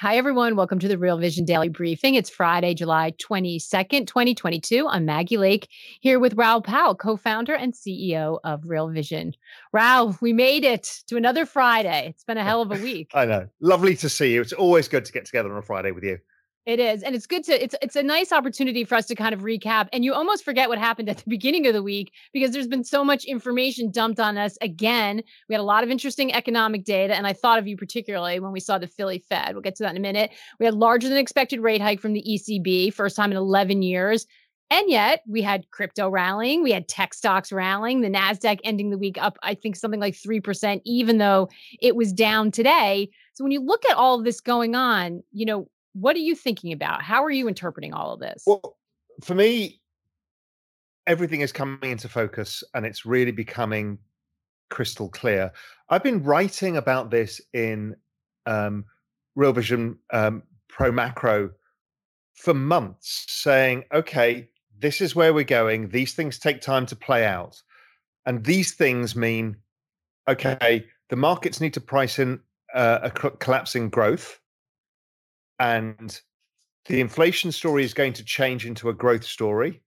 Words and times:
Hi, 0.00 0.16
everyone. 0.16 0.56
Welcome 0.56 0.78
to 0.78 0.88
the 0.88 0.96
Real 0.96 1.18
Vision 1.18 1.44
Daily 1.44 1.68
Briefing. 1.68 2.14
It's 2.14 2.30
Friday, 2.30 2.72
July 2.72 3.12
22nd, 3.18 4.06
2022. 4.06 4.88
I'm 4.88 5.04
Maggie 5.04 5.36
Lake 5.36 5.68
here 6.00 6.18
with 6.18 6.32
Raoul 6.38 6.62
Pal, 6.62 6.94
co 6.94 7.18
founder 7.18 7.54
and 7.54 7.74
CEO 7.74 8.38
of 8.42 8.62
Real 8.64 8.88
Vision. 8.88 9.34
Raoul, 9.74 10.16
we 10.22 10.32
made 10.32 10.64
it 10.64 10.90
to 11.08 11.18
another 11.18 11.44
Friday. 11.44 12.06
It's 12.08 12.24
been 12.24 12.38
a 12.38 12.44
hell 12.44 12.62
of 12.62 12.72
a 12.72 12.82
week. 12.82 13.10
I 13.12 13.26
know. 13.26 13.46
Lovely 13.60 13.94
to 13.96 14.08
see 14.08 14.32
you. 14.32 14.40
It's 14.40 14.54
always 14.54 14.88
good 14.88 15.04
to 15.04 15.12
get 15.12 15.26
together 15.26 15.52
on 15.52 15.58
a 15.58 15.62
Friday 15.62 15.90
with 15.90 16.04
you. 16.04 16.18
It 16.66 16.78
is. 16.78 17.02
And 17.02 17.14
it's 17.14 17.26
good 17.26 17.42
to 17.44 17.62
it's 17.62 17.74
it's 17.80 17.96
a 17.96 18.02
nice 18.02 18.32
opportunity 18.32 18.84
for 18.84 18.94
us 18.94 19.06
to 19.06 19.14
kind 19.14 19.32
of 19.32 19.40
recap. 19.40 19.88
And 19.92 20.04
you 20.04 20.12
almost 20.12 20.44
forget 20.44 20.68
what 20.68 20.78
happened 20.78 21.08
at 21.08 21.16
the 21.16 21.24
beginning 21.28 21.66
of 21.66 21.72
the 21.72 21.82
week 21.82 22.12
because 22.32 22.50
there's 22.50 22.68
been 22.68 22.84
so 22.84 23.02
much 23.02 23.24
information 23.24 23.90
dumped 23.90 24.20
on 24.20 24.36
us 24.36 24.58
again. 24.60 25.22
We 25.48 25.54
had 25.54 25.60
a 25.60 25.64
lot 25.64 25.84
of 25.84 25.90
interesting 25.90 26.34
economic 26.34 26.84
data 26.84 27.14
and 27.14 27.26
I 27.26 27.32
thought 27.32 27.58
of 27.58 27.66
you 27.66 27.76
particularly 27.76 28.40
when 28.40 28.52
we 28.52 28.60
saw 28.60 28.78
the 28.78 28.86
Philly 28.86 29.24
Fed. 29.26 29.54
We'll 29.54 29.62
get 29.62 29.76
to 29.76 29.84
that 29.84 29.90
in 29.90 29.96
a 29.96 30.00
minute. 30.00 30.32
We 30.58 30.66
had 30.66 30.74
larger 30.74 31.08
than 31.08 31.16
expected 31.16 31.60
rate 31.60 31.80
hike 31.80 32.00
from 32.00 32.12
the 32.12 32.22
ECB, 32.28 32.92
first 32.92 33.16
time 33.16 33.30
in 33.30 33.38
11 33.38 33.80
years. 33.82 34.26
And 34.72 34.88
yet 34.88 35.22
we 35.26 35.42
had 35.42 35.68
crypto 35.72 36.08
rallying, 36.08 36.62
we 36.62 36.70
had 36.70 36.86
tech 36.86 37.14
stocks 37.14 37.50
rallying, 37.50 38.02
the 38.02 38.10
Nasdaq 38.10 38.60
ending 38.62 38.90
the 38.90 38.98
week 38.98 39.16
up 39.20 39.38
I 39.42 39.54
think 39.54 39.76
something 39.76 39.98
like 39.98 40.14
3% 40.14 40.82
even 40.84 41.16
though 41.16 41.48
it 41.80 41.96
was 41.96 42.12
down 42.12 42.50
today. 42.50 43.08
So 43.32 43.42
when 43.42 43.50
you 43.50 43.60
look 43.60 43.84
at 43.86 43.96
all 43.96 44.22
this 44.22 44.40
going 44.40 44.76
on, 44.76 45.22
you 45.32 45.46
know, 45.46 45.68
what 45.92 46.16
are 46.16 46.20
you 46.20 46.34
thinking 46.34 46.72
about? 46.72 47.02
How 47.02 47.24
are 47.24 47.30
you 47.30 47.48
interpreting 47.48 47.92
all 47.92 48.12
of 48.12 48.20
this? 48.20 48.44
Well, 48.46 48.76
for 49.22 49.34
me, 49.34 49.80
everything 51.06 51.40
is 51.40 51.52
coming 51.52 51.90
into 51.90 52.08
focus 52.08 52.62
and 52.74 52.86
it's 52.86 53.04
really 53.04 53.32
becoming 53.32 53.98
crystal 54.70 55.08
clear. 55.08 55.52
I've 55.88 56.02
been 56.02 56.22
writing 56.22 56.76
about 56.76 57.10
this 57.10 57.40
in 57.52 57.96
um, 58.46 58.84
Real 59.34 59.52
Vision 59.52 59.98
um, 60.12 60.42
Pro 60.68 60.92
Macro 60.92 61.50
for 62.34 62.54
months, 62.54 63.26
saying, 63.28 63.84
okay, 63.92 64.48
this 64.78 65.00
is 65.00 65.14
where 65.14 65.34
we're 65.34 65.44
going. 65.44 65.90
These 65.90 66.14
things 66.14 66.38
take 66.38 66.60
time 66.60 66.86
to 66.86 66.96
play 66.96 67.26
out. 67.26 67.60
And 68.24 68.44
these 68.44 68.74
things 68.74 69.14
mean, 69.16 69.56
okay, 70.28 70.86
the 71.08 71.16
markets 71.16 71.60
need 71.60 71.74
to 71.74 71.80
price 71.80 72.18
in 72.18 72.40
uh, 72.72 73.00
a 73.02 73.10
collapsing 73.10 73.90
growth 73.90 74.39
and 75.60 76.20
the 76.86 77.00
inflation 77.00 77.52
story 77.52 77.84
is 77.84 77.94
going 77.94 78.14
to 78.14 78.24
change 78.24 78.66
into 78.66 78.88
a 78.88 78.94
growth 78.94 79.24
story 79.24 79.82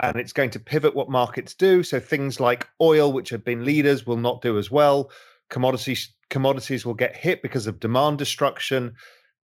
and 0.00 0.16
it's 0.16 0.32
going 0.32 0.50
to 0.50 0.60
pivot 0.60 0.94
what 0.94 1.10
markets 1.10 1.54
do. 1.54 1.82
So 1.82 1.98
things 1.98 2.38
like 2.38 2.68
oil 2.80 3.12
which 3.12 3.30
have 3.30 3.44
been 3.44 3.64
leaders 3.64 4.06
will 4.06 4.16
not 4.16 4.40
do 4.40 4.56
as 4.56 4.70
well. 4.70 5.10
Commodities 5.50 6.14
commodities 6.30 6.86
will 6.86 6.94
get 6.94 7.16
hit 7.16 7.42
because 7.42 7.66
of 7.66 7.80
demand 7.80 8.18
destruction 8.18 8.94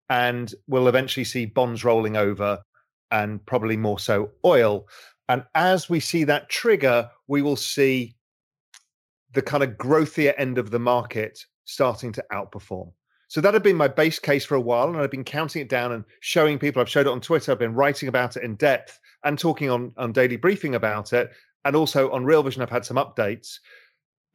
and 0.09 0.53
we'll 0.67 0.87
eventually 0.87 1.23
see 1.23 1.45
bonds 1.45 1.83
rolling 1.83 2.17
over 2.17 2.59
and 3.11 3.45
probably 3.45 3.77
more 3.77 3.99
so 3.99 4.31
oil. 4.45 4.87
And 5.29 5.43
as 5.55 5.89
we 5.89 5.99
see 5.99 6.23
that 6.25 6.49
trigger 6.49 7.09
we 7.27 7.41
will 7.41 7.55
see 7.57 8.15
the 9.33 9.41
kind 9.41 9.63
of 9.63 9.71
growthier 9.71 10.33
end 10.37 10.57
of 10.57 10.71
the 10.71 10.79
market 10.79 11.45
starting 11.65 12.11
to 12.13 12.25
outperform 12.31 12.91
so 13.33 13.41
that 13.41 13.55
had 13.55 13.63
been 13.63 13.75
my 13.75 13.87
base 13.87 14.19
case 14.19 14.45
for 14.45 14.53
a 14.53 14.61
while, 14.61 14.89
and 14.89 14.97
I've 14.97 15.09
been 15.09 15.23
counting 15.23 15.63
it 15.63 15.67
down 15.67 15.91
and 15.91 16.05
showing 16.19 16.59
people. 16.59 16.79
I've 16.79 16.87
showed 16.87 17.07
it 17.07 17.11
on 17.11 17.19
Twitter. 17.19 17.51
I've 17.51 17.57
been 17.57 17.73
writing 17.73 18.07
about 18.07 18.37
it 18.37 18.43
in 18.43 18.53
depth 18.57 18.99
and 19.23 19.39
talking 19.39 19.71
on 19.71 19.91
on 19.97 20.11
daily 20.11 20.35
briefing 20.35 20.75
about 20.75 21.13
it, 21.13 21.31
and 21.65 21.75
also 21.75 22.11
on 22.11 22.25
Real 22.25 22.43
Vision. 22.43 22.61
I've 22.61 22.69
had 22.69 22.85
some 22.85 22.97
updates, 22.97 23.57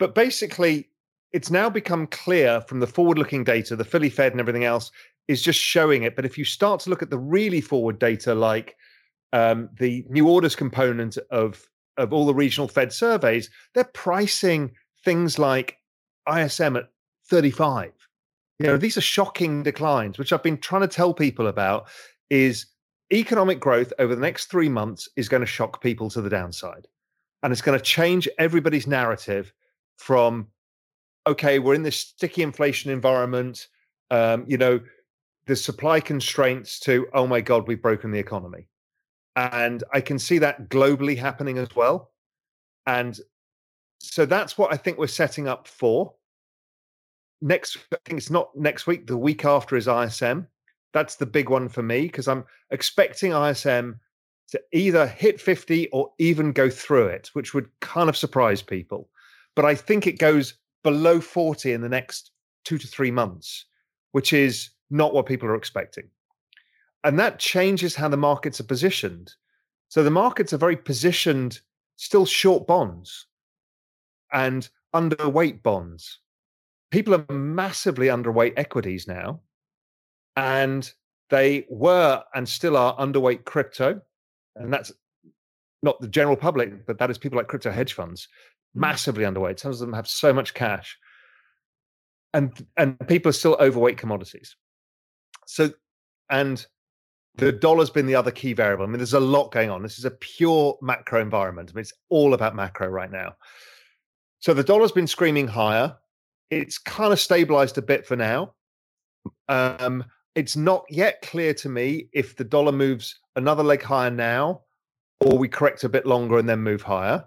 but 0.01 0.17
basically, 0.17 0.89
it's 1.31 1.49
now 1.49 1.71
become 1.71 2.09
clear 2.09 2.61
from 2.63 2.81
the 2.81 2.89
forward-looking 2.89 3.45
data, 3.45 3.77
the 3.77 3.85
Philly 3.85 4.11
Fed 4.11 4.33
and 4.33 4.41
everything 4.41 4.65
else 4.65 4.91
is 5.29 5.43
just 5.43 5.61
showing 5.61 6.03
it. 6.03 6.17
But 6.17 6.25
if 6.25 6.37
you 6.37 6.45
start 6.45 6.81
to 6.81 6.91
look 6.91 7.01
at 7.01 7.11
the 7.11 7.21
really 7.21 7.61
forward 7.61 8.01
data, 8.01 8.35
like 8.35 8.75
um, 9.33 9.69
the 9.79 10.07
new 10.09 10.29
orders 10.29 10.57
component 10.57 11.17
of 11.31 11.65
of 11.99 12.13
all 12.13 12.27
the 12.27 12.35
regional 12.35 12.67
Fed 12.67 12.93
surveys, 12.93 13.49
they're 13.75 13.85
pricing 13.85 14.73
things 15.05 15.39
like 15.39 15.77
ISM 16.29 16.77
at 16.77 16.89
35 17.29 17.93
you 18.59 18.67
know, 18.67 18.77
these 18.77 18.97
are 18.97 19.03
shocking 19.03 19.63
declines, 19.63 20.19
which 20.19 20.33
I've 20.33 20.43
been 20.43 20.59
trying 20.59 20.83
to 20.83 20.89
tell 20.89 21.15
people 21.15 21.47
about 21.47 21.89
is 22.29 22.67
economic 23.13 23.61
growth 23.61 23.93
over 23.99 24.15
the 24.15 24.21
next 24.21 24.47
three 24.47 24.69
months 24.69 25.09
is 25.17 25.29
going 25.29 25.41
to 25.41 25.47
shock 25.47 25.81
people 25.81 26.11
to 26.11 26.21
the 26.21 26.29
downside. 26.29 26.89
And 27.43 27.53
it's 27.53 27.63
going 27.63 27.79
to 27.79 27.85
change 27.85 28.29
everybody's 28.39 28.87
narrative 28.87 29.53
from, 29.97 30.49
okay, 31.27 31.61
we're 31.61 31.75
in 31.75 31.85
this 31.85 32.01
sticky 32.01 32.43
inflation 32.43 32.91
environment, 32.91 33.69
um, 34.11 34.45
you 34.49 34.59
know, 34.59 34.81
the 35.47 35.55
supply 35.55 36.01
constraints 36.01 36.81
to, 36.81 37.07
oh 37.15 37.27
my 37.27 37.41
God, 37.41 37.69
we've 37.69 37.81
broken 37.81 38.11
the 38.11 38.19
economy. 38.19 38.69
And 39.37 39.85
I 39.93 40.01
can 40.01 40.19
see 40.19 40.39
that 40.39 40.69
globally 40.69 41.17
happening 41.17 41.59
as 41.59 41.69
well. 41.77 42.11
And 42.87 43.19
so 44.01 44.27
that's 44.27 44.59
what 44.59 44.73
I 44.73 44.77
think 44.77 44.99
we're 44.99 45.07
setting 45.07 45.47
up 45.47 45.69
for 45.69 46.15
next 47.41 47.79
I 47.93 47.97
think 48.05 48.19
it's 48.19 48.31
not 48.31 48.57
next 48.57 48.87
week, 48.87 49.07
the 49.07 49.17
week 49.17 49.45
after 49.45 49.77
is 49.77 49.89
ISM. 49.89 50.47
That's 50.93 51.17
the 51.17 51.27
big 51.27 51.51
one 51.51 51.69
for 51.69 51.83
me 51.83 52.03
because 52.03 52.29
I'm 52.29 52.45
expecting 52.71 53.33
ISM 53.33 54.01
to 54.51 54.61
either 54.73 55.07
hit 55.07 55.41
50 55.41 55.89
or 55.91 56.11
even 56.19 56.53
go 56.53 56.71
through 56.71 57.09
it, 57.09 57.31
which 57.35 57.53
would 57.53 57.69
kind 57.81 58.09
of 58.09 58.17
surprise 58.17 58.63
people. 58.63 59.09
But 59.55 59.65
I 59.65 59.75
think 59.75 60.07
it 60.07 60.19
goes 60.19 60.55
below 60.83 61.21
40 61.21 61.73
in 61.73 61.83
the 61.83 61.89
next 61.89 62.31
two 62.65 62.79
to 62.79 62.87
three 62.87 63.11
months, 63.11 63.67
which 64.13 64.33
is 64.33 64.71
not 64.91 65.13
what 65.13 65.27
people 65.27 65.49
are 65.49 65.55
expecting. 65.55 66.09
And 67.05 67.19
that 67.19 67.39
changes 67.39 67.95
how 67.95 68.09
the 68.09 68.17
markets 68.17 68.61
are 68.61 68.65
positioned. 68.65 69.33
So 69.89 70.03
the 70.03 70.11
markets 70.11 70.53
are 70.53 70.59
very 70.59 70.77
positioned, 70.77 71.61
still 71.97 72.27
short 72.27 72.67
bonds 72.67 73.27
and 74.33 74.69
underweight 74.95 75.63
bonds 75.63 76.21
people 76.91 77.15
are 77.15 77.33
massively 77.33 78.07
underweight 78.07 78.55
equities 78.57 79.07
now, 79.07 79.41
and 80.37 80.91
they 81.31 81.67
were 81.69 82.23
and 82.35 82.49
still 82.49 82.77
are 82.77 82.97
underweight 82.97 83.45
crypto, 83.45 84.01
and 84.57 84.73
that's 84.73 84.93
not 85.83 86.01
the 86.01 86.09
general 86.09 86.37
public, 86.37 86.87
but 86.87 86.99
that 86.99 87.11
is 87.11 87.19
people 87.19 87.37
like 87.37 87.49
crypto 87.49 87.71
hedge 87.71 87.93
funds, 87.93 88.29
mm. 88.77 88.81
massively 88.81 89.25
underweight. 89.25 89.61
Some 89.61 89.73
of 89.73 89.79
them 89.79 89.93
have 89.93 90.09
so 90.09 90.33
much 90.33 90.55
cash, 90.55 90.97
and 92.35 92.67
and 92.77 92.99
people 93.09 93.31
are 93.31 93.35
still 93.35 93.57
overweight 93.61 93.99
commodities. 93.99 94.57
So, 95.47 95.71
and 96.31 96.65
the 97.37 97.53
dollar's 97.53 97.91
been 97.91 98.07
the 98.07 98.17
other 98.17 98.31
key 98.31 98.53
variable. 98.53 98.85
I 98.85 98.89
mean, 98.89 98.99
there's 98.99 99.15
a 99.15 99.21
lot 99.21 99.53
going 99.53 99.71
on. 99.71 99.83
This 99.83 99.99
is 99.99 100.05
a 100.05 100.11
pure 100.11 100.77
macro 100.83 101.21
environment. 101.21 101.71
I 101.71 101.75
mean, 101.75 101.83
it's 101.83 101.93
all 102.09 102.35
about 102.35 102.57
macro 102.57 102.89
right 102.89 103.11
now. 103.11 103.37
So 104.41 104.53
the 104.55 104.65
dollar's 104.65 104.93
been 104.93 105.07
screaming 105.07 105.47
higher 105.47 105.97
it's 106.51 106.79
kind 106.79 107.13
of 107.13 107.21
stabilized 107.21 107.79
a 107.79 107.83
bit 107.83 108.07
for 108.07 108.17
now. 108.17 108.55
Um, 109.49 110.05
it's 110.35 110.57
not 110.57 110.85
yet 110.89 111.23
clear 111.23 111.55
to 111.55 111.69
me 111.69 112.09
if 112.13 112.37
the 112.37 112.45
dollar 112.45 112.73
moves 112.73 113.19
another 113.37 113.63
leg 113.63 113.83
higher 113.83 114.11
now 114.11 114.63
or 115.21 115.37
we 115.37 115.49
correct 115.49 115.85
a 115.85 115.89
bit 115.89 116.07
longer 116.07 116.39
and 116.39 116.49
then 116.49 116.61
move 116.61 116.83
higher. 116.83 117.25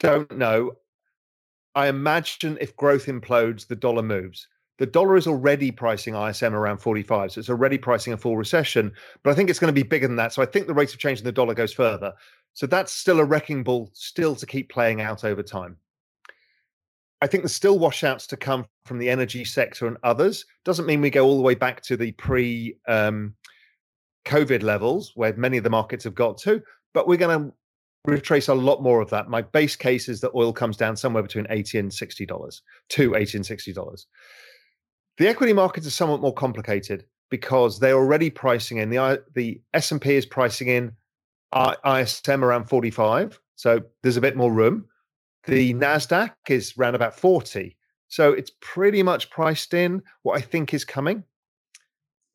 Don't 0.00 0.30
know. 0.36 0.72
I 1.74 1.88
imagine 1.88 2.58
if 2.60 2.76
growth 2.76 3.06
implodes, 3.06 3.66
the 3.66 3.76
dollar 3.76 4.02
moves. 4.02 4.48
The 4.78 4.86
dollar 4.86 5.16
is 5.16 5.26
already 5.26 5.70
pricing 5.70 6.14
ISM 6.14 6.54
around 6.54 6.78
45, 6.78 7.32
so 7.32 7.38
it's 7.38 7.48
already 7.48 7.78
pricing 7.78 8.12
a 8.12 8.16
full 8.16 8.36
recession. 8.36 8.92
But 9.22 9.30
I 9.30 9.34
think 9.34 9.48
it's 9.48 9.58
going 9.58 9.72
to 9.72 9.80
be 9.80 9.86
bigger 9.86 10.06
than 10.06 10.16
that. 10.16 10.32
So 10.32 10.42
I 10.42 10.46
think 10.46 10.66
the 10.66 10.74
rate 10.74 10.92
of 10.92 10.98
change 10.98 11.20
in 11.20 11.24
the 11.24 11.32
dollar 11.32 11.54
goes 11.54 11.72
further. 11.72 12.12
So 12.54 12.66
that's 12.66 12.92
still 12.92 13.20
a 13.20 13.24
wrecking 13.24 13.62
ball, 13.62 13.90
still 13.94 14.34
to 14.34 14.46
keep 14.46 14.70
playing 14.70 15.00
out 15.00 15.24
over 15.24 15.42
time. 15.42 15.76
I 17.22 17.28
think 17.28 17.44
there's 17.44 17.54
still 17.54 17.78
washouts 17.78 18.26
to 18.26 18.36
come 18.36 18.66
from 18.84 18.98
the 18.98 19.08
energy 19.08 19.44
sector 19.44 19.86
and 19.86 19.96
others. 20.02 20.44
Doesn't 20.64 20.86
mean 20.86 21.00
we 21.00 21.08
go 21.08 21.24
all 21.24 21.36
the 21.36 21.42
way 21.42 21.54
back 21.54 21.80
to 21.82 21.96
the 21.96 22.10
pre 22.12 22.76
um, 22.88 23.34
COVID 24.24 24.64
levels 24.64 25.12
where 25.14 25.32
many 25.36 25.56
of 25.56 25.62
the 25.62 25.70
markets 25.70 26.02
have 26.02 26.16
got 26.16 26.36
to, 26.38 26.60
but 26.92 27.06
we're 27.06 27.16
going 27.16 27.38
to 27.38 27.54
retrace 28.04 28.48
a 28.48 28.54
lot 28.54 28.82
more 28.82 29.00
of 29.00 29.08
that. 29.10 29.28
My 29.28 29.40
base 29.40 29.76
case 29.76 30.08
is 30.08 30.20
that 30.20 30.32
oil 30.34 30.52
comes 30.52 30.76
down 30.76 30.96
somewhere 30.96 31.22
between 31.22 31.46
80 31.48 31.78
and 31.78 31.94
60 31.94 32.26
dollars, 32.26 32.60
to 32.88 33.14
80 33.14 33.38
and 33.38 33.46
60 33.46 33.72
dollars. 33.72 34.08
The 35.18 35.28
equity 35.28 35.52
markets 35.52 35.86
are 35.86 35.90
somewhat 35.90 36.22
more 36.22 36.34
complicated 36.34 37.04
because 37.30 37.78
they're 37.78 37.94
already 37.94 38.30
pricing 38.30 38.78
in 38.78 38.90
the 38.90 39.22
the 39.36 39.60
S&P 39.74 40.16
is 40.16 40.26
pricing 40.26 40.66
in 40.66 40.92
ISM 41.54 42.42
around 42.42 42.64
45, 42.64 43.38
so 43.54 43.80
there's 44.02 44.16
a 44.16 44.20
bit 44.20 44.36
more 44.36 44.52
room. 44.52 44.86
The 45.44 45.74
Nasdaq 45.74 46.32
is 46.48 46.74
around 46.78 46.94
about 46.94 47.18
40. 47.18 47.76
So 48.08 48.32
it's 48.32 48.52
pretty 48.60 49.02
much 49.02 49.30
priced 49.30 49.74
in 49.74 50.02
what 50.22 50.36
I 50.38 50.40
think 50.40 50.74
is 50.74 50.84
coming. 50.84 51.24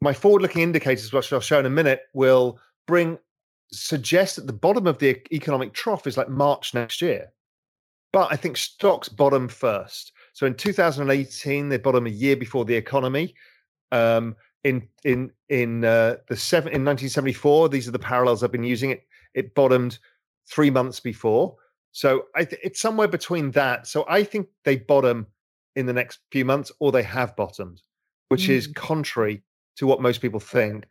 My 0.01 0.13
forward-looking 0.13 0.61
indicators, 0.61 1.13
which 1.13 1.31
I'll 1.31 1.39
show 1.39 1.59
in 1.59 1.65
a 1.65 1.69
minute, 1.69 2.01
will 2.13 2.59
bring 2.85 3.17
suggest 3.71 4.37
that 4.37 4.47
the 4.47 4.53
bottom 4.53 4.87
of 4.87 4.97
the 4.99 5.21
economic 5.31 5.73
trough 5.73 6.07
is 6.07 6.17
like 6.17 6.29
March 6.29 6.73
next 6.73 7.01
year. 7.01 7.31
But 8.13 8.31
I 8.31 8.35
think 8.35 8.57
stocks 8.57 9.09
bottom 9.09 9.47
first. 9.47 10.13
So 10.33 10.45
in 10.45 10.55
2018, 10.55 11.69
they 11.69 11.77
bottom 11.77 12.07
a 12.07 12.11
year 12.11 12.35
before 12.35 12.65
the 12.65 12.75
economy. 12.75 13.35
Um, 13.91 14.35
in 14.63 14.87
in 15.03 15.31
in 15.49 15.85
uh, 15.85 16.17
the 16.27 16.35
seven 16.35 16.69
in 16.69 16.83
1974, 16.83 17.69
these 17.69 17.87
are 17.87 17.91
the 17.91 17.99
parallels 17.99 18.43
I've 18.43 18.51
been 18.51 18.63
using. 18.63 18.91
It 18.91 19.03
it 19.33 19.55
bottomed 19.55 19.99
three 20.49 20.69
months 20.69 20.99
before. 20.99 21.55
So 21.91 22.23
I 22.35 22.45
th- 22.45 22.61
it's 22.63 22.79
somewhere 22.79 23.07
between 23.07 23.51
that. 23.51 23.87
So 23.87 24.05
I 24.07 24.23
think 24.23 24.47
they 24.65 24.77
bottom 24.77 25.27
in 25.75 25.85
the 25.85 25.93
next 25.93 26.19
few 26.31 26.45
months, 26.45 26.71
or 26.79 26.91
they 26.91 27.03
have 27.03 27.35
bottomed, 27.35 27.81
which 28.29 28.47
mm. 28.47 28.49
is 28.49 28.67
contrary 28.67 29.43
to 29.77 29.87
what 29.87 30.01
most 30.01 30.21
people 30.21 30.39
think. 30.39 30.87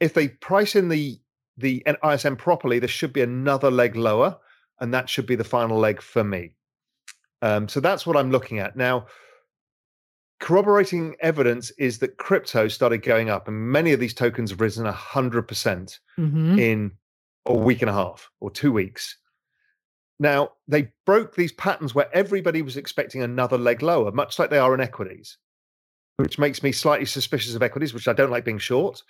If 0.00 0.14
they 0.14 0.28
price 0.28 0.76
in 0.76 0.88
the 0.88 1.20
the 1.56 1.84
ISM 2.04 2.36
properly, 2.36 2.78
there 2.78 2.88
should 2.88 3.12
be 3.12 3.20
another 3.20 3.70
leg 3.70 3.96
lower, 3.96 4.36
and 4.80 4.94
that 4.94 5.08
should 5.08 5.26
be 5.26 5.34
the 5.34 5.44
final 5.44 5.78
leg 5.78 6.00
for 6.00 6.22
me. 6.22 6.54
Um, 7.42 7.68
so 7.68 7.80
that's 7.80 8.06
what 8.06 8.16
I'm 8.16 8.30
looking 8.30 8.58
at 8.58 8.76
now. 8.76 9.06
Corroborating 10.40 11.16
evidence 11.20 11.72
is 11.72 11.98
that 11.98 12.16
crypto 12.16 12.68
started 12.68 12.98
going 12.98 13.28
up, 13.28 13.48
and 13.48 13.56
many 13.56 13.92
of 13.92 13.98
these 13.98 14.14
tokens 14.14 14.50
have 14.50 14.60
risen 14.60 14.86
100% 14.86 15.98
mm-hmm. 16.18 16.58
in 16.58 16.92
a 17.46 17.54
week 17.54 17.82
and 17.82 17.90
a 17.90 17.94
half 17.94 18.30
or 18.40 18.50
two 18.50 18.70
weeks. 18.70 19.16
Now, 20.18 20.52
they 20.66 20.92
broke 21.06 21.36
these 21.36 21.52
patterns 21.52 21.94
where 21.94 22.14
everybody 22.14 22.62
was 22.62 22.76
expecting 22.76 23.22
another 23.22 23.56
leg 23.56 23.82
lower, 23.82 24.10
much 24.10 24.38
like 24.38 24.50
they 24.50 24.58
are 24.58 24.74
in 24.74 24.80
equities, 24.80 25.38
which 26.16 26.38
makes 26.38 26.62
me 26.62 26.72
slightly 26.72 27.06
suspicious 27.06 27.54
of 27.54 27.62
equities, 27.62 27.94
which 27.94 28.08
I 28.08 28.12
don't 28.12 28.30
like 28.30 28.44
being 28.44 28.58
short. 28.58 29.02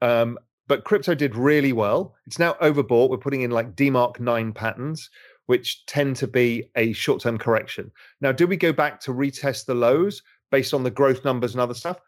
Um, 0.00 0.38
but 0.68 0.84
crypto 0.84 1.14
did 1.14 1.34
really 1.34 1.72
well. 1.72 2.14
It's 2.26 2.38
now 2.38 2.54
overbought. 2.62 3.10
We're 3.10 3.18
putting 3.18 3.42
in 3.42 3.50
like 3.50 3.74
DeMark 3.74 4.20
9 4.20 4.52
patterns, 4.52 5.10
which 5.46 5.84
tend 5.86 6.16
to 6.16 6.28
be 6.28 6.70
a 6.76 6.92
short 6.92 7.20
term 7.20 7.38
correction. 7.38 7.90
Now, 8.20 8.30
do 8.30 8.46
we 8.46 8.56
go 8.56 8.72
back 8.72 9.00
to 9.00 9.12
retest 9.12 9.66
the 9.66 9.74
lows 9.74 10.22
based 10.52 10.72
on 10.72 10.84
the 10.84 10.90
growth 10.90 11.24
numbers 11.24 11.52
and 11.52 11.60
other 11.60 11.74
stuff? 11.74 11.98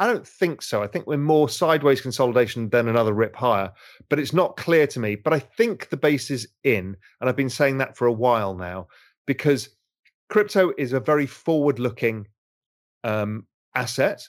I 0.00 0.06
don't 0.06 0.26
think 0.26 0.62
so. 0.62 0.82
I 0.82 0.86
think 0.86 1.06
we're 1.06 1.18
more 1.18 1.50
sideways 1.50 2.00
consolidation 2.00 2.70
than 2.70 2.88
another 2.88 3.12
rip 3.12 3.36
higher, 3.36 3.70
but 4.08 4.18
it's 4.18 4.32
not 4.32 4.56
clear 4.56 4.86
to 4.86 4.98
me. 4.98 5.14
But 5.14 5.34
I 5.34 5.38
think 5.38 5.90
the 5.90 5.98
base 5.98 6.30
is 6.30 6.48
in, 6.64 6.96
and 7.20 7.28
I've 7.28 7.36
been 7.36 7.50
saying 7.50 7.76
that 7.78 7.98
for 7.98 8.06
a 8.06 8.12
while 8.12 8.54
now 8.54 8.88
because 9.26 9.68
crypto 10.30 10.72
is 10.78 10.94
a 10.94 11.00
very 11.00 11.26
forward 11.26 11.78
looking 11.78 12.26
um, 13.04 13.46
asset 13.74 14.26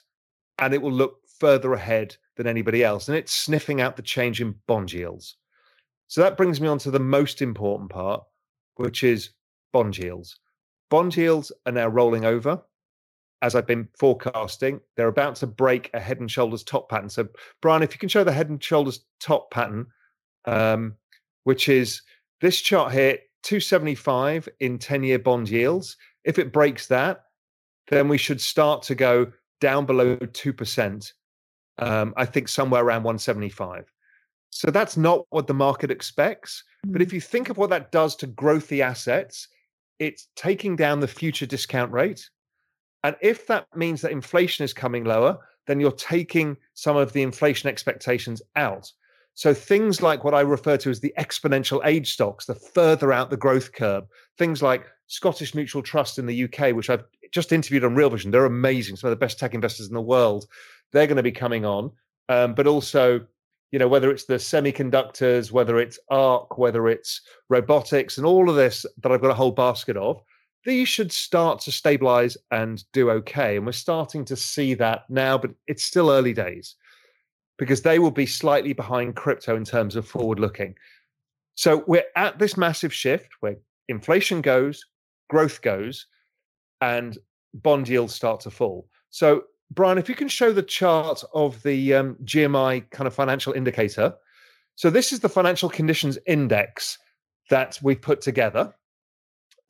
and 0.58 0.74
it 0.74 0.82
will 0.82 0.92
look 0.92 1.16
further 1.40 1.72
ahead 1.72 2.16
than 2.36 2.46
anybody 2.46 2.84
else. 2.84 3.08
And 3.08 3.16
it's 3.16 3.32
sniffing 3.32 3.80
out 3.80 3.96
the 3.96 4.02
change 4.02 4.42
in 4.42 4.54
bond 4.66 4.92
yields. 4.92 5.38
So 6.06 6.20
that 6.20 6.36
brings 6.36 6.60
me 6.60 6.68
on 6.68 6.78
to 6.80 6.90
the 6.90 7.00
most 7.00 7.40
important 7.40 7.88
part, 7.88 8.22
which 8.76 9.02
is 9.02 9.30
bond 9.72 9.96
yields. 9.96 10.38
Bond 10.90 11.16
yields 11.16 11.50
are 11.64 11.72
now 11.72 11.88
rolling 11.88 12.26
over. 12.26 12.62
As 13.42 13.54
I've 13.54 13.66
been 13.66 13.88
forecasting, 13.98 14.80
they're 14.96 15.08
about 15.08 15.36
to 15.36 15.46
break 15.46 15.90
a 15.94 16.00
head 16.00 16.20
and 16.20 16.30
shoulders 16.30 16.62
top 16.62 16.88
pattern. 16.88 17.10
So, 17.10 17.28
Brian, 17.60 17.82
if 17.82 17.92
you 17.92 17.98
can 17.98 18.08
show 18.08 18.24
the 18.24 18.32
head 18.32 18.48
and 18.48 18.62
shoulders 18.62 19.04
top 19.20 19.50
pattern, 19.50 19.86
um, 20.44 20.94
which 21.44 21.68
is 21.68 22.02
this 22.40 22.60
chart 22.60 22.92
here, 22.92 23.18
275 23.42 24.48
in 24.60 24.78
10 24.78 25.02
year 25.02 25.18
bond 25.18 25.48
yields. 25.48 25.96
If 26.24 26.38
it 26.38 26.52
breaks 26.52 26.86
that, 26.86 27.24
then 27.88 28.08
we 28.08 28.16
should 28.16 28.40
start 28.40 28.82
to 28.84 28.94
go 28.94 29.32
down 29.60 29.86
below 29.86 30.16
2% 30.16 31.12
um, 31.78 32.14
I 32.16 32.24
think 32.24 32.48
somewhere 32.48 32.84
around 32.84 33.02
175. 33.02 33.92
So 34.50 34.70
that's 34.70 34.96
not 34.96 35.24
what 35.30 35.46
the 35.46 35.54
market 35.54 35.90
expects. 35.90 36.62
Mm-hmm. 36.84 36.92
But 36.92 37.00
mm. 37.00 37.04
if 37.04 37.12
you 37.12 37.20
think 37.20 37.48
of 37.48 37.58
what 37.58 37.70
that 37.70 37.92
does 37.92 38.14
to 38.16 38.26
growthy 38.26 38.80
assets, 38.80 39.48
it's 39.98 40.28
taking 40.36 40.76
down 40.76 41.00
the 41.00 41.08
future 41.08 41.46
discount 41.46 41.92
rate. 41.92 42.28
And 43.04 43.16
if 43.20 43.46
that 43.48 43.66
means 43.74 44.00
that 44.00 44.12
inflation 44.12 44.64
is 44.64 44.72
coming 44.72 45.04
lower, 45.04 45.38
then 45.66 45.80
you're 45.80 45.92
taking 45.92 46.56
some 46.74 46.96
of 46.96 47.12
the 47.12 47.22
inflation 47.22 47.68
expectations 47.68 48.42
out. 48.56 48.90
So 49.34 49.54
things 49.54 50.02
like 50.02 50.24
what 50.24 50.34
I 50.34 50.40
refer 50.40 50.76
to 50.78 50.90
as 50.90 51.00
the 51.00 51.14
exponential 51.18 51.80
age 51.84 52.12
stocks, 52.12 52.46
the 52.46 52.54
further 52.54 53.12
out 53.12 53.30
the 53.30 53.36
growth 53.36 53.72
curve, 53.72 54.04
things 54.36 54.62
like 54.62 54.86
Scottish 55.06 55.54
Mortgage 55.54 55.88
Trust 55.88 56.18
in 56.18 56.26
the 56.26 56.44
UK, 56.44 56.74
which 56.74 56.90
I've 56.90 57.04
just 57.32 57.52
interviewed 57.52 57.84
on 57.84 57.94
Real 57.94 58.10
Vision. 58.10 58.30
They're 58.30 58.44
amazing, 58.44 58.96
some 58.96 59.08
of 59.08 59.12
the 59.12 59.24
best 59.24 59.38
tech 59.38 59.54
investors 59.54 59.88
in 59.88 59.94
the 59.94 60.00
world 60.00 60.46
they're 60.92 61.06
going 61.06 61.16
to 61.16 61.22
be 61.22 61.32
coming 61.32 61.64
on, 61.64 61.90
um, 62.28 62.54
but 62.54 62.66
also 62.66 63.26
you 63.70 63.78
know 63.78 63.88
whether 63.88 64.10
it's 64.10 64.24
the 64.24 64.34
semiconductors 64.34 65.50
whether 65.50 65.78
it's 65.78 65.98
ARK 66.10 66.58
whether 66.58 66.88
it's 66.88 67.22
robotics 67.48 68.18
and 68.18 68.26
all 68.26 68.48
of 68.48 68.54
this 68.54 68.84
that 69.02 69.10
i've 69.10 69.22
got 69.22 69.30
a 69.30 69.34
whole 69.34 69.50
basket 69.50 69.96
of 69.96 70.20
these 70.64 70.88
should 70.88 71.12
start 71.12 71.60
to 71.60 71.72
stabilize 71.72 72.36
and 72.50 72.84
do 72.92 73.10
okay 73.10 73.56
and 73.56 73.66
we're 73.66 73.72
starting 73.72 74.24
to 74.24 74.36
see 74.36 74.74
that 74.74 75.08
now 75.08 75.36
but 75.36 75.50
it's 75.66 75.84
still 75.84 76.10
early 76.10 76.32
days 76.32 76.76
because 77.58 77.82
they 77.82 77.98
will 77.98 78.10
be 78.10 78.26
slightly 78.26 78.72
behind 78.72 79.16
crypto 79.16 79.56
in 79.56 79.64
terms 79.64 79.96
of 79.96 80.06
forward 80.06 80.38
looking 80.38 80.74
so 81.54 81.84
we're 81.86 82.04
at 82.16 82.38
this 82.38 82.56
massive 82.56 82.92
shift 82.92 83.28
where 83.40 83.56
inflation 83.88 84.40
goes 84.40 84.84
growth 85.28 85.60
goes 85.62 86.06
and 86.80 87.18
bond 87.54 87.88
yields 87.88 88.14
start 88.14 88.40
to 88.40 88.50
fall 88.50 88.88
so 89.10 89.44
Brian, 89.74 89.96
if 89.96 90.08
you 90.08 90.14
can 90.14 90.28
show 90.28 90.52
the 90.52 90.62
chart 90.62 91.24
of 91.32 91.62
the 91.62 91.94
um, 91.94 92.16
GMI 92.24 92.90
kind 92.90 93.06
of 93.06 93.14
financial 93.14 93.54
indicator. 93.54 94.14
So 94.74 94.90
this 94.90 95.12
is 95.12 95.20
the 95.20 95.28
financial 95.28 95.70
conditions 95.70 96.18
index 96.26 96.98
that 97.48 97.78
we've 97.82 98.00
put 98.00 98.20
together. 98.20 98.74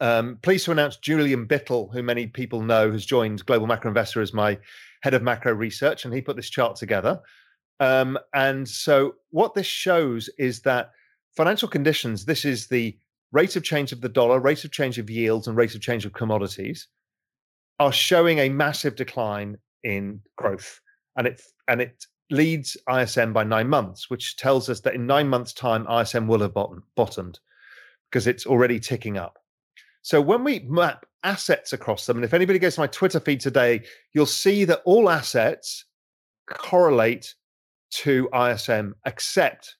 Um, 0.03 0.39
pleased 0.43 0.65
to 0.65 0.73
announce 0.73 0.97
Julien 0.97 1.47
Bittel, 1.47 1.93
who 1.93 2.03
many 2.03 2.27
people 2.27 2.61
know 2.61 2.91
has 2.91 3.07
joined 3.07 3.47
Global 3.47 3.69
Macro 3.69 3.89
Investor 3.89 4.21
as 4.21 4.35
my 4.35 4.59
head 5.03 5.15
of 5.15 5.23
macro 5.23 5.53
research, 5.53 6.05
and 6.05 6.13
he 6.13 6.21
put 6.21 6.35
this 6.35 6.51
chart 6.51 6.75
together. 6.75 7.21
Um, 7.79 8.19
and 8.35 8.69
so 8.69 9.15
what 9.31 9.55
this 9.55 9.67
shows 9.67 10.29
is 10.41 10.63
that 10.63 10.91
financial 11.37 11.69
conditions, 11.69 12.25
this 12.25 12.45
is 12.45 12.67
the 12.67 12.99
rate 13.31 13.55
of 13.55 13.63
change 13.63 13.93
of 13.93 14.01
the 14.01 14.09
dollar, 14.09 14.41
rate 14.41 14.65
of 14.65 14.73
change 14.73 14.99
of 14.99 15.09
yields, 15.09 15.47
and 15.47 15.57
rate 15.57 15.77
of 15.77 15.81
change 15.81 16.05
of 16.05 16.13
commodities, 16.13 16.89
are 17.79 17.93
showing 17.93 18.41
a 18.41 18.49
massive 18.49 18.97
decline 18.97 19.57
in 19.85 20.21
growth, 20.37 20.81
and 21.17 21.29
it 21.29 21.43
and 21.69 21.81
it 21.81 22.07
leads 22.29 22.77
ISM 22.93 23.33
by 23.33 23.45
nine 23.45 23.69
months, 23.69 24.11
which 24.11 24.37
tells 24.37 24.69
us 24.69 24.81
that 24.81 24.97
in 24.97 25.07
nine 25.07 25.29
months' 25.29 25.53
time, 25.53 25.87
ISM 25.89 26.27
will 26.27 26.41
have 26.41 26.55
bottom, 26.55 26.83
bottomed 26.97 27.39
because 28.11 28.27
it's 28.27 28.47
already 28.47 28.81
ticking 28.81 29.17
up. 29.17 29.39
So 30.03 30.21
when 30.21 30.45
we 30.45 30.61
map 30.61 31.07
assets 31.23 31.73
across 31.73 32.07
them, 32.07 32.17
and 32.17 32.25
if 32.25 32.35
anybody 32.35 32.59
goes 32.59 32.75
to 32.75 32.81
my 32.81 32.87
Twitter 32.89 33.21
feed 33.21 33.41
today, 33.41 33.83
you'll 34.13 34.27
see 34.27 34.65
that 34.65 34.83
all 34.85 35.09
assets 35.09 35.85
correlate 36.49 37.35
to 37.91 38.29
ISM 38.35 38.95
except 39.07 39.77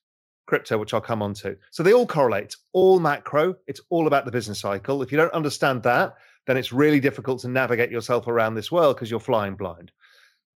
crypto, 0.47 0.77
which 0.77 0.93
I'll 0.93 1.01
come 1.01 1.21
on 1.21 1.33
to. 1.35 1.57
So 1.71 1.83
they 1.83 1.93
all 1.93 2.07
correlate, 2.07 2.55
all 2.73 2.99
macro. 2.99 3.55
It's 3.67 3.81
all 3.89 4.07
about 4.07 4.25
the 4.25 4.31
business 4.31 4.59
cycle. 4.59 5.01
If 5.01 5.11
you 5.11 5.17
don't 5.17 5.33
understand 5.33 5.83
that, 5.83 6.15
then 6.47 6.57
it's 6.57 6.73
really 6.73 6.99
difficult 6.99 7.41
to 7.41 7.47
navigate 7.47 7.91
yourself 7.91 8.27
around 8.27 8.55
this 8.55 8.71
world 8.71 8.95
because 8.95 9.09
you're 9.09 9.19
flying 9.19 9.55
blind. 9.55 9.91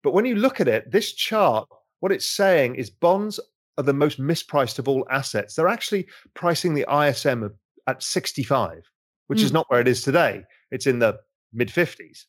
But 0.03 0.13
when 0.13 0.25
you 0.25 0.37
look 0.37 0.61
at 0.61 0.69
it, 0.69 0.91
this 0.91 1.13
chart, 1.13 1.69
what 2.01 2.13
it's 2.13 2.31
saying 2.31 2.75
is 2.75 2.91
bonds 2.91 3.41
are 3.79 3.85
the 3.85 3.93
most 3.93 4.21
mispriced 4.21 4.79
of 4.79 4.89
all 4.89 5.07
assets. 5.11 5.55
They're 5.55 5.69
actually 5.69 6.07
pricing 6.35 6.75
the 6.75 6.87
ISM 6.91 7.51
at 7.87 8.03
65, 8.03 8.91
which 9.27 9.41
mm. 9.41 9.45
is 9.45 9.53
not 9.53 9.67
where 9.71 9.81
it 9.81 9.89
is 9.89 10.03
today. 10.03 10.43
It's 10.71 10.87
in 10.87 10.99
the 10.99 11.19
mid 11.53 11.69
50s 11.69 12.25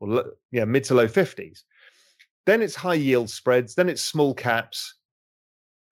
or 0.00 0.24
yeah, 0.50 0.64
mid 0.64 0.84
to 0.84 0.94
low 0.94 1.06
50s. 1.06 1.62
Then 2.46 2.62
it's 2.62 2.74
high 2.74 2.94
yield 2.94 3.30
spreads, 3.30 3.74
then 3.74 3.88
it's 3.88 4.02
small 4.02 4.34
caps, 4.34 4.94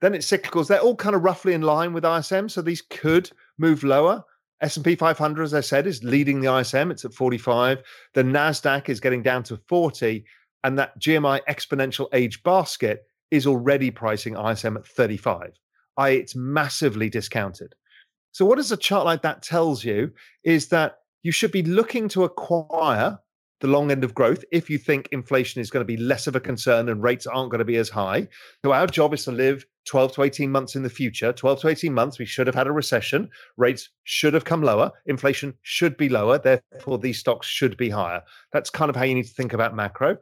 then 0.00 0.14
it's 0.14 0.30
cyclicals. 0.30 0.68
They're 0.68 0.80
all 0.80 0.96
kind 0.96 1.14
of 1.14 1.22
roughly 1.22 1.54
in 1.54 1.62
line 1.62 1.92
with 1.92 2.04
ISM, 2.04 2.48
so 2.48 2.62
these 2.62 2.82
could 2.82 3.30
move 3.58 3.84
lower. 3.84 4.24
S&P 4.60 4.96
500, 4.96 5.42
as 5.42 5.54
I 5.54 5.60
said, 5.60 5.86
is 5.86 6.02
leading 6.02 6.40
the 6.40 6.52
ISM. 6.52 6.90
It's 6.90 7.04
at 7.04 7.14
45. 7.14 7.82
The 8.14 8.22
NASDAQ 8.22 8.88
is 8.88 8.98
getting 8.98 9.22
down 9.22 9.44
to 9.44 9.56
40. 9.68 10.24
And 10.64 10.78
that 10.78 10.98
GMI 10.98 11.40
exponential 11.48 12.08
age 12.12 12.42
basket 12.42 13.04
is 13.30 13.46
already 13.46 13.90
pricing 13.90 14.36
ISM 14.36 14.76
at 14.76 14.86
35. 14.86 15.52
I, 15.96 16.10
it's 16.10 16.34
massively 16.34 17.08
discounted. 17.08 17.74
So, 18.32 18.44
what 18.44 18.56
does 18.56 18.72
a 18.72 18.76
chart 18.76 19.04
like 19.04 19.22
that 19.22 19.42
tells 19.42 19.84
you 19.84 20.12
is 20.44 20.68
that 20.68 20.98
you 21.22 21.32
should 21.32 21.52
be 21.52 21.62
looking 21.62 22.08
to 22.10 22.24
acquire 22.24 23.18
the 23.60 23.66
long 23.66 23.90
end 23.90 24.04
of 24.04 24.14
growth 24.14 24.44
if 24.52 24.70
you 24.70 24.78
think 24.78 25.08
inflation 25.10 25.60
is 25.60 25.70
going 25.70 25.80
to 25.80 25.86
be 25.86 25.96
less 25.96 26.26
of 26.26 26.36
a 26.36 26.40
concern 26.40 26.88
and 26.88 27.02
rates 27.02 27.26
aren't 27.26 27.50
going 27.50 27.58
to 27.58 27.64
be 27.64 27.76
as 27.76 27.88
high. 27.88 28.28
So 28.64 28.72
our 28.72 28.86
job 28.86 29.12
is 29.14 29.24
to 29.24 29.32
live 29.32 29.66
12 29.86 30.12
to 30.12 30.22
18 30.22 30.50
months 30.50 30.76
in 30.76 30.82
the 30.82 30.90
future. 30.90 31.32
12 31.32 31.60
to 31.62 31.68
18 31.68 31.92
months, 31.92 32.18
we 32.18 32.24
should 32.24 32.46
have 32.46 32.54
had 32.54 32.66
a 32.66 32.72
recession. 32.72 33.28
Rates 33.56 33.88
should 34.04 34.34
have 34.34 34.44
come 34.44 34.62
lower. 34.62 34.92
Inflation 35.06 35.54
should 35.62 35.96
be 35.96 36.08
lower. 36.08 36.38
Therefore, 36.38 36.98
these 36.98 37.18
stocks 37.18 37.46
should 37.46 37.76
be 37.76 37.90
higher. 37.90 38.22
That's 38.52 38.70
kind 38.70 38.90
of 38.90 38.96
how 38.96 39.04
you 39.04 39.14
need 39.14 39.26
to 39.26 39.34
think 39.34 39.52
about 39.52 39.74
macro. 39.74 40.18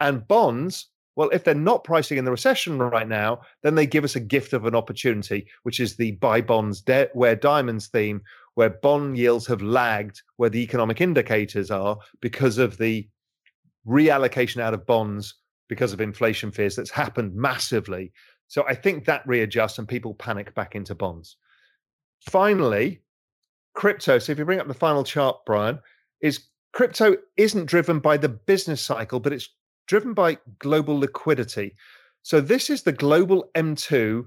And 0.00 0.26
bonds, 0.28 0.88
well, 1.20 1.28
if 1.34 1.44
they're 1.44 1.54
not 1.54 1.84
pricing 1.84 2.16
in 2.16 2.24
the 2.24 2.30
recession 2.30 2.78
right 2.78 3.06
now, 3.06 3.42
then 3.62 3.74
they 3.74 3.86
give 3.86 4.04
us 4.04 4.16
a 4.16 4.20
gift 4.20 4.54
of 4.54 4.64
an 4.64 4.74
opportunity, 4.74 5.46
which 5.64 5.78
is 5.78 5.94
the 5.94 6.12
buy 6.12 6.40
bonds, 6.40 6.80
de- 6.80 7.10
wear 7.12 7.36
diamonds 7.36 7.88
theme, 7.88 8.22
where 8.54 8.70
bond 8.70 9.18
yields 9.18 9.46
have 9.46 9.60
lagged 9.60 10.22
where 10.38 10.48
the 10.48 10.62
economic 10.62 11.02
indicators 11.02 11.70
are 11.70 11.98
because 12.22 12.56
of 12.56 12.78
the 12.78 13.06
reallocation 13.86 14.62
out 14.62 14.72
of 14.72 14.86
bonds 14.86 15.34
because 15.68 15.92
of 15.92 16.00
inflation 16.00 16.50
fears 16.50 16.74
that's 16.74 16.88
happened 16.88 17.34
massively. 17.34 18.14
So 18.48 18.64
I 18.66 18.74
think 18.74 19.04
that 19.04 19.26
readjusts 19.26 19.78
and 19.78 19.86
people 19.86 20.14
panic 20.14 20.54
back 20.54 20.74
into 20.74 20.94
bonds. 20.94 21.36
Finally, 22.30 23.02
crypto. 23.74 24.18
So 24.18 24.32
if 24.32 24.38
you 24.38 24.46
bring 24.46 24.58
up 24.58 24.68
the 24.68 24.72
final 24.72 25.04
chart, 25.04 25.36
Brian, 25.44 25.80
is 26.22 26.46
crypto 26.72 27.18
isn't 27.36 27.66
driven 27.66 27.98
by 27.98 28.16
the 28.16 28.30
business 28.30 28.80
cycle, 28.80 29.20
but 29.20 29.34
it's 29.34 29.50
driven 29.90 30.14
by 30.14 30.38
global 30.60 31.00
liquidity. 31.00 31.74
So 32.22 32.40
this 32.40 32.70
is 32.70 32.84
the 32.84 32.92
global 32.92 33.50
M2 33.56 34.24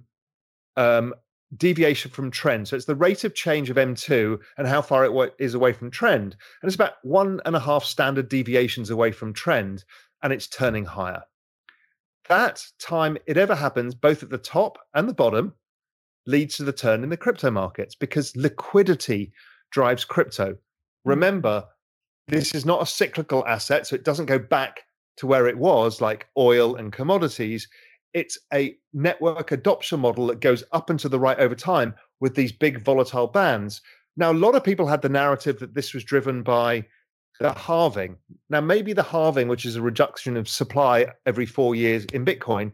um, 0.76 1.14
deviation 1.56 2.12
from 2.12 2.32
trend. 2.32 2.68
So 2.68 2.76
it's 2.76 2.84
the 2.84 2.96
rate 2.96 3.24
of 3.24 3.34
change 3.34 3.70
of 3.70 3.78
M2 3.78 4.40
and 4.58 4.68
how 4.68 4.82
far 4.82 5.06
it 5.06 5.34
is 5.40 5.54
away 5.54 5.72
from 5.72 5.90
trend. 5.90 6.36
And 6.62 6.68
it's 6.68 6.76
about 6.76 6.96
one 7.04 7.40
and 7.46 7.56
a 7.56 7.62
half 7.62 7.86
standard 7.86 8.28
deviations 8.28 8.90
away 8.90 9.14
from 9.14 9.32
trend, 9.32 9.86
and 10.22 10.34
it's 10.34 10.50
turning 10.50 10.84
higher. 10.84 11.24
That 12.28 12.62
time 12.78 13.18
it 13.26 13.38
ever 13.38 13.56
happens, 13.56 13.96
both 13.96 14.22
at 14.22 14.30
the 14.30 14.38
top 14.38 14.78
and 14.94 15.08
the 15.08 15.14
bottom, 15.14 15.54
leads 16.26 16.58
to 16.58 16.66
the 16.66 16.74
turn 16.74 17.06
in 17.06 17.10
the 17.10 17.16
crypto 17.16 17.50
markets 17.52 17.96
because 17.96 18.36
liquidity 18.36 19.32
drives 19.72 20.04
crypto. 20.04 20.58
Hmm. 21.06 21.10
Remember, 21.10 21.64
this 22.28 22.54
is 22.54 22.66
not 22.66 22.82
a 22.82 22.86
cyclical 22.86 23.48
asset, 23.48 23.88
so 23.88 23.96
it 23.96 24.04
doesn't 24.04 24.26
go 24.26 24.40
back 24.40 24.82
to 25.18 25.28
where 25.28 25.48
it 25.48 25.58
was, 25.58 26.02
like 26.02 26.28
oil 26.38 26.76
and 26.76 26.92
commodities 26.92 27.68
it's 28.14 28.38
a 28.54 28.78
network 28.94 29.52
adoption 29.52 30.00
model 30.00 30.28
that 30.28 30.40
goes 30.40 30.64
up 30.72 30.90
and 30.90 31.00
to 31.00 31.10
the 31.10 31.20
right 31.20 31.40
over 31.40 31.56
time 31.56 31.96
with 32.20 32.36
these 32.36 32.52
big 32.52 32.84
volatile 32.84 33.28
bands. 33.28 33.82
Now, 34.16 34.32
a 34.32 34.34
lot 34.34 34.56
of 34.56 34.64
people 34.64 34.88
had 34.88 35.02
the 35.02 35.10
narrative 35.10 35.60
that 35.60 35.74
this 35.74 35.94
was 35.94 36.04
driven 36.04 36.44
by 36.44 36.86
the 37.40 37.52
halving. 37.54 38.18
Now, 38.50 38.62
maybe 38.62 38.94
the 38.94 39.04
halving, 39.04 39.48
which 39.48 39.66
is 39.66 39.76
a 39.76 39.82
reduction 39.82 40.38
of 40.38 40.48
supply 40.48 41.08
every 41.26 41.48
four 41.48 41.74
years 41.74 42.06
in 42.06 42.24
Bitcoin, 42.24 42.72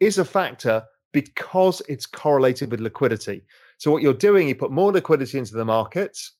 is 0.00 0.18
a 0.18 0.24
factor 0.24 0.82
because 1.12 1.80
it's 1.88 2.06
correlated 2.06 2.70
with 2.70 2.80
liquidity. 2.80 3.42
So, 3.78 3.92
what 3.92 4.02
you're 4.02 4.12
doing, 4.12 4.48
you 4.48 4.56
put 4.56 4.72
more 4.72 4.92
liquidity 4.92 5.38
into 5.38 5.54
the 5.54 5.64
markets, 5.64 6.32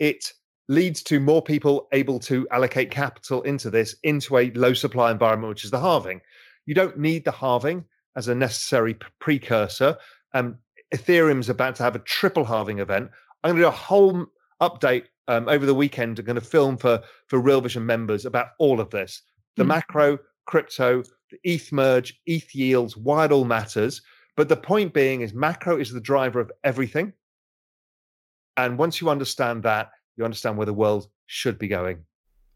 it 0.00 0.32
leads 0.70 1.02
to 1.02 1.18
more 1.18 1.42
people 1.42 1.88
able 1.90 2.20
to 2.20 2.46
allocate 2.52 2.92
capital 2.92 3.42
into 3.42 3.70
this, 3.70 3.96
into 4.04 4.38
a 4.38 4.52
low 4.52 4.72
supply 4.72 5.10
environment, 5.10 5.48
which 5.48 5.64
is 5.64 5.72
the 5.72 5.80
halving. 5.80 6.20
You 6.64 6.76
don't 6.76 6.96
need 6.96 7.24
the 7.24 7.32
halving 7.32 7.84
as 8.14 8.28
a 8.28 8.36
necessary 8.36 8.96
precursor. 9.18 9.96
Um, 10.32 10.58
Ethereum's 10.94 11.48
about 11.48 11.74
to 11.74 11.82
have 11.82 11.96
a 11.96 12.00
triple 12.00 12.44
halving 12.44 12.78
event. 12.78 13.10
I'm 13.42 13.50
going 13.50 13.56
to 13.56 13.62
do 13.62 13.68
a 13.68 13.72
whole 13.72 14.26
update 14.60 15.06
um, 15.26 15.48
over 15.48 15.66
the 15.66 15.74
weekend. 15.74 16.20
I'm 16.20 16.24
going 16.24 16.36
to 16.36 16.40
film 16.40 16.76
for 16.76 17.02
for 17.26 17.40
Real 17.40 17.60
Vision 17.60 17.84
members 17.84 18.24
about 18.24 18.50
all 18.60 18.78
of 18.80 18.90
this: 18.90 19.22
the 19.56 19.64
mm. 19.64 19.68
macro, 19.68 20.18
crypto, 20.46 21.02
the 21.32 21.38
ETH 21.42 21.72
merge, 21.72 22.20
ETH 22.26 22.54
yields, 22.54 22.96
why 22.96 23.24
it 23.24 23.32
all 23.32 23.44
matters. 23.44 24.02
But 24.36 24.48
the 24.48 24.56
point 24.56 24.94
being 24.94 25.22
is 25.22 25.34
macro 25.34 25.80
is 25.80 25.90
the 25.90 26.00
driver 26.00 26.38
of 26.38 26.52
everything. 26.62 27.12
And 28.56 28.78
once 28.78 29.00
you 29.00 29.10
understand 29.10 29.64
that, 29.64 29.90
you 30.16 30.24
understand 30.24 30.56
where 30.56 30.66
the 30.66 30.72
world 30.72 31.08
should 31.26 31.58
be 31.58 31.68
going. 31.68 32.04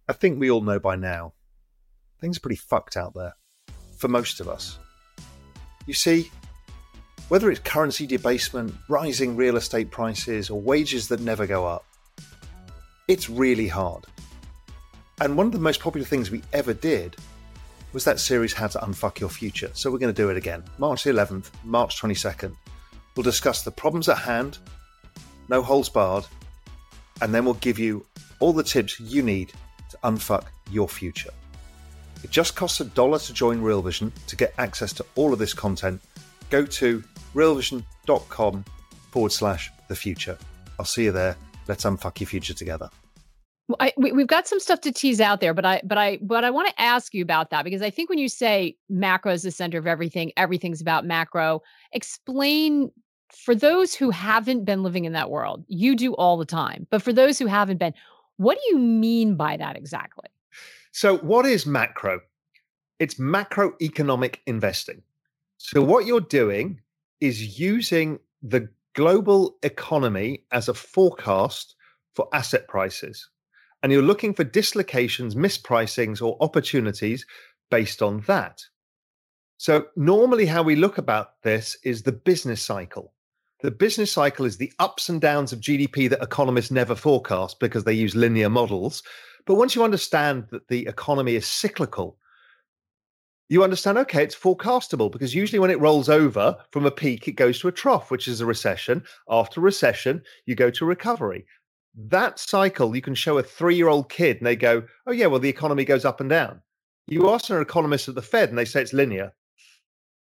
I 0.09 0.13
think 0.13 0.39
we 0.39 0.51
all 0.51 0.61
know 0.61 0.79
by 0.79 0.97
now. 0.97 1.33
Things 2.21 2.37
are 2.37 2.41
pretty 2.41 2.57
fucked 2.57 2.97
out 2.97 3.15
there 3.15 3.35
for 3.97 4.09
most 4.09 4.41
of 4.41 4.49
us. 4.49 4.79
You 5.87 5.95
see, 5.95 6.31
whether 7.29 7.51
it's 7.51 7.61
currency 7.61 8.07
debasement, 8.07 8.75
rising 8.89 9.37
real 9.37 9.57
estate 9.57 9.91
prices, 9.91 10.51
or 10.51 10.61
wages 10.61 11.09
that 11.09 11.21
never 11.21 11.47
go 11.47 11.67
up, 11.67 11.85
it's 13.09 13.31
really 13.31 13.69
hard. 13.69 14.05
And 15.21 15.37
one 15.37 15.47
of 15.47 15.53
the 15.53 15.59
most 15.59 15.81
popular 15.81 16.07
things 16.07 16.31
we 16.31 16.43
ever 16.53 16.75
did 16.75 17.17
was 17.93 18.05
that 18.05 18.19
series 18.19 18.53
How 18.53 18.67
to 18.67 18.79
Unfuck 18.81 19.21
Your 19.21 19.31
Future. 19.31 19.71
So 19.73 19.91
we're 19.91 19.99
going 19.99 20.13
to 20.13 20.23
do 20.23 20.29
it 20.31 20.37
again. 20.37 20.65
March 20.79 21.05
11th, 21.05 21.51
March 21.63 22.01
22nd. 22.01 22.55
We'll 23.17 23.23
discuss 23.23 23.63
the 23.63 23.71
problems 23.71 24.09
at 24.09 24.19
hand, 24.19 24.59
no 25.49 25.63
holds 25.63 25.89
barred, 25.89 26.27
and 27.21 27.35
then 27.35 27.45
we'll 27.45 27.55
give 27.55 27.79
you 27.79 28.05
all 28.41 28.53
the 28.53 28.63
tips 28.63 28.99
you 29.01 29.23
need 29.23 29.53
to 29.91 29.97
unfuck 30.05 30.47
your 30.71 30.89
future. 30.89 31.31
It 32.23 32.31
just 32.31 32.57
costs 32.57 32.81
a 32.81 32.87
dollar 32.87 33.19
to 33.19 33.33
join 33.33 33.61
Real 33.61 33.83
Vision 33.83 34.13
to 34.27 34.37
get 34.37 34.55
access 34.59 34.93
to 34.95 35.07
all 35.15 35.33
of 35.33 35.39
this 35.39 35.53
content. 35.53 36.01
Go 36.51 36.65
to 36.65 37.05
realvision.com 37.35 38.65
forward 39.11 39.33
slash 39.33 39.71
the 39.89 39.97
future. 39.97 40.39
I'll 40.79 40.87
see 40.87 41.05
you 41.05 41.13
there. 41.13 41.37
Let's 41.69 41.85
unfuck 41.85 42.21
your 42.21 42.27
future 42.27 42.55
together. 42.55 42.91
Well, 43.69 43.77
I, 43.81 43.93
we, 43.97 44.11
have 44.11 44.27
got 44.27 44.47
some 44.47 44.61
stuff 44.61 44.81
to 44.83 44.93
tease 44.93 45.21
out 45.21 45.41
there, 45.41 45.55
but 45.55 45.65
I, 45.65 45.81
but 45.85 45.97
I, 45.97 46.19
but 46.21 46.45
I 46.45 46.51
want 46.51 46.69
to 46.69 46.81
ask 46.81 47.15
you 47.15 47.23
about 47.23 47.49
that 47.51 47.65
because 47.65 47.81
I 47.81 47.89
think 47.89 48.11
when 48.11 48.19
you 48.19 48.29
say 48.29 48.77
macro 48.91 49.33
is 49.33 49.43
the 49.43 49.51
center 49.51 49.79
of 49.79 49.87
everything, 49.87 50.33
everything's 50.37 50.83
about 50.83 51.07
macro. 51.07 51.63
Explain 51.93 52.91
for 53.37 53.55
those 53.55 53.95
who 53.95 54.11
haven't 54.11 54.65
been 54.65 54.83
living 54.83 55.05
in 55.05 55.13
that 55.13 55.31
world. 55.31 55.65
You 55.69 55.97
do 55.97 56.15
all 56.15 56.37
the 56.37 56.45
time, 56.45 56.87
but 56.91 57.03
for 57.03 57.13
those 57.13 57.39
who 57.39 57.47
haven't 57.47 57.79
been, 57.79 57.95
what 58.37 58.59
do 58.59 58.63
you 58.71 58.79
mean 58.79 59.37
by 59.37 59.57
that 59.57 59.77
exactly? 59.77 60.29
So, 60.93 61.19
what 61.19 61.47
is 61.47 61.67
macro? 61.67 62.21
It's 62.99 63.17
macroeconomic 63.17 64.37
investing. 64.47 65.03
So, 65.59 65.83
what 65.83 66.07
you're 66.07 66.21
doing 66.21 66.81
is 67.21 67.59
using 67.59 68.19
the 68.43 68.69
global 68.95 69.57
economy 69.63 70.45
as 70.53 70.69
a 70.69 70.75
forecast 70.75 71.75
for 72.15 72.29
asset 72.33 72.69
prices. 72.69 73.29
And 73.83 73.93
you're 73.93 74.03
looking 74.03 74.35
for 74.35 74.45
dislocations, 74.45 75.35
mispricings, 75.35 76.23
or 76.23 76.37
opportunities 76.41 77.27
based 77.71 78.03
on 78.03 78.21
that. 78.27 78.63
So, 79.57 79.87
normally, 79.97 80.47
how 80.47 80.63
we 80.63 80.77
look 80.77 80.99
about 80.99 81.43
this 81.43 81.77
is 81.83 82.03
the 82.03 82.13
business 82.13 82.63
cycle. 82.63 83.14
The 83.65 83.71
business 83.71 84.13
cycle 84.13 84.45
is 84.45 84.59
the 84.59 84.75
ups 84.79 85.09
and 85.09 85.19
downs 85.19 85.51
of 85.51 85.59
GDP 85.59 86.11
that 86.11 86.23
economists 86.23 86.71
never 86.71 86.95
forecast 86.95 87.61
because 87.61 87.83
they 87.83 87.95
use 87.95 88.15
linear 88.15 88.51
models. 88.51 89.03
But 89.47 89.55
once 89.55 89.75
you 89.75 89.83
understand 89.83 90.49
that 90.51 90.69
the 90.69 90.87
economy 90.87 91.35
is 91.35 91.47
cyclical, 91.47 92.19
you 93.49 93.65
understand, 93.65 93.97
okay, 93.97 94.23
it's 94.23 94.37
forecastable 94.37 95.11
because 95.11 95.35
usually 95.35 95.61
when 95.61 95.71
it 95.71 95.81
rolls 95.81 96.11
over 96.11 96.59
from 96.73 96.85
a 96.85 96.91
peak, 96.91 97.27
it 97.27 97.37
goes 97.37 97.59
to 97.61 97.69
a 97.69 97.73
trough, 97.73 98.11
which 98.11 98.29
is 98.29 98.43
a 98.43 98.45
recession. 98.45 99.03
After 99.31 99.63
recession, 99.63 100.23
you 100.45 100.55
go 100.55 100.69
to 100.69 100.85
recovery. 100.85 101.47
That 101.97 102.39
cycle, 102.39 102.95
you 102.95 103.01
can 103.01 103.15
show 103.15 103.39
a 103.39 103.43
three 103.43 103.77
year 103.77 103.89
old 103.89 104.11
kid 104.11 104.37
and 104.37 104.47
they 104.47 104.57
go, 104.57 104.83
oh, 105.07 105.13
yeah, 105.13 105.25
well, 105.25 105.41
the 105.41 105.49
economy 105.49 105.87
goes 105.87 106.05
up 106.05 106.21
and 106.21 106.29
down. 106.29 106.61
You 107.07 107.31
ask 107.31 107.49
an 107.49 107.63
economist 107.63 108.11
at 108.11 108.15
the 108.15 108.21
Fed 108.21 108.51
and 108.51 108.59
they 108.59 108.67
say 108.67 108.83
it's 108.83 108.93
linear, 108.93 109.33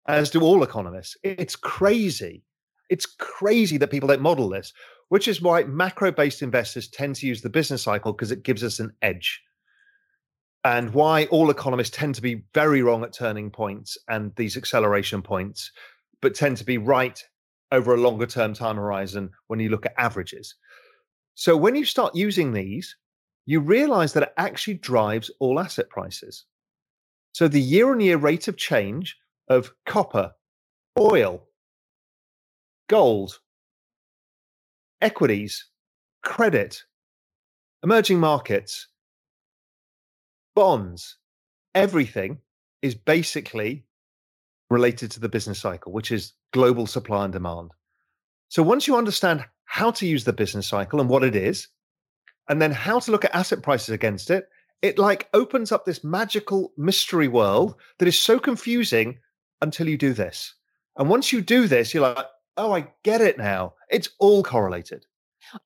as 0.09 0.29
do 0.29 0.41
all 0.41 0.61
economists. 0.61 1.15
It's 1.23 1.55
crazy. 1.55 2.43
It's 2.89 3.05
crazy 3.05 3.77
that 3.77 3.91
people 3.91 4.07
don't 4.07 4.21
model 4.21 4.49
this 4.49 4.73
which 5.09 5.27
is 5.27 5.41
why 5.41 5.63
macro 5.63 6.11
based 6.11 6.41
investors 6.41 6.87
tend 6.87 7.15
to 7.15 7.27
use 7.27 7.41
the 7.41 7.49
business 7.49 7.83
cycle 7.83 8.13
because 8.13 8.31
it 8.31 8.43
gives 8.43 8.63
us 8.63 8.79
an 8.79 8.93
edge. 9.01 9.41
And 10.63 10.93
why 10.93 11.25
all 11.25 11.49
economists 11.49 11.89
tend 11.89 12.15
to 12.15 12.21
be 12.21 12.43
very 12.53 12.81
wrong 12.81 13.03
at 13.03 13.13
turning 13.13 13.49
points 13.49 13.97
and 14.07 14.33
these 14.35 14.55
acceleration 14.55 15.21
points, 15.21 15.71
but 16.21 16.35
tend 16.35 16.57
to 16.57 16.65
be 16.65 16.77
right 16.77 17.21
over 17.71 17.93
a 17.93 17.99
longer 17.99 18.25
term 18.25 18.53
time 18.53 18.75
horizon 18.75 19.31
when 19.47 19.59
you 19.59 19.69
look 19.69 19.85
at 19.85 19.93
averages. 19.97 20.55
So 21.35 21.55
when 21.55 21.75
you 21.75 21.85
start 21.85 22.15
using 22.15 22.53
these, 22.53 22.95
you 23.45 23.61
realize 23.61 24.13
that 24.13 24.23
it 24.23 24.33
actually 24.37 24.75
drives 24.75 25.31
all 25.39 25.59
asset 25.59 25.89
prices. 25.89 26.45
So 27.31 27.47
the 27.47 27.61
year 27.61 27.89
on 27.89 27.99
year 27.99 28.17
rate 28.17 28.47
of 28.47 28.57
change 28.57 29.17
of 29.47 29.71
copper, 29.85 30.33
oil, 30.99 31.47
gold, 32.89 33.39
equities, 35.01 35.65
credit, 36.23 36.83
emerging 37.83 38.19
markets, 38.19 38.87
bonds, 40.55 41.17
everything 41.73 42.39
is 42.81 42.95
basically 42.95 43.85
related 44.69 45.11
to 45.11 45.19
the 45.19 45.29
business 45.29 45.59
cycle, 45.59 45.93
which 45.93 46.11
is 46.11 46.33
global 46.51 46.85
supply 46.85 47.23
and 47.23 47.31
demand. 47.31 47.71
So 48.49 48.63
once 48.63 48.87
you 48.87 48.97
understand 48.97 49.45
how 49.65 49.91
to 49.91 50.07
use 50.07 50.23
the 50.23 50.33
business 50.33 50.67
cycle 50.67 50.99
and 50.99 51.09
what 51.09 51.23
it 51.23 51.35
is, 51.35 51.67
and 52.49 52.59
then 52.61 52.71
how 52.71 52.99
to 52.99 53.11
look 53.11 53.23
at 53.23 53.35
asset 53.35 53.61
prices 53.61 53.89
against 53.89 54.31
it, 54.31 54.49
it 54.81 54.97
like 54.97 55.29
opens 55.33 55.71
up 55.71 55.85
this 55.85 56.03
magical 56.03 56.73
mystery 56.75 57.27
world 57.27 57.75
that 57.99 58.07
is 58.07 58.17
so 58.19 58.39
confusing 58.39 59.19
until 59.61 59.87
you 59.87 59.97
do 59.97 60.13
this. 60.13 60.55
And 60.97 61.09
once 61.09 61.31
you 61.31 61.41
do 61.41 61.67
this, 61.67 61.93
you're 61.93 62.01
like, 62.01 62.25
oh, 62.57 62.73
I 62.73 62.87
get 63.03 63.21
it 63.21 63.37
now. 63.37 63.73
It's 63.89 64.09
all 64.19 64.43
correlated. 64.43 65.05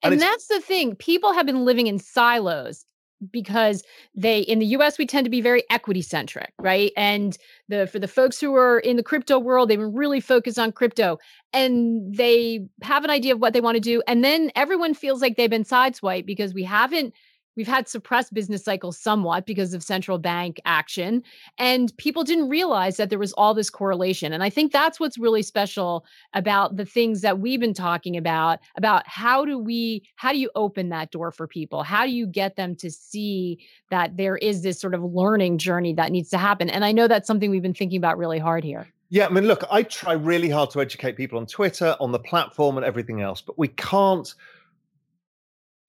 And, 0.02 0.14
and 0.14 0.22
that's 0.22 0.46
the 0.48 0.60
thing. 0.60 0.94
People 0.96 1.32
have 1.32 1.46
been 1.46 1.64
living 1.64 1.86
in 1.86 1.98
silos 1.98 2.84
because 3.30 3.82
they 4.14 4.40
in 4.40 4.58
the 4.58 4.66
US 4.66 4.98
we 4.98 5.06
tend 5.06 5.24
to 5.24 5.30
be 5.30 5.40
very 5.40 5.62
equity 5.70 6.02
centric, 6.02 6.52
right? 6.58 6.92
And 6.96 7.36
the 7.68 7.86
for 7.86 7.98
the 7.98 8.08
folks 8.08 8.40
who 8.40 8.54
are 8.54 8.78
in 8.78 8.96
the 8.96 9.02
crypto 9.02 9.38
world, 9.38 9.68
they've 9.68 9.78
been 9.78 9.94
really 9.94 10.20
focused 10.20 10.58
on 10.58 10.72
crypto 10.72 11.18
and 11.52 12.14
they 12.14 12.66
have 12.82 13.04
an 13.04 13.10
idea 13.10 13.34
of 13.34 13.40
what 13.40 13.52
they 13.52 13.60
want 13.60 13.76
to 13.76 13.80
do 13.80 14.02
and 14.06 14.24
then 14.24 14.50
everyone 14.56 14.94
feels 14.94 15.22
like 15.22 15.36
they've 15.36 15.50
been 15.50 15.64
sideswiped 15.64 16.26
because 16.26 16.52
we 16.54 16.64
haven't 16.64 17.14
we've 17.56 17.68
had 17.68 17.88
suppressed 17.88 18.34
business 18.34 18.64
cycles 18.64 18.98
somewhat 18.98 19.46
because 19.46 19.74
of 19.74 19.82
central 19.82 20.18
bank 20.18 20.60
action 20.64 21.22
and 21.58 21.96
people 21.96 22.24
didn't 22.24 22.48
realize 22.48 22.96
that 22.96 23.10
there 23.10 23.18
was 23.18 23.32
all 23.34 23.54
this 23.54 23.70
correlation 23.70 24.32
and 24.32 24.42
i 24.42 24.50
think 24.50 24.72
that's 24.72 25.00
what's 25.00 25.18
really 25.18 25.42
special 25.42 26.04
about 26.32 26.76
the 26.76 26.84
things 26.84 27.20
that 27.20 27.38
we've 27.38 27.60
been 27.60 27.74
talking 27.74 28.16
about 28.16 28.60
about 28.76 29.06
how 29.06 29.44
do 29.44 29.58
we 29.58 30.02
how 30.16 30.32
do 30.32 30.38
you 30.38 30.50
open 30.54 30.88
that 30.90 31.10
door 31.10 31.30
for 31.30 31.46
people? 31.46 31.82
How 31.82 32.04
do 32.04 32.10
you 32.10 32.26
get 32.26 32.56
them 32.56 32.76
to 32.76 32.90
see 32.90 33.58
that 33.90 34.16
there 34.16 34.36
is 34.36 34.62
this 34.62 34.80
sort 34.80 34.94
of 34.94 35.02
learning 35.02 35.58
journey 35.58 35.92
that 35.94 36.12
needs 36.12 36.30
to 36.30 36.38
happen? 36.38 36.70
And 36.70 36.84
i 36.84 36.92
know 36.92 37.08
that's 37.08 37.26
something 37.26 37.50
we've 37.50 37.62
been 37.62 37.74
thinking 37.74 37.98
about 37.98 38.18
really 38.18 38.38
hard 38.38 38.64
here. 38.64 38.86
Yeah, 39.10 39.26
I 39.26 39.28
mean, 39.28 39.44
look, 39.44 39.62
I 39.70 39.84
try 39.84 40.14
really 40.14 40.48
hard 40.48 40.70
to 40.70 40.80
educate 40.80 41.16
people 41.16 41.38
on 41.38 41.46
Twitter, 41.46 41.94
on 42.00 42.10
the 42.10 42.18
platform, 42.18 42.76
and 42.76 42.84
everything 42.84 43.20
else, 43.20 43.40
but 43.40 43.56
we 43.56 43.68
can't 43.68 44.34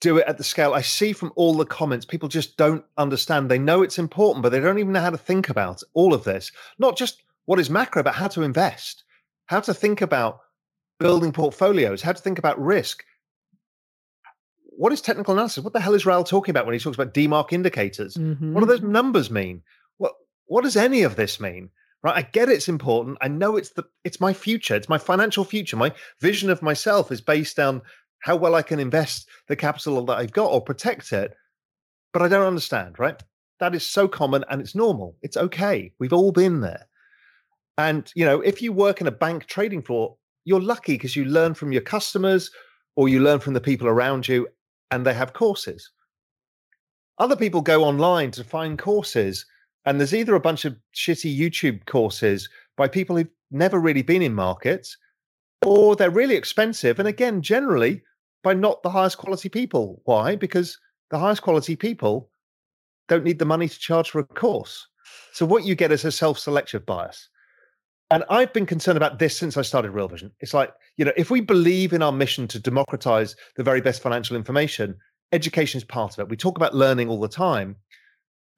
do 0.05 0.17
it 0.19 0.27
at 0.27 0.37
the 0.37 0.43
scale 0.43 0.75
I 0.75 0.81
see 0.81 1.13
from 1.13 1.33
all 1.35 1.55
the 1.55 1.65
comments. 1.65 2.05
People 2.05 2.29
just 2.29 2.57
don't 2.57 2.85
understand. 2.95 3.49
They 3.49 3.57
know 3.57 3.81
it's 3.81 3.97
important, 3.97 4.43
but 4.43 4.49
they 4.51 4.59
don't 4.59 4.77
even 4.77 4.93
know 4.93 5.01
how 5.01 5.09
to 5.09 5.17
think 5.17 5.49
about 5.49 5.81
all 5.95 6.13
of 6.13 6.23
this. 6.23 6.51
Not 6.77 6.95
just 6.95 7.23
what 7.45 7.59
is 7.59 7.71
macro, 7.71 8.03
but 8.03 8.13
how 8.13 8.27
to 8.27 8.43
invest, 8.43 9.03
how 9.47 9.61
to 9.61 9.73
think 9.73 10.01
about 10.01 10.41
building 10.99 11.31
portfolios, 11.31 12.03
how 12.03 12.11
to 12.11 12.21
think 12.21 12.37
about 12.37 12.61
risk. 12.61 13.03
What 14.77 14.93
is 14.93 15.01
technical 15.01 15.33
analysis? 15.33 15.63
What 15.63 15.73
the 15.73 15.79
hell 15.79 15.95
is 15.95 16.05
Raoul 16.05 16.23
talking 16.23 16.51
about 16.51 16.67
when 16.67 16.73
he 16.73 16.79
talks 16.79 16.97
about 16.97 17.15
DeMark 17.15 17.51
indicators? 17.51 18.13
Mm-hmm. 18.13 18.53
What 18.53 18.59
do 18.59 18.67
those 18.67 18.81
numbers 18.83 19.31
mean? 19.31 19.63
What 19.97 20.13
what 20.45 20.65
does 20.65 20.77
any 20.77 21.01
of 21.01 21.15
this 21.15 21.39
mean? 21.39 21.71
Right? 22.03 22.17
I 22.17 22.21
get 22.21 22.49
it's 22.49 22.69
important. 22.69 23.17
I 23.21 23.27
know 23.27 23.57
it's 23.57 23.71
the 23.71 23.85
it's 24.03 24.19
my 24.19 24.33
future. 24.33 24.75
It's 24.75 24.89
my 24.89 24.99
financial 24.99 25.45
future. 25.45 25.77
My 25.77 25.93
vision 26.21 26.51
of 26.51 26.61
myself 26.61 27.11
is 27.11 27.21
based 27.21 27.57
on 27.57 27.81
how 28.25 28.35
well 28.35 28.55
I 28.55 28.63
can 28.63 28.79
invest 28.79 29.29
the 29.47 29.55
capital 29.55 30.03
that 30.03 30.17
I've 30.17 30.31
got 30.31 30.51
or 30.51 30.59
protect 30.59 31.13
it. 31.13 31.35
But 32.11 32.23
I 32.23 32.27
don't 32.27 32.47
understand, 32.47 32.97
right? 32.97 33.21
That 33.59 33.75
is 33.75 33.85
so 33.85 34.07
common 34.07 34.43
and 34.49 34.59
it's 34.59 34.73
normal. 34.73 35.15
It's 35.21 35.37
okay. 35.37 35.93
We've 35.99 36.11
all 36.11 36.31
been 36.31 36.61
there. 36.61 36.87
And, 37.77 38.11
you 38.15 38.25
know, 38.25 38.41
if 38.41 38.63
you 38.63 38.73
work 38.73 38.99
in 38.99 39.05
a 39.05 39.11
bank 39.11 39.45
trading 39.45 39.83
floor, 39.83 40.17
you're 40.43 40.59
lucky 40.59 40.93
because 40.93 41.15
you 41.15 41.25
learn 41.25 41.53
from 41.53 41.71
your 41.71 41.83
customers 41.83 42.49
or 42.95 43.09
you 43.09 43.19
learn 43.19 43.41
from 43.41 43.53
the 43.53 43.61
people 43.61 43.87
around 43.87 44.27
you 44.27 44.47
and 44.89 45.05
they 45.05 45.13
have 45.13 45.33
courses. 45.33 45.91
Other 47.19 47.35
people 47.35 47.61
go 47.61 47.83
online 47.83 48.31
to 48.31 48.43
find 48.43 48.79
courses, 48.79 49.45
and 49.85 49.99
there's 49.99 50.15
either 50.15 50.33
a 50.33 50.39
bunch 50.39 50.65
of 50.65 50.75
shitty 50.95 51.37
YouTube 51.37 51.85
courses 51.85 52.49
by 52.75 52.87
people 52.87 53.17
who've 53.17 53.27
never 53.51 53.79
really 53.79 54.01
been 54.01 54.23
in 54.23 54.33
markets, 54.33 54.97
or 55.63 55.95
they're 55.95 56.09
really 56.09 56.35
expensive. 56.35 56.97
And 56.97 57.07
again, 57.07 57.43
generally, 57.43 58.01
by 58.45 58.53
not 58.53 58.83
the 58.83 58.91
highest 58.91 59.17
quality 59.17 59.49
people. 59.49 60.03
Why? 60.05 60.35
Because 60.35 60.77
the 61.09 61.17
highest 61.17 61.41
quality 61.41 61.75
people 61.75 62.29
don't 63.07 63.23
need 63.23 63.39
the 63.39 63.45
money 63.45 63.67
to 63.67 63.79
charge 63.79 64.11
for 64.11 64.19
a 64.19 64.23
course. 64.23 64.87
So 65.33 65.47
what 65.47 65.65
you 65.65 65.73
get 65.73 65.91
is 65.91 66.05
a 66.05 66.11
self-selective 66.11 66.85
bias. 66.85 67.27
And 68.11 68.23
I've 68.29 68.53
been 68.53 68.67
concerned 68.67 68.97
about 68.97 69.17
this 69.17 69.35
since 69.35 69.57
I 69.57 69.63
started 69.63 69.89
Real 69.89 70.07
Vision. 70.07 70.31
It's 70.41 70.53
like, 70.53 70.71
you 70.95 71.05
know, 71.05 71.11
if 71.17 71.31
we 71.31 71.41
believe 71.41 71.91
in 71.91 72.03
our 72.03 72.11
mission 72.11 72.47
to 72.49 72.59
democratize 72.59 73.35
the 73.55 73.63
very 73.63 73.81
best 73.81 74.03
financial 74.03 74.35
information, 74.37 74.95
education 75.31 75.79
is 75.79 75.83
part 75.83 76.13
of 76.13 76.19
it. 76.19 76.29
We 76.29 76.37
talk 76.37 76.55
about 76.55 76.75
learning 76.75 77.09
all 77.09 77.19
the 77.19 77.27
time, 77.27 77.77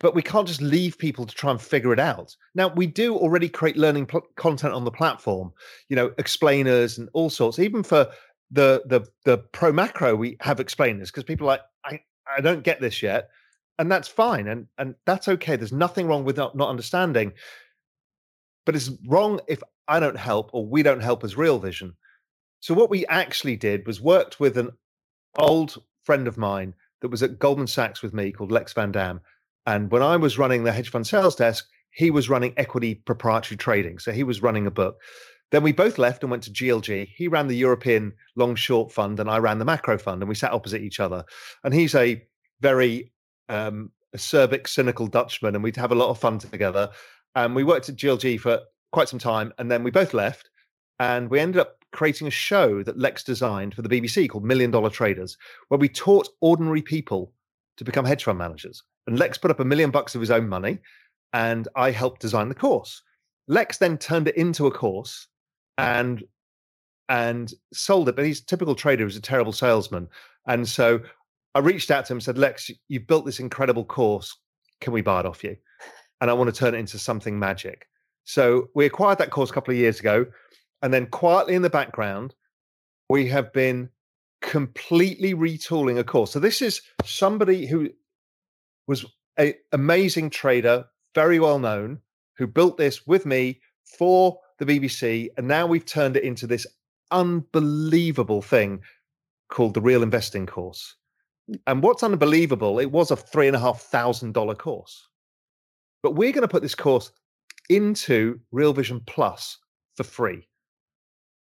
but 0.02 0.16
we 0.16 0.22
can't 0.22 0.48
just 0.48 0.62
leave 0.62 0.98
people 0.98 1.26
to 1.26 1.34
try 1.34 1.50
and 1.50 1.62
figure 1.62 1.94
it 1.94 2.00
out. 2.00 2.36
Now, 2.56 2.68
we 2.68 2.88
do 2.88 3.16
already 3.16 3.48
create 3.48 3.78
learning 3.78 4.08
pl- 4.08 4.28
content 4.36 4.74
on 4.74 4.84
the 4.84 4.92
platform, 4.92 5.54
you 5.88 5.96
know, 5.96 6.12
explainers 6.18 6.98
and 6.98 7.08
all 7.14 7.30
sorts, 7.30 7.58
even 7.58 7.84
for 7.84 8.06
the 8.52 8.84
the 8.86 9.02
the 9.26 9.38
pro 9.38 9.72
macro 9.72 10.16
we 10.16 10.38
have 10.42 10.60
explained 10.60 11.02
this 11.02 11.12
because 11.12 11.24
people 11.24 11.48
are 11.48 11.54
like 11.54 11.62
I 11.86 12.00
I 12.38 12.42
don't 12.42 12.64
get 12.64 12.80
this 12.80 13.02
yet, 13.04 13.30
and 13.78 13.92
that's 13.92 14.08
fine 14.08 14.48
and 14.48 14.68
and 14.78 14.96
that's 15.06 15.28
okay. 15.28 15.56
There's 15.56 15.74
nothing 15.74 16.08
wrong 16.08 16.24
with 16.24 16.38
not, 16.38 16.56
not 16.56 16.70
understanding, 16.70 17.34
but 18.66 18.76
it's 18.76 18.92
wrong 19.08 19.40
if 19.48 19.62
I 19.88 20.00
don't 20.00 20.18
help 20.18 20.50
or 20.54 20.66
we 20.66 20.84
don't 20.84 21.02
help 21.02 21.24
as 21.24 21.38
Real 21.38 21.60
Vision. 21.60 21.96
So 22.60 22.74
what 22.74 22.90
we 22.90 23.06
actually 23.08 23.56
did 23.56 23.86
was 23.86 24.02
worked 24.02 24.40
with 24.40 24.58
an 24.58 24.72
old 25.38 25.78
friend 26.04 26.28
of 26.28 26.38
mine 26.38 26.74
that 27.02 27.10
was 27.10 27.22
at 27.22 27.40
Goldman 27.40 27.68
Sachs 27.68 28.02
with 28.02 28.14
me 28.14 28.32
called 28.32 28.52
Lex 28.52 28.74
Van 28.74 28.92
Dam, 28.92 29.22
and 29.66 29.92
when 29.92 30.02
I 30.02 30.16
was 30.18 30.38
running 30.38 30.64
the 30.64 30.72
hedge 30.72 30.90
fund 30.90 31.06
sales 31.06 31.36
desk, 31.36 31.68
he 31.92 32.12
was 32.12 32.30
running 32.30 32.54
equity 32.58 32.96
proprietary 32.96 33.58
trading. 33.58 34.00
So 34.00 34.12
he 34.12 34.24
was 34.24 34.42
running 34.42 34.68
a 34.68 34.72
book. 34.72 34.98
Then 35.52 35.64
we 35.64 35.72
both 35.72 35.98
left 35.98 36.24
and 36.24 36.32
went 36.32 36.44
to 36.44 36.52
GLG. 36.52 37.08
He 37.16 37.28
ran 37.28 37.48
the 37.48 37.56
European 37.56 38.14
long 38.36 38.56
short 38.56 38.92
fund 38.92 39.20
and 39.20 39.30
I 39.30 39.38
ran 39.38 39.60
the 39.60 39.66
macro 39.66 39.98
fund, 39.98 40.22
and 40.22 40.28
we 40.28 40.36
sat 40.36 40.52
opposite 40.52 40.82
each 40.82 41.00
other. 41.00 41.24
And 41.64 41.74
he's 41.74 41.96
a 41.96 42.22
very 42.60 43.12
um, 43.48 43.92
acerbic, 44.16 44.68
cynical 44.68 45.08
Dutchman, 45.08 45.56
and 45.56 45.64
we'd 45.64 45.78
have 45.78 45.92
a 45.92 45.96
lot 45.96 46.10
of 46.10 46.20
fun 46.20 46.40
together. 46.40 46.90
And 47.36 47.56
we 47.56 47.64
worked 47.64 47.88
at 47.88 47.96
GLG 47.96 48.40
for 48.40 48.62
quite 48.92 49.10
some 49.10 49.20
time, 49.20 49.54
and 49.58 49.72
then 49.72 49.84
we 49.84 49.92
both 49.92 50.14
left, 50.14 50.50
and 51.00 51.30
we 51.30 51.40
ended 51.40 51.62
up 51.62 51.78
creating 51.94 52.28
a 52.28 52.32
show 52.32 52.84
that 52.84 53.00
Lex 53.00 53.24
designed 53.24 53.74
for 53.74 53.82
the 53.82 53.90
BBC 53.90 54.30
called 54.30 54.44
Million 54.44 54.72
Dollar 54.72 54.90
Traders, 54.90 55.38
where 55.70 55.78
we 55.78 55.88
taught 55.88 56.30
ordinary 56.42 56.82
people 56.82 57.34
to 57.78 57.84
become 57.84 58.06
hedge 58.06 58.24
fund 58.24 58.38
managers. 58.38 58.84
And 59.06 59.18
Lex 59.18 59.38
put 59.38 59.52
up 59.52 59.60
a 59.60 59.66
million 59.66 59.92
bucks 59.92 60.16
of 60.16 60.22
his 60.22 60.32
own 60.32 60.50
money, 60.50 60.80
and 61.32 61.68
I 61.76 61.92
helped 61.92 62.22
design 62.22 62.50
the 62.50 62.56
course. 62.56 63.02
Lex 63.48 63.78
then 63.78 63.98
turned 63.98 64.28
it 64.28 64.36
into 64.36 64.68
a 64.68 64.72
course 64.72 65.28
and 65.78 66.24
and 67.10 67.54
sold 67.74 68.10
it. 68.10 68.16
But 68.16 68.26
he's 68.26 68.42
a 68.42 68.46
typical 68.46 68.76
trader 68.76 69.06
he's 69.06 69.16
a 69.16 69.22
terrible 69.22 69.54
salesman. 69.54 70.08
And 70.46 70.68
so 70.68 71.00
I 71.56 71.60
reached 71.60 71.92
out 71.92 72.06
to 72.06 72.14
him 72.14 72.18
and 72.18 72.24
said, 72.24 72.38
Lex, 72.38 72.70
you've 72.88 73.08
built 73.08 73.26
this 73.26 73.40
incredible 73.40 73.86
course. 73.86 74.36
Can 74.82 74.94
we 74.94 75.02
buy 75.02 75.22
it 75.22 75.26
off 75.26 75.44
you? 75.44 75.56
And 76.22 76.30
I 76.30 76.34
want 76.34 76.54
to 76.54 76.58
turn 76.58 76.76
it 76.76 76.80
into 76.80 77.00
something 77.00 77.38
magic. 77.38 77.88
So 78.26 78.70
we 78.76 78.86
acquired 78.86 79.20
that 79.20 79.32
course 79.32 79.50
a 79.50 79.54
couple 79.54 79.74
of 79.74 79.78
years 79.80 80.00
ago. 80.00 80.26
And 80.82 80.94
then 80.94 81.08
quietly 81.08 81.56
in 81.56 81.62
the 81.62 81.70
background, 81.70 82.36
we 83.10 83.28
have 83.28 83.52
been 83.54 83.90
completely 84.42 85.34
retooling 85.34 85.98
a 85.98 86.04
course. 86.04 86.32
So 86.32 86.40
this 86.40 86.62
is 86.62 86.82
somebody 87.04 87.66
who 87.66 87.90
was 88.88 89.06
an 89.38 89.54
amazing 89.72 90.30
trader, 90.30 90.86
very 91.16 91.40
well 91.40 91.60
known, 91.60 92.00
who 92.38 92.48
built 92.48 92.78
this 92.78 93.08
with 93.08 93.26
me 93.26 93.62
for 93.98 94.38
the 94.60 94.66
BBC, 94.66 95.30
and 95.38 95.48
now 95.48 95.68
we've 95.68 95.86
turned 95.86 96.18
it 96.18 96.24
into 96.24 96.48
this 96.48 96.66
unbelievable 97.12 98.42
thing 98.42 98.82
called 99.50 99.74
the 99.74 99.82
Real 99.82 100.04
Investing 100.04 100.46
Course. 100.46 100.96
Mm. 101.50 101.60
And 101.68 101.84
what's 101.84 102.04
unbelievable, 102.04 102.80
it 102.80 102.92
was 102.92 103.12
a 103.12 103.16
three 103.16 103.48
and 103.48 103.56
a 103.56 103.60
half 103.60 103.82
thousand 103.82 104.34
dollar 104.34 104.56
course. 104.56 105.08
But 106.04 106.16
we're 106.16 106.32
going 106.32 106.44
to 106.44 106.48
put 106.48 106.62
this 106.62 106.76
course 106.76 107.12
into 107.70 108.40
Real 108.52 108.74
Vision 108.74 109.02
Plus 109.06 109.58
for 109.96 110.04
free, 110.04 110.48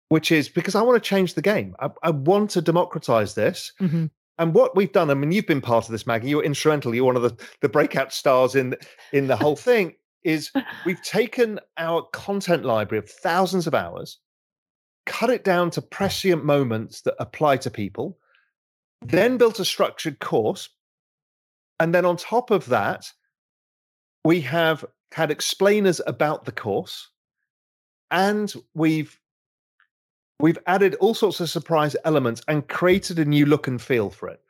which 0.09 0.31
is 0.31 0.49
because 0.49 0.75
I 0.75 0.83
want 0.83 1.03
to 1.03 1.09
change 1.09 1.35
the 1.35 1.43
game. 1.43 1.75
I, 1.81 1.91
I 2.03 2.11
want 2.11 2.51
to 2.51 2.63
democratize 2.63 3.35
this. 3.35 3.73
Mm-hmm. 3.81 4.07
And 4.39 4.53
what 4.53 4.75
we've 4.75 4.93
done, 4.93 5.11
I 5.11 5.15
mean, 5.15 5.31
you've 5.31 5.47
been 5.47 5.61
part 5.61 5.85
of 5.85 5.93
this, 5.93 6.07
Maggie. 6.07 6.29
You're 6.29 6.43
instrumental. 6.43 6.95
You're 6.95 7.05
one 7.05 7.17
of 7.17 7.23
the, 7.23 7.37
the 7.61 7.69
breakout 7.69 8.13
stars 8.13 8.57
in 8.57 8.75
in 9.13 9.29
the 9.29 9.37
whole 9.37 9.57
thing 9.57 9.95
is 10.25 10.51
we've 10.87 11.03
taken 11.03 11.61
our 11.79 12.03
content 12.13 12.65
library 12.65 12.99
of 12.99 13.11
thousands 13.11 13.67
of 13.67 13.75
hours, 13.75 14.19
cut 15.07 15.31
it 15.31 15.45
down 15.45 15.71
to 15.71 15.83
prescient 15.83 16.45
moments 16.45 17.03
that 17.03 17.15
apply 17.19 17.59
to 17.59 17.71
people, 17.71 18.19
then 19.03 19.37
built 19.37 19.61
a 19.61 19.65
structured 19.65 20.19
course. 20.19 20.69
And 21.79 21.95
then 21.95 22.05
on 22.05 22.17
top 22.17 22.51
of 22.51 22.67
that, 22.67 23.13
we 24.25 24.41
have 24.43 24.85
had 25.13 25.31
explainers 25.31 26.01
about 26.07 26.45
the 26.45 26.53
course 26.53 27.11
and 28.11 28.53
we've 28.75 29.19
we've 30.41 30.59
added 30.67 30.95
all 30.97 31.15
sorts 31.15 31.41
of 31.41 31.49
surprise 31.49 31.95
elements 32.05 32.43
and 32.49 32.69
created 32.69 33.19
a 33.19 33.25
new 33.25 33.47
look 33.47 33.67
and 33.69 33.81
feel 33.81 34.11
for 34.11 34.29
it. 34.29 34.41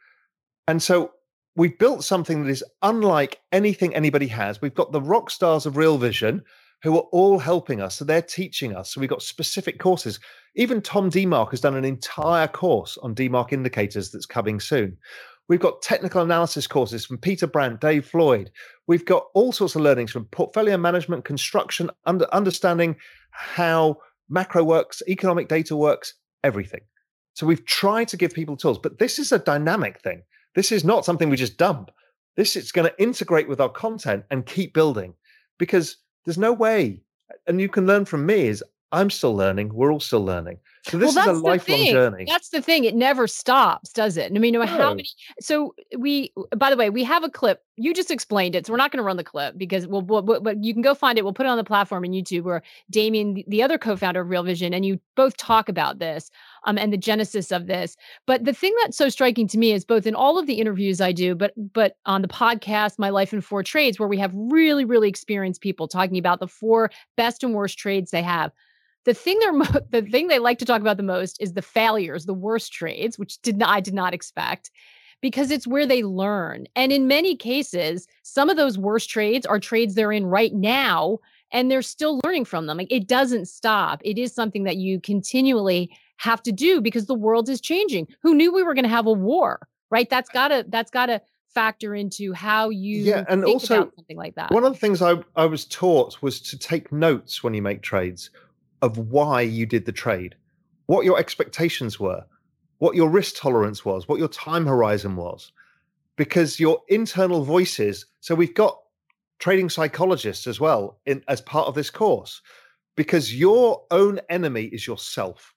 And 0.66 0.82
so 0.82 1.12
we've 1.56 1.78
built 1.78 2.04
something 2.04 2.44
that 2.44 2.50
is 2.50 2.64
unlike 2.82 3.40
anything 3.52 3.94
anybody 3.94 4.26
has. 4.28 4.60
We've 4.60 4.74
got 4.74 4.92
the 4.92 5.00
rock 5.00 5.30
stars 5.30 5.66
of 5.66 5.76
Real 5.76 5.98
Vision 5.98 6.42
who 6.82 6.96
are 6.96 7.06
all 7.12 7.38
helping 7.38 7.80
us. 7.80 7.96
So 7.96 8.04
they're 8.04 8.20
teaching 8.20 8.76
us. 8.76 8.92
So 8.92 9.00
we've 9.00 9.08
got 9.08 9.22
specific 9.22 9.78
courses. 9.78 10.20
Even 10.54 10.82
Tom 10.82 11.10
DeMark 11.10 11.50
has 11.50 11.60
done 11.60 11.76
an 11.76 11.84
entire 11.84 12.46
course 12.46 12.98
on 13.02 13.14
DeMark 13.14 13.52
indicators 13.52 14.10
that's 14.10 14.26
coming 14.26 14.60
soon. 14.60 14.98
We've 15.48 15.60
got 15.60 15.82
technical 15.82 16.22
analysis 16.22 16.66
courses 16.66 17.06
from 17.06 17.18
Peter 17.18 17.46
Brandt, 17.46 17.80
Dave 17.80 18.06
Floyd. 18.06 18.50
We've 18.86 19.04
got 19.04 19.26
all 19.34 19.52
sorts 19.52 19.74
of 19.74 19.82
learnings 19.82 20.10
from 20.10 20.26
portfolio 20.26 20.76
management, 20.76 21.24
construction, 21.24 21.90
under, 22.04 22.26
understanding 22.34 22.96
how 23.30 23.96
macro 24.28 24.62
works, 24.62 25.02
economic 25.08 25.48
data 25.48 25.76
works, 25.76 26.14
everything. 26.42 26.80
So 27.34 27.46
we've 27.46 27.64
tried 27.64 28.08
to 28.08 28.16
give 28.16 28.32
people 28.34 28.56
tools, 28.56 28.78
but 28.78 28.98
this 28.98 29.18
is 29.18 29.32
a 29.32 29.38
dynamic 29.38 30.00
thing. 30.00 30.22
This 30.54 30.72
is 30.72 30.84
not 30.84 31.04
something 31.04 31.28
we 31.28 31.36
just 31.36 31.56
dump. 31.56 31.90
This 32.36 32.56
is 32.56 32.72
going 32.72 32.88
to 32.88 33.02
integrate 33.02 33.48
with 33.48 33.60
our 33.60 33.68
content 33.68 34.24
and 34.30 34.46
keep 34.46 34.74
building 34.74 35.14
because 35.58 35.98
there's 36.24 36.38
no 36.38 36.52
way. 36.52 37.00
And 37.46 37.60
you 37.60 37.68
can 37.68 37.86
learn 37.86 38.04
from 38.04 38.26
me 38.26 38.48
is 38.48 38.62
I'm 38.92 39.10
still 39.10 39.34
learning. 39.34 39.74
We're 39.74 39.92
all 39.92 40.00
still 40.00 40.24
learning. 40.24 40.58
So 40.84 40.98
this 40.98 41.16
well, 41.16 41.30
is 41.30 41.38
a 41.38 41.42
lifelong 41.42 41.86
journey. 41.86 42.26
That's 42.28 42.50
the 42.50 42.62
thing. 42.62 42.84
It 42.84 42.94
never 42.94 43.26
stops, 43.26 43.92
does 43.92 44.16
it? 44.16 44.30
I 44.32 44.38
mean, 44.38 44.54
no 44.54 44.64
how 44.64 44.90
many. 44.90 45.08
So 45.40 45.74
we, 45.98 46.32
by 46.56 46.70
the 46.70 46.76
way, 46.76 46.90
we 46.90 47.02
have 47.02 47.24
a 47.24 47.30
clip. 47.30 47.62
You 47.76 47.92
just 47.92 48.10
explained 48.10 48.54
it, 48.54 48.66
so 48.66 48.72
we're 48.72 48.76
not 48.76 48.92
going 48.92 48.98
to 48.98 49.04
run 49.04 49.16
the 49.16 49.24
clip 49.24 49.58
because 49.58 49.86
we'll, 49.86 50.02
we'll, 50.02 50.22
but 50.22 50.62
you 50.62 50.72
can 50.72 50.82
go 50.82 50.94
find 50.94 51.18
it. 51.18 51.24
We'll 51.24 51.32
put 51.32 51.46
it 51.46 51.48
on 51.48 51.56
the 51.56 51.64
platform 51.64 52.04
in 52.04 52.12
YouTube 52.12 52.42
where 52.42 52.62
Damian, 52.88 53.42
the 53.48 53.62
other 53.64 53.78
co-founder 53.78 54.20
of 54.20 54.28
Real 54.28 54.44
Vision, 54.44 54.72
and 54.72 54.86
you 54.86 55.00
both 55.16 55.36
talk 55.36 55.68
about 55.68 55.98
this 55.98 56.30
um, 56.64 56.78
and 56.78 56.92
the 56.92 56.96
genesis 56.96 57.50
of 57.50 57.66
this. 57.66 57.96
But 58.26 58.44
the 58.44 58.52
thing 58.52 58.72
that's 58.80 58.96
so 58.96 59.08
striking 59.08 59.48
to 59.48 59.58
me 59.58 59.72
is 59.72 59.84
both 59.84 60.06
in 60.06 60.14
all 60.14 60.38
of 60.38 60.46
the 60.46 60.54
interviews 60.54 61.00
I 61.00 61.10
do, 61.10 61.34
but 61.34 61.52
but 61.72 61.96
on 62.06 62.22
the 62.22 62.28
podcast, 62.28 62.98
My 62.98 63.10
Life 63.10 63.32
in 63.32 63.40
Four 63.40 63.64
Trades, 63.64 63.98
where 63.98 64.08
we 64.08 64.18
have 64.18 64.32
really, 64.34 64.84
really 64.84 65.08
experienced 65.08 65.60
people 65.60 65.88
talking 65.88 66.18
about 66.18 66.38
the 66.38 66.48
four 66.48 66.90
best 67.16 67.42
and 67.42 67.54
worst 67.54 67.78
trades 67.78 68.12
they 68.12 68.22
have 68.22 68.52
the 69.04 69.14
thing 69.14 69.38
they're 69.38 69.52
mo- 69.52 69.66
the 69.90 70.02
thing 70.02 70.28
they 70.28 70.38
like 70.38 70.58
to 70.58 70.64
talk 70.64 70.80
about 70.80 70.96
the 70.96 71.02
most 71.02 71.40
is 71.40 71.52
the 71.52 71.62
failures, 71.62 72.26
the 72.26 72.34
worst 72.34 72.72
trades, 72.72 73.18
which 73.18 73.40
did 73.42 73.58
not, 73.58 73.68
I 73.68 73.80
did 73.80 73.94
not 73.94 74.14
expect 74.14 74.70
because 75.20 75.50
it's 75.50 75.66
where 75.66 75.86
they 75.86 76.02
learn. 76.02 76.66
And 76.76 76.92
in 76.92 77.06
many 77.08 77.36
cases, 77.36 78.06
some 78.22 78.50
of 78.50 78.56
those 78.56 78.78
worst 78.78 79.10
trades 79.10 79.46
are 79.46 79.58
trades 79.58 79.94
they're 79.94 80.12
in 80.12 80.26
right 80.26 80.52
now 80.52 81.18
and 81.52 81.70
they're 81.70 81.82
still 81.82 82.20
learning 82.24 82.44
from 82.44 82.66
them. 82.66 82.78
Like 82.78 82.92
it 82.92 83.06
doesn't 83.06 83.46
stop. 83.46 84.00
It 84.04 84.18
is 84.18 84.34
something 84.34 84.64
that 84.64 84.76
you 84.76 85.00
continually 85.00 85.90
have 86.18 86.42
to 86.44 86.52
do 86.52 86.80
because 86.80 87.06
the 87.06 87.14
world 87.14 87.48
is 87.48 87.60
changing. 87.60 88.08
Who 88.22 88.34
knew 88.34 88.52
we 88.52 88.62
were 88.62 88.74
going 88.74 88.84
to 88.84 88.90
have 88.90 89.06
a 89.06 89.12
war? 89.12 89.66
Right? 89.90 90.08
That's 90.08 90.30
got 90.30 90.48
to 90.48 90.64
that's 90.68 90.90
got 90.90 91.06
to 91.06 91.20
factor 91.54 91.94
into 91.94 92.32
how 92.32 92.68
you 92.68 92.96
yeah 93.04 93.24
and 93.28 93.44
also 93.44 93.88
something 93.96 94.16
like 94.16 94.34
that 94.34 94.50
one 94.50 94.64
of 94.64 94.72
the 94.72 94.78
things 94.78 95.00
I, 95.00 95.14
I 95.36 95.46
was 95.46 95.64
taught 95.66 96.20
was 96.20 96.40
to 96.40 96.58
take 96.58 96.90
notes 96.90 97.44
when 97.44 97.54
you 97.54 97.62
make 97.62 97.80
trades 97.80 98.30
of 98.84 98.98
why 98.98 99.40
you 99.40 99.64
did 99.64 99.86
the 99.86 99.92
trade, 99.92 100.34
what 100.86 101.06
your 101.06 101.18
expectations 101.18 101.98
were, 101.98 102.22
what 102.84 102.94
your 102.94 103.08
risk 103.08 103.36
tolerance 103.36 103.82
was, 103.82 104.06
what 104.06 104.18
your 104.18 104.28
time 104.28 104.66
horizon 104.66 105.16
was, 105.16 105.52
because 106.16 106.60
your 106.60 106.82
internal 106.88 107.42
voices. 107.42 108.04
So 108.20 108.34
we've 108.34 108.54
got 108.54 108.78
trading 109.38 109.70
psychologists 109.70 110.46
as 110.46 110.60
well 110.60 110.98
in, 111.06 111.24
as 111.26 111.40
part 111.40 111.66
of 111.66 111.74
this 111.74 111.88
course, 111.88 112.42
because 112.94 113.34
your 113.34 113.84
own 113.90 114.20
enemy 114.28 114.64
is 114.64 114.86
yourself. 114.86 115.54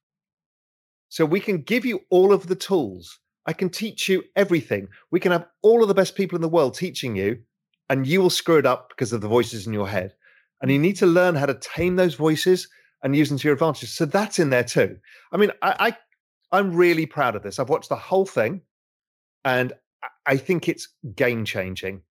So 1.09 1.25
we 1.25 1.41
can 1.41 1.63
give 1.63 1.85
you 1.85 1.99
all 2.09 2.31
of 2.31 2.47
the 2.47 2.55
tools. 2.55 3.19
I 3.45 3.51
can 3.51 3.69
teach 3.69 4.07
you 4.07 4.23
everything. 4.37 4.87
We 5.11 5.19
can 5.19 5.33
have 5.33 5.47
all 5.61 5.81
of 5.81 5.89
the 5.89 5.93
best 5.93 6.15
people 6.15 6.37
in 6.37 6.41
the 6.41 6.47
world 6.47 6.75
teaching 6.75 7.17
you, 7.17 7.39
and 7.89 8.07
you 8.07 8.21
will 8.21 8.29
screw 8.29 8.57
it 8.57 8.65
up 8.65 8.87
because 8.87 9.11
of 9.11 9.19
the 9.19 9.27
voices 9.27 9.67
in 9.67 9.73
your 9.73 9.89
head. 9.89 10.13
And 10.61 10.71
you 10.71 10.79
need 10.79 10.95
to 10.95 11.05
learn 11.05 11.35
how 11.35 11.47
to 11.47 11.59
tame 11.59 11.97
those 11.97 12.15
voices 12.15 12.69
and 13.03 13.13
use 13.13 13.27
them 13.27 13.37
to 13.37 13.47
your 13.49 13.53
advantage. 13.53 13.89
So 13.89 14.05
that's 14.05 14.39
in 14.39 14.49
there 14.49 14.63
too. 14.63 14.97
I 15.33 15.35
mean, 15.35 15.51
I, 15.61 15.75
I 15.87 15.97
I'm 16.51 16.75
really 16.75 17.05
proud 17.05 17.35
of 17.35 17.43
this. 17.43 17.59
I've 17.59 17.69
watched 17.69 17.89
the 17.89 17.95
whole 17.95 18.25
thing, 18.25 18.61
and 19.43 19.73
I 20.25 20.37
think 20.37 20.69
it's 20.69 20.87
game 21.15 21.45
changing. 21.45 22.01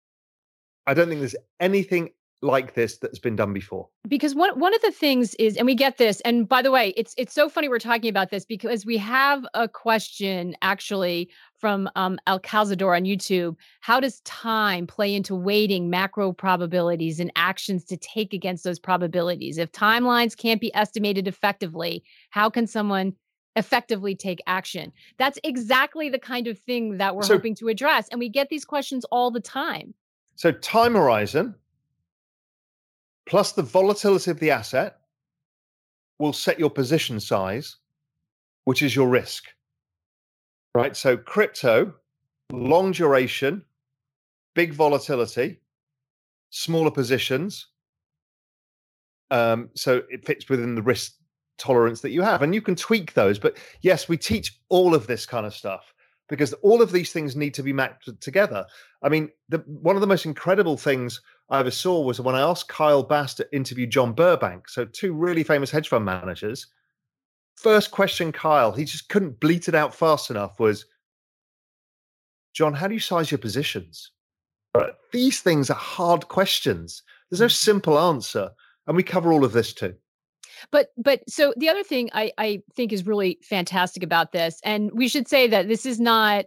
I 0.87 0.95
don't 0.95 1.09
think 1.09 1.21
there's 1.21 1.37
anything 1.61 2.11
like 2.43 2.75
this 2.75 2.99
that's 2.99 3.19
been 3.19 3.35
done 3.35 3.53
before. 3.53 3.89
Because 4.07 4.35
one 4.35 4.59
one 4.59 4.75
of 4.75 4.83
the 4.83 4.91
things 4.91 5.35
is, 5.37 5.57
and 5.57 5.67
we 5.67 5.75
get 5.75 5.99
this, 5.99 6.21
and 6.21 6.49
by 6.49 6.63
the 6.63 6.71
way, 6.71 6.93
it's 6.97 7.15
it's 7.17 7.35
so 7.35 7.49
funny 7.49 7.69
we're 7.69 7.79
talking 7.79 8.11
about 8.11 8.31
this 8.31 8.45
because 8.45 8.85
we 8.85 8.99
have 8.99 9.47
a 9.55 9.69
question 9.69 10.55
actually 10.63 11.31
from 11.59 11.89
um, 11.97 12.19
Al 12.27 12.39
Calzador 12.39 12.95
on 12.95 13.05
YouTube. 13.05 13.57
How 13.81 14.01
does 14.01 14.21
time 14.21 14.87
play 14.87 15.15
into 15.15 15.35
weighting 15.35 15.89
macro 15.89 16.33
probabilities 16.33 17.21
and 17.21 17.33
actions 17.37 17.85
to 17.87 17.97
take 17.97 18.33
against 18.33 18.65
those 18.65 18.79
probabilities? 18.79 19.59
If 19.59 19.73
timelines 19.73 20.37
can't 20.37 20.61
be 20.61 20.75
estimated 20.75 21.27
effectively, 21.27 22.05
how 22.31 22.51
can 22.51 22.67
someone 22.67 23.15
effectively 23.57 24.15
take 24.15 24.41
action? 24.47 24.93
That's 25.19 25.39
exactly 25.43 26.09
the 26.09 26.19
kind 26.19 26.47
of 26.47 26.59
thing 26.59 26.99
that 26.99 27.17
we're 27.17 27.23
so, 27.23 27.35
hoping 27.35 27.55
to 27.57 27.69
address, 27.69 28.09
and 28.11 28.21
we 28.21 28.29
get 28.29 28.49
these 28.49 28.65
questions 28.65 29.05
all 29.07 29.31
the 29.31 29.41
time. 29.41 29.95
So 30.37 30.53
time 30.53 30.95
horizon 30.95 31.55
plus 33.27 33.53
the 33.53 33.63
volatility 33.63 34.31
of 34.31 34.39
the 34.39 34.51
asset 34.51 34.99
will 36.19 36.33
set 36.33 36.59
your 36.59 36.71
position 36.71 37.21
size, 37.21 37.77
which 38.65 38.83
is 38.83 38.97
your 38.97 39.09
risk. 39.09 39.45
Right? 40.75 40.97
So, 40.97 41.17
crypto, 41.17 41.95
long 42.53 42.93
duration, 42.93 43.65
big 44.55 44.73
volatility, 44.73 45.61
smaller 46.51 46.91
positions. 46.91 47.67
Um, 49.31 49.71
so, 49.75 50.03
it 50.09 50.25
fits 50.25 50.49
within 50.49 50.75
the 50.75 50.83
risk 50.83 51.15
tolerance 51.59 52.01
that 52.01 52.11
you 52.11 52.23
have. 52.23 52.43
And 52.43 52.55
you 52.55 52.63
can 52.63 52.77
tweak 52.77 53.15
those. 53.15 53.39
But 53.39 53.57
yes, 53.83 54.09
we 54.09 54.17
teach 54.17 54.59
all 54.69 54.95
of 54.95 55.07
this 55.07 55.27
kind 55.27 55.47
of 55.47 55.55
stuff 55.55 55.93
because 56.29 56.53
all 56.55 56.83
of 56.83 56.93
these 56.93 57.13
things 57.13 57.37
need 57.37 57.55
to 57.55 57.63
be 57.63 57.73
mapped 57.73 58.09
together. 58.21 58.67
I 59.03 59.09
mean, 59.09 59.31
the, 59.49 59.59
one 59.67 59.97
of 59.97 60.01
the 60.01 60.07
most 60.07 60.27
incredible 60.27 60.77
things 60.77 61.21
I 61.51 61.61
ever 61.61 61.71
saw 61.71 62.01
was 62.01 62.21
when 62.21 62.35
I 62.35 62.41
asked 62.41 62.69
Kyle 62.69 63.03
Bass 63.03 63.35
to 63.35 63.55
interview 63.55 63.87
John 63.87 64.13
Burbank, 64.13 64.69
so 64.69 64.85
two 64.85 65.13
really 65.13 65.45
famous 65.45 65.71
hedge 65.71 65.89
fund 65.89 66.05
managers. 66.05 66.67
First 67.57 67.91
question, 67.91 68.33
Kyle, 68.33 68.73
he 68.73 68.85
just 68.85 69.09
couldn't 69.09 69.41
bleat 69.41 69.69
it 69.69 69.75
out 69.75 69.95
fast 69.95 70.31
enough 70.31 70.59
was, 70.59 70.85
John, 72.53 72.75
how 72.75 72.89
do 72.89 72.95
you 72.95 73.01
size 73.01 73.31
your 73.31 73.39
positions? 73.39 74.11
These 75.13 75.41
things 75.41 75.71
are 75.71 75.75
hard 75.75 76.29
questions. 76.29 77.03
There's 77.31 77.41
no 77.41 77.47
mm-hmm. 77.47 77.53
simple 77.53 77.99
answer. 77.99 78.51
And 78.87 78.97
we 78.97 79.03
cover 79.03 79.33
all 79.33 79.45
of 79.45 79.53
this 79.53 79.73
too. 79.73 79.95
But 80.71 80.93
but 80.97 81.29
so 81.29 81.55
the 81.57 81.69
other 81.69 81.83
thing 81.83 82.11
I 82.13 82.33
I 82.39 82.63
think 82.75 82.93
is 82.93 83.07
really 83.07 83.39
fantastic 83.43 84.03
about 84.03 84.33
this, 84.33 84.61
and 84.65 84.91
we 84.93 85.09
should 85.09 85.29
say 85.29 85.47
that 85.49 85.69
this 85.69 85.87
is 85.87 86.01
not 86.01 86.47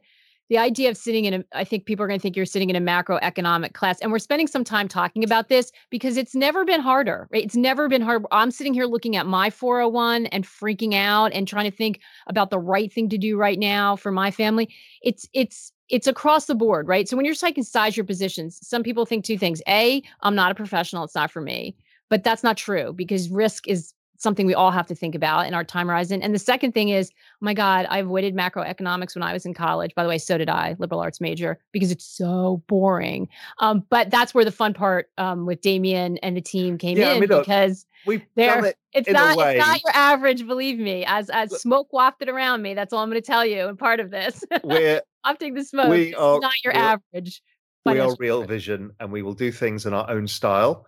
the 0.49 0.58
idea 0.58 0.89
of 0.89 0.97
sitting 0.97 1.25
in 1.25 1.34
a 1.34 1.43
i 1.53 1.63
think 1.63 1.86
people 1.86 2.03
are 2.03 2.08
going 2.08 2.19
to 2.19 2.21
think 2.21 2.36
you're 2.36 2.45
sitting 2.45 2.69
in 2.69 2.75
a 2.75 2.82
macroeconomic 2.82 3.73
class 3.73 3.99
and 3.99 4.12
we're 4.12 4.19
spending 4.19 4.47
some 4.47 4.63
time 4.63 4.88
talking 4.88 5.23
about 5.23 5.47
this 5.47 5.71
because 5.89 6.17
it's 6.17 6.36
never 6.36 6.65
been 6.65 6.82
harder 6.82 7.27
right? 7.32 7.45
It's 7.45 7.55
never 7.55 7.88
been 7.88 8.01
hard 8.01 8.25
i'm 8.32 8.51
sitting 8.51 8.73
here 8.73 8.86
looking 8.86 9.15
at 9.15 9.25
my 9.25 9.49
401 9.49 10.25
and 10.27 10.43
freaking 10.43 10.93
out 10.93 11.32
and 11.34 11.47
trying 11.47 11.69
to 11.69 11.75
think 11.75 12.01
about 12.27 12.49
the 12.49 12.60
right 12.60 12.91
thing 12.91 13.10
to 13.10 13.17
do 13.17 13.38
right 13.38 13.60
now 13.60 13.95
for 13.95 14.12
my 14.12 14.32
family. 14.32 14.73
It's 15.01 15.27
it's 15.34 15.71
it's 15.89 16.08
across 16.08 16.45
the 16.45 16.55
board 16.55 16.88
right? 16.88 17.08
So 17.08 17.15
when 17.15 17.25
you're 17.25 17.36
taking 17.36 17.63
size 17.63 17.95
your 17.95 18.05
positions 18.05 18.60
some 18.62 18.84
people 18.84 19.05
think 19.05 19.23
two 19.23 19.38
things 19.38 19.62
a 19.67 20.01
i'm 20.21 20.36
not 20.36 20.51
a 20.51 20.55
professional 20.55 21.03
it's 21.03 21.15
not 21.15 21.32
for 21.32 21.41
me 21.41 21.75
but 22.10 22.23
that's 22.23 22.43
not 22.43 22.58
true 22.58 22.93
because 22.93 23.29
risk 23.29 23.67
is 23.67 23.93
something 24.19 24.45
we 24.45 24.53
all 24.53 24.69
have 24.69 24.86
to 24.86 24.93
think 24.93 25.15
about 25.15 25.47
in 25.47 25.53
our 25.53 25.63
time 25.63 25.88
horizon. 25.88 26.21
And 26.21 26.36
the 26.36 26.39
second 26.39 26.73
thing 26.73 26.89
is, 26.89 27.10
oh 27.12 27.38
my 27.39 27.53
God, 27.53 27.88
I 27.89 27.99
avoided 27.99 28.36
macroeconomics 28.36 29.15
when 29.15 29.23
I 29.23 29.32
was 29.34 29.45
in 29.45 29.53
college. 29.53 29.95
By 29.95 30.03
the 30.03 30.10
way, 30.10 30.17
so 30.17 30.38
did 30.38 30.49
I, 30.49 30.75
liberal 30.77 30.99
arts 30.99 31.21
major, 31.21 31.58
because 31.71 31.89
it's 31.89 32.05
so 32.05 32.62
boring. 32.67 33.29
Um, 33.60 33.86
but 33.89 34.12
that's 34.12 34.34
where 34.34 34.45
the 34.45 34.51
fun 34.51 34.73
part 34.73 35.10
um, 35.17 35.45
with 35.45 35.62
Damian 35.62 36.17
and 36.17 36.36
the 36.36 36.41
team 36.41 36.77
came 36.77 36.97
yeah, 36.97 37.12
in 37.12 37.17
I 37.17 37.19
mean, 37.21 37.29
look, 37.29 37.45
because 37.45 37.86
we've 38.05 38.21
they're 38.36 38.65
it 38.65 38.77
it's 38.93 39.10
not 39.10 39.38
it's 39.39 39.65
not 39.65 39.82
your 39.84 39.95
average, 39.95 40.45
believe 40.45 40.79
me. 40.79 41.05
As 41.05 41.29
as 41.29 41.51
smoke 41.62 41.93
wafted 41.93 42.27
around 42.27 42.62
me, 42.62 42.73
that's 42.73 42.91
all 42.91 43.01
I'm 43.01 43.10
going 43.10 43.21
to 43.21 43.25
tell 43.25 43.45
you. 43.45 43.67
And 43.67 43.79
part 43.79 43.99
of 43.99 44.12
this, 44.12 44.43
we're 44.63 45.01
wafting 45.25 45.53
the 45.53 45.63
smoke. 45.63 45.89
We 45.89 46.13
are 46.15 46.39
not 46.39 46.53
your 46.63 46.75
average. 46.75 47.41
We 47.86 47.99
are 47.99 48.15
real 48.19 48.43
vision, 48.43 48.91
and 48.99 49.12
we 49.12 49.21
will 49.21 49.34
do 49.34 49.51
things 49.51 49.86
in 49.86 49.93
our 49.93 50.10
own 50.10 50.27
style. 50.27 50.86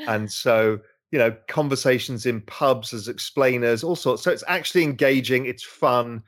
And 0.00 0.30
so 0.32 0.80
you 1.14 1.20
know 1.20 1.30
conversations 1.46 2.26
in 2.26 2.40
pubs 2.40 2.92
as 2.92 3.06
explainers 3.06 3.84
all 3.84 3.94
sorts. 3.94 4.24
So 4.24 4.32
it's 4.32 4.42
actually 4.48 4.82
engaging 4.82 5.46
it's 5.46 5.62
fun 5.62 6.24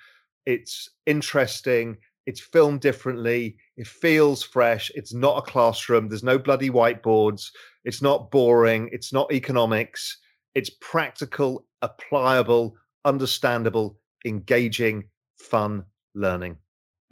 it's 0.47 0.89
interesting 1.07 1.97
it's 2.27 2.39
filmed 2.39 2.83
differently 2.83 3.57
it 3.77 3.89
feels 3.89 4.45
fresh 4.45 4.93
it's 4.95 5.13
not 5.13 5.39
a 5.39 5.51
classroom 5.51 6.09
there's 6.09 6.23
no 6.23 6.39
bloody 6.39 6.71
whiteboards 6.71 7.51
it's 7.85 8.01
not 8.01 8.31
boring 8.31 8.89
it's 8.93 9.13
not 9.13 9.33
economics 9.33 10.19
it's 10.55 10.71
practical 10.81 11.67
applicable 11.83 12.77
understandable 13.05 13.99
engaging 14.25 15.03
fun 15.37 15.85
learning 16.15 16.57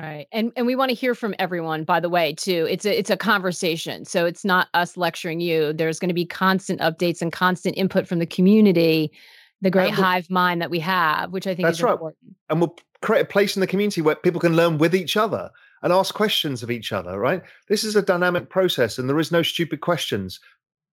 Right. 0.00 0.26
And 0.32 0.52
and 0.56 0.66
we 0.66 0.74
want 0.74 0.88
to 0.88 0.94
hear 0.94 1.14
from 1.14 1.36
everyone 1.38 1.84
by 1.84 2.00
the 2.00 2.08
way 2.08 2.34
too. 2.34 2.66
It's 2.68 2.84
a 2.84 2.98
it's 2.98 3.10
a 3.10 3.16
conversation. 3.16 4.04
So 4.04 4.26
it's 4.26 4.44
not 4.44 4.68
us 4.74 4.96
lecturing 4.96 5.40
you. 5.40 5.72
There's 5.72 6.00
going 6.00 6.08
to 6.08 6.14
be 6.14 6.26
constant 6.26 6.80
updates 6.80 7.22
and 7.22 7.32
constant 7.32 7.76
input 7.76 8.08
from 8.08 8.18
the 8.18 8.26
community, 8.26 9.12
the 9.60 9.70
great 9.70 9.92
we'll, 9.92 10.02
hive 10.02 10.28
mind 10.30 10.60
that 10.62 10.70
we 10.70 10.80
have, 10.80 11.32
which 11.32 11.46
I 11.46 11.54
think 11.54 11.66
that's 11.66 11.78
is 11.78 11.82
right. 11.84 11.92
important. 11.92 12.34
And 12.50 12.60
we'll 12.60 12.74
create 13.02 13.22
a 13.22 13.26
place 13.26 13.56
in 13.56 13.60
the 13.60 13.68
community 13.68 14.00
where 14.00 14.16
people 14.16 14.40
can 14.40 14.56
learn 14.56 14.78
with 14.78 14.96
each 14.96 15.16
other 15.16 15.50
and 15.82 15.92
ask 15.92 16.12
questions 16.12 16.62
of 16.62 16.70
each 16.72 16.92
other, 16.92 17.18
right? 17.18 17.42
This 17.68 17.84
is 17.84 17.94
a 17.94 18.02
dynamic 18.02 18.50
process 18.50 18.98
and 18.98 19.08
there 19.08 19.20
is 19.20 19.30
no 19.30 19.42
stupid 19.42 19.80
questions. 19.80 20.40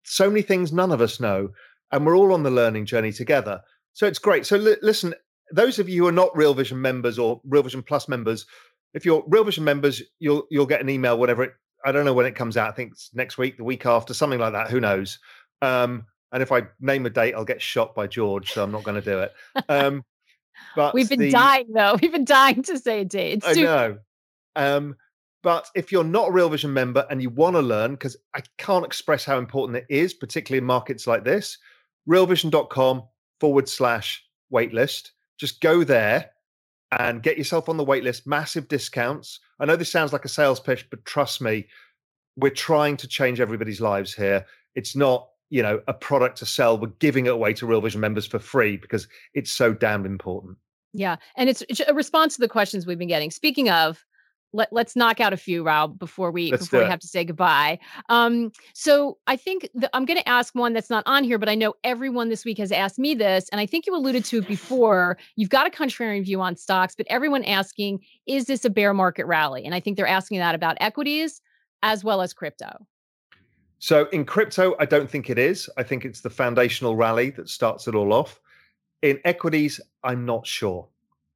So 0.03 0.29
many 0.29 0.43
things 0.43 0.71
none 0.71 0.91
of 0.91 1.01
us 1.01 1.19
know 1.19 1.49
and 1.91 2.05
we're 2.05 2.17
all 2.17 2.33
on 2.33 2.43
the 2.43 2.51
learning 2.51 2.85
journey 2.85 3.11
together. 3.11 3.61
So 3.93 4.05
it's 4.05 4.19
great. 4.19 4.45
So 4.45 4.57
li- 4.57 4.77
listen, 4.81 5.15
those 5.51 5.79
of 5.79 5.89
you 5.89 6.03
who 6.03 6.07
are 6.07 6.13
not 6.13 6.35
Real 6.35 6.53
Vision 6.53 6.81
members 6.81 7.17
or 7.17 7.41
Real 7.45 7.63
Vision 7.63 7.83
Plus 7.83 8.07
members, 8.07 8.45
if 8.93 9.05
you're 9.05 9.23
Real 9.27 9.43
Vision 9.43 9.63
members, 9.63 10.01
you'll 10.19 10.47
you'll 10.49 10.65
get 10.65 10.81
an 10.81 10.89
email 10.89 11.17
whenever 11.17 11.43
it. 11.43 11.53
I 11.83 11.91
don't 11.91 12.05
know 12.05 12.13
when 12.13 12.25
it 12.25 12.35
comes 12.35 12.57
out. 12.57 12.69
I 12.69 12.73
think 12.73 12.91
it's 12.91 13.09
next 13.13 13.37
week, 13.37 13.57
the 13.57 13.63
week 13.63 13.85
after, 13.85 14.13
something 14.13 14.39
like 14.39 14.53
that. 14.53 14.69
Who 14.69 14.79
knows? 14.79 15.19
Um, 15.61 16.05
and 16.31 16.43
if 16.43 16.51
I 16.51 16.63
name 16.79 17.05
a 17.05 17.09
date, 17.09 17.33
I'll 17.33 17.45
get 17.45 17.61
shot 17.61 17.95
by 17.95 18.07
George, 18.07 18.51
so 18.51 18.63
I'm 18.63 18.71
not 18.71 18.83
going 18.83 19.01
to 19.01 19.09
do 19.09 19.19
it. 19.19 19.33
Um, 19.67 20.03
but 20.75 20.93
we've 20.93 21.09
been 21.09 21.19
the, 21.19 21.31
dying 21.31 21.67
though. 21.73 21.97
We've 22.01 22.11
been 22.11 22.25
dying 22.25 22.63
to 22.63 22.77
say 22.77 23.01
a 23.01 23.05
date. 23.05 23.43
It's 23.43 23.57
I 23.57 23.61
know. 23.61 23.97
Um, 24.55 24.95
but 25.43 25.67
if 25.75 25.91
you're 25.91 26.03
not 26.03 26.29
a 26.29 26.31
Real 26.31 26.49
Vision 26.49 26.73
member 26.73 27.05
and 27.09 27.21
you 27.21 27.29
want 27.29 27.55
to 27.55 27.61
learn, 27.61 27.91
because 27.91 28.15
I 28.35 28.41
can't 28.57 28.85
express 28.85 29.25
how 29.25 29.37
important 29.37 29.77
it 29.77 29.85
is, 29.89 30.13
particularly 30.13 30.59
in 30.59 30.65
markets 30.65 31.07
like 31.07 31.23
this, 31.23 31.57
realvision.com 32.07 33.03
forward 33.39 33.67
slash 33.67 34.23
waitlist. 34.53 35.09
Just 35.39 35.61
go 35.61 35.83
there 35.83 36.29
and 36.99 37.23
get 37.23 37.37
yourself 37.37 37.69
on 37.69 37.77
the 37.77 37.85
waitlist. 37.85 38.27
Massive 38.27 38.67
discounts. 38.67 39.39
I 39.59 39.65
know 39.65 39.75
this 39.75 39.91
sounds 39.91 40.13
like 40.13 40.25
a 40.25 40.29
sales 40.29 40.59
pitch, 40.59 40.87
but 40.89 41.05
trust 41.05 41.41
me, 41.41 41.67
we're 42.35 42.49
trying 42.49 42.97
to 42.97 43.07
change 43.07 43.39
everybody's 43.39 43.81
lives 43.81 44.13
here. 44.13 44.45
It's 44.75 44.95
not, 44.95 45.29
you 45.49 45.61
know, 45.61 45.81
a 45.87 45.93
product 45.93 46.37
to 46.39 46.45
sell. 46.45 46.77
We're 46.77 46.87
giving 46.99 47.25
it 47.25 47.33
away 47.33 47.53
to 47.53 47.65
Real 47.65 47.81
Vision 47.81 48.01
members 48.01 48.25
for 48.25 48.39
free 48.39 48.77
because 48.77 49.07
it's 49.33 49.51
so 49.51 49.73
damn 49.73 50.05
important. 50.05 50.57
Yeah. 50.93 51.17
And 51.35 51.49
it's 51.49 51.63
a 51.87 51.93
response 51.93 52.35
to 52.35 52.41
the 52.41 52.49
questions 52.49 52.85
we've 52.85 52.99
been 52.99 53.07
getting. 53.07 53.31
Speaking 53.31 53.69
of, 53.69 54.03
let, 54.53 54.71
let's 54.71 54.95
knock 54.95 55.19
out 55.19 55.33
a 55.33 55.37
few, 55.37 55.63
Raoul, 55.63 55.89
before 55.89 56.31
we 56.31 56.51
let's 56.51 56.63
before 56.63 56.83
we 56.83 56.89
have 56.89 56.99
to 56.99 57.07
say 57.07 57.23
goodbye. 57.23 57.79
Um, 58.09 58.51
so 58.73 59.17
I 59.27 59.35
think 59.35 59.69
the, 59.73 59.89
I'm 59.95 60.05
going 60.05 60.19
to 60.19 60.27
ask 60.27 60.53
one 60.55 60.73
that's 60.73 60.89
not 60.89 61.03
on 61.05 61.23
here, 61.23 61.37
but 61.37 61.49
I 61.49 61.55
know 61.55 61.73
everyone 61.83 62.29
this 62.29 62.43
week 62.43 62.57
has 62.57 62.71
asked 62.71 62.99
me 62.99 63.15
this, 63.15 63.47
and 63.49 63.61
I 63.61 63.65
think 63.65 63.85
you 63.85 63.95
alluded 63.95 64.25
to 64.25 64.39
it 64.39 64.47
before. 64.47 65.17
You've 65.35 65.49
got 65.49 65.67
a 65.67 65.69
contrarian 65.69 66.23
view 66.23 66.41
on 66.41 66.55
stocks, 66.55 66.95
but 66.95 67.05
everyone 67.09 67.43
asking, 67.45 68.01
is 68.25 68.45
this 68.45 68.65
a 68.65 68.69
bear 68.69 68.93
market 68.93 69.25
rally? 69.25 69.63
And 69.65 69.73
I 69.73 69.79
think 69.79 69.97
they're 69.97 70.07
asking 70.07 70.39
that 70.39 70.55
about 70.55 70.77
equities 70.79 71.41
as 71.83 72.03
well 72.03 72.21
as 72.21 72.33
crypto. 72.33 72.85
So 73.79 74.07
in 74.09 74.25
crypto, 74.25 74.75
I 74.79 74.85
don't 74.85 75.09
think 75.09 75.29
it 75.29 75.39
is. 75.39 75.67
I 75.77 75.83
think 75.83 76.05
it's 76.05 76.21
the 76.21 76.29
foundational 76.29 76.95
rally 76.95 77.31
that 77.31 77.49
starts 77.49 77.87
it 77.87 77.95
all 77.95 78.13
off. 78.13 78.39
In 79.01 79.19
equities, 79.25 79.81
I'm 80.03 80.23
not 80.25 80.45
sure. 80.45 80.87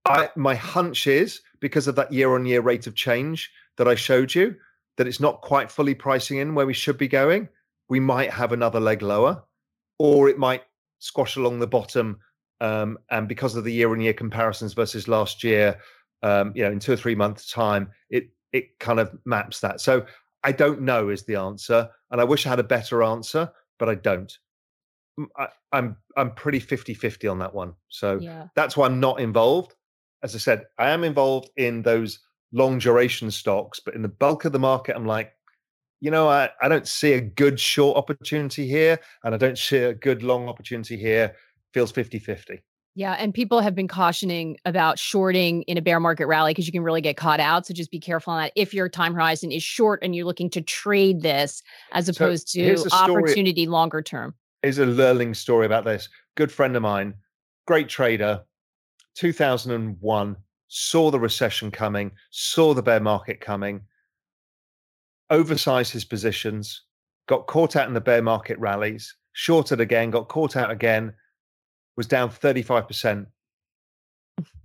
I, 0.05 0.29
my 0.35 0.53
hunch 0.53 1.07
is 1.07 1.41
because 1.65 1.87
of 1.87 1.95
that 1.95 2.13
year 2.13 2.35
on 2.35 2.45
year 2.45 2.61
rate 2.61 2.85
of 2.85 2.93
change 2.93 3.49
that 3.77 3.87
I 3.87 3.95
showed 3.95 4.35
you, 4.35 4.55
that 4.97 5.07
it's 5.07 5.19
not 5.19 5.41
quite 5.41 5.71
fully 5.71 5.95
pricing 5.95 6.37
in 6.37 6.53
where 6.53 6.67
we 6.67 6.75
should 6.75 6.95
be 6.95 7.07
going. 7.07 7.49
We 7.89 7.99
might 7.99 8.29
have 8.29 8.51
another 8.51 8.79
leg 8.79 9.01
lower, 9.01 9.43
or 9.97 10.29
it 10.29 10.37
might 10.37 10.61
squash 10.99 11.37
along 11.37 11.57
the 11.57 11.65
bottom. 11.65 12.19
Um, 12.61 12.99
and 13.09 13.27
because 13.27 13.55
of 13.55 13.63
the 13.63 13.73
year 13.73 13.91
on 13.91 13.99
year 13.99 14.13
comparisons 14.13 14.73
versus 14.73 15.07
last 15.07 15.43
year, 15.43 15.79
um, 16.21 16.51
you 16.53 16.63
know, 16.63 16.71
in 16.71 16.79
two 16.79 16.93
or 16.93 16.97
three 16.97 17.15
months' 17.15 17.49
time, 17.49 17.89
it 18.11 18.29
it 18.53 18.77
kind 18.77 18.99
of 18.99 19.17
maps 19.25 19.59
that. 19.61 19.81
So 19.81 20.05
I 20.43 20.51
don't 20.51 20.81
know 20.81 21.09
is 21.09 21.23
the 21.23 21.37
answer, 21.37 21.89
and 22.11 22.21
I 22.21 22.25
wish 22.25 22.45
I 22.45 22.49
had 22.49 22.59
a 22.59 22.63
better 22.63 23.01
answer, 23.01 23.51
but 23.79 23.89
I 23.89 23.95
don't. 23.95 24.31
I, 25.35 25.47
I'm 25.71 25.97
I'm 26.15 26.29
pretty 26.35 26.59
50-50 26.59 27.31
on 27.31 27.39
that 27.39 27.55
one. 27.55 27.73
So 27.89 28.19
yeah. 28.19 28.49
that's 28.55 28.77
why 28.77 28.85
I'm 28.85 28.99
not 28.99 29.19
involved 29.19 29.73
as 30.25 30.33
I 30.33 30.39
said, 30.39 30.65
I 30.79 30.89
am 30.89 31.03
involved 31.03 31.51
in 31.55 31.83
those 31.83 32.19
long 32.51 32.79
duration 32.79 33.29
stocks, 33.29 33.79
but 33.79 33.93
in 33.93 34.01
the 34.01 34.09
bulk 34.09 34.43
of 34.43 34.53
the 34.53 34.59
market, 34.59 34.95
I'm 34.95 35.05
like, 35.05 35.31
you 36.01 36.09
know, 36.09 36.27
I, 36.27 36.49
I 36.63 36.67
don't 36.67 36.87
see 36.87 37.13
a 37.13 37.21
good 37.21 37.59
short 37.59 37.95
opportunity 37.95 38.67
here, 38.67 38.99
and 39.23 39.35
I 39.35 39.37
don't 39.37 39.57
see 39.57 39.77
a 39.77 39.93
good 39.93 40.23
long 40.23 40.49
opportunity 40.49 40.97
here. 40.97 41.35
Feels 41.75 41.91
50 41.91 42.17
50. 42.17 42.63
Yeah. 42.95 43.13
And 43.19 43.33
people 43.33 43.59
have 43.59 43.75
been 43.75 43.87
cautioning 43.87 44.57
about 44.65 44.97
shorting 44.97 45.61
in 45.63 45.77
a 45.77 45.81
bear 45.81 45.99
market 45.99 46.25
rally 46.25 46.51
because 46.51 46.65
you 46.65 46.71
can 46.71 46.81
really 46.81 47.01
get 47.01 47.17
caught 47.17 47.41
out. 47.41 47.67
So 47.67 47.73
just 47.73 47.91
be 47.91 47.99
careful 47.99 48.33
on 48.33 48.43
that. 48.43 48.53
If 48.55 48.73
your 48.73 48.87
time 48.87 49.13
horizon 49.13 49.51
is 49.51 49.61
short 49.61 49.99
and 50.01 50.15
you're 50.15 50.25
looking 50.25 50.49
to 50.51 50.61
trade 50.61 51.21
this 51.21 51.61
as 51.91 52.07
opposed 52.07 52.47
so 52.49 52.61
to 52.61 52.95
opportunity 52.95 53.67
longer 53.67 54.01
term. 54.01 54.33
Here's 54.61 54.79
a 54.79 54.85
learning 54.85 55.33
story 55.33 55.65
about 55.65 55.83
this. 55.83 56.07
Good 56.35 56.53
friend 56.53 56.75
of 56.77 56.81
mine, 56.81 57.15
great 57.67 57.89
trader, 57.89 58.45
2001 59.15 60.37
saw 60.67 61.11
the 61.11 61.19
recession 61.19 61.71
coming, 61.71 62.11
saw 62.31 62.73
the 62.73 62.83
bear 62.83 62.99
market 62.99 63.39
coming, 63.39 63.81
oversized 65.29 65.93
his 65.93 66.05
positions, 66.05 66.81
got 67.27 67.47
caught 67.47 67.75
out 67.75 67.87
in 67.87 67.93
the 67.93 68.01
bear 68.01 68.21
market 68.21 68.59
rallies, 68.59 69.15
shorted 69.33 69.79
again, 69.79 70.11
got 70.11 70.27
caught 70.27 70.55
out 70.55 70.71
again, 70.71 71.13
was 71.97 72.07
down 72.07 72.29
35%, 72.29 73.25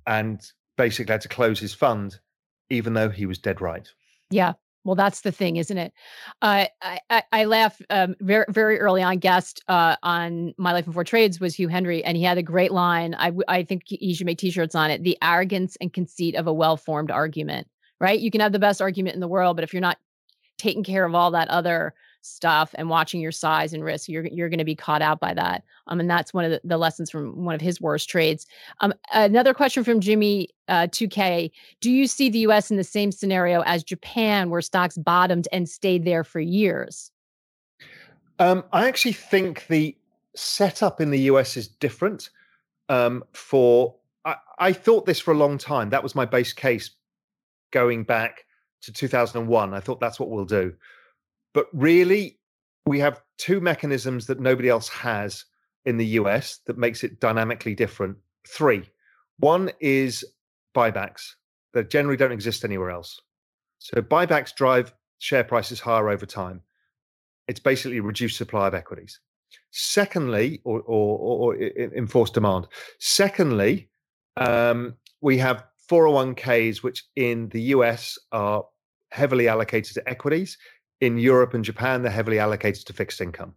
and 0.06 0.52
basically 0.76 1.12
had 1.12 1.20
to 1.20 1.28
close 1.28 1.60
his 1.60 1.74
fund, 1.74 2.18
even 2.70 2.94
though 2.94 3.10
he 3.10 3.26
was 3.26 3.38
dead 3.38 3.60
right. 3.60 3.88
Yeah. 4.30 4.54
Well, 4.84 4.94
that's 4.94 5.20
the 5.20 5.32
thing, 5.32 5.56
isn't 5.56 5.76
it? 5.76 5.92
Uh, 6.40 6.66
I, 6.80 7.00
I, 7.10 7.22
I 7.32 7.44
laugh 7.44 7.80
um, 7.90 8.16
very 8.20 8.46
very 8.48 8.80
early 8.80 9.02
on. 9.02 9.18
Guest 9.18 9.62
uh, 9.68 9.96
on 10.02 10.54
My 10.56 10.72
Life 10.72 10.86
in 10.86 10.92
Four 10.92 11.04
Trades 11.04 11.38
was 11.38 11.54
Hugh 11.54 11.68
Hendry, 11.68 12.02
and 12.02 12.16
he 12.16 12.22
had 12.22 12.38
a 12.38 12.42
great 12.42 12.72
line. 12.72 13.14
I 13.14 13.32
I 13.46 13.62
think 13.62 13.82
he 13.86 14.14
should 14.14 14.26
make 14.26 14.38
T-shirts 14.38 14.74
on 14.74 14.90
it. 14.90 15.02
The 15.02 15.18
arrogance 15.22 15.76
and 15.80 15.92
conceit 15.92 16.34
of 16.34 16.46
a 16.46 16.52
well-formed 16.52 17.10
argument. 17.10 17.68
Right? 18.00 18.18
You 18.18 18.30
can 18.30 18.40
have 18.40 18.52
the 18.52 18.58
best 18.58 18.80
argument 18.80 19.14
in 19.14 19.20
the 19.20 19.28
world, 19.28 19.56
but 19.56 19.64
if 19.64 19.74
you're 19.74 19.82
not 19.82 19.98
taking 20.56 20.84
care 20.84 21.04
of 21.04 21.14
all 21.14 21.30
that 21.32 21.48
other 21.48 21.92
stuff 22.22 22.74
and 22.74 22.88
watching 22.88 23.20
your 23.20 23.32
size 23.32 23.72
and 23.72 23.84
risk, 23.84 24.08
you're 24.08 24.26
you're 24.26 24.48
going 24.48 24.58
to 24.58 24.64
be 24.64 24.74
caught 24.74 25.02
out 25.02 25.20
by 25.20 25.34
that. 25.34 25.64
Um, 25.86 26.00
and 26.00 26.10
that's 26.10 26.34
one 26.34 26.44
of 26.44 26.50
the, 26.50 26.60
the 26.64 26.78
lessons 26.78 27.10
from 27.10 27.44
one 27.44 27.54
of 27.54 27.60
his 27.60 27.80
worst 27.80 28.08
trades. 28.08 28.46
Um, 28.80 28.92
another 29.12 29.54
question 29.54 29.84
from 29.84 30.00
Jimmy 30.00 30.48
uh, 30.68 30.86
2K: 30.88 31.50
Do 31.80 31.90
you 31.90 32.06
see 32.06 32.28
the 32.28 32.40
U.S. 32.40 32.70
in 32.70 32.76
the 32.76 32.84
same 32.84 33.12
scenario 33.12 33.62
as 33.62 33.82
Japan, 33.82 34.50
where 34.50 34.62
stocks 34.62 34.96
bottomed 34.96 35.48
and 35.52 35.68
stayed 35.68 36.04
there 36.04 36.24
for 36.24 36.40
years? 36.40 37.10
Um, 38.38 38.64
I 38.72 38.88
actually 38.88 39.12
think 39.12 39.66
the 39.66 39.96
setup 40.34 41.00
in 41.00 41.10
the 41.10 41.20
US 41.20 41.56
is 41.56 41.68
different. 41.68 42.30
Um, 42.88 43.22
for 43.32 43.94
I, 44.24 44.36
I 44.58 44.72
thought 44.72 45.06
this 45.06 45.20
for 45.20 45.32
a 45.32 45.36
long 45.36 45.58
time. 45.58 45.90
That 45.90 46.02
was 46.02 46.14
my 46.14 46.24
base 46.24 46.52
case 46.52 46.90
going 47.70 48.04
back 48.04 48.44
to 48.82 48.92
2001. 48.92 49.74
I 49.74 49.80
thought 49.80 50.00
that's 50.00 50.18
what 50.18 50.30
we'll 50.30 50.44
do. 50.44 50.74
But 51.54 51.66
really, 51.72 52.38
we 52.86 52.98
have 53.00 53.22
two 53.38 53.60
mechanisms 53.60 54.26
that 54.26 54.40
nobody 54.40 54.68
else 54.68 54.88
has 54.88 55.44
in 55.84 55.96
the 55.96 56.06
US 56.06 56.58
that 56.66 56.78
makes 56.78 57.02
it 57.04 57.20
dynamically 57.20 57.74
different. 57.74 58.16
Three. 58.48 58.88
One 59.38 59.70
is 59.80 60.24
buybacks 60.74 61.34
that 61.72 61.90
generally 61.90 62.16
don't 62.16 62.32
exist 62.32 62.64
anywhere 62.64 62.90
else. 62.90 63.20
So 63.78 64.02
buybacks 64.02 64.54
drive 64.54 64.92
share 65.18 65.44
prices 65.44 65.80
higher 65.80 66.08
over 66.08 66.26
time. 66.26 66.62
It's 67.48 67.60
basically 67.60 68.00
reduced 68.00 68.36
supply 68.36 68.66
of 68.66 68.74
equities. 68.74 69.20
Secondly, 69.70 70.60
or, 70.64 70.80
or, 70.80 71.18
or 71.18 71.56
enforced 71.56 72.34
demand. 72.34 72.66
Secondly, 72.98 73.88
um, 74.36 74.94
we 75.20 75.38
have 75.38 75.64
401ks, 75.90 76.82
which 76.82 77.04
in 77.16 77.48
the 77.48 77.62
US 77.74 78.18
are 78.32 78.64
heavily 79.10 79.48
allocated 79.48 79.94
to 79.94 80.08
equities 80.08 80.56
in 81.00 81.18
Europe 81.18 81.54
and 81.54 81.64
Japan, 81.64 82.02
they're 82.02 82.12
heavily 82.12 82.38
allocated 82.38 82.86
to 82.86 82.92
fixed 82.92 83.20
income 83.20 83.54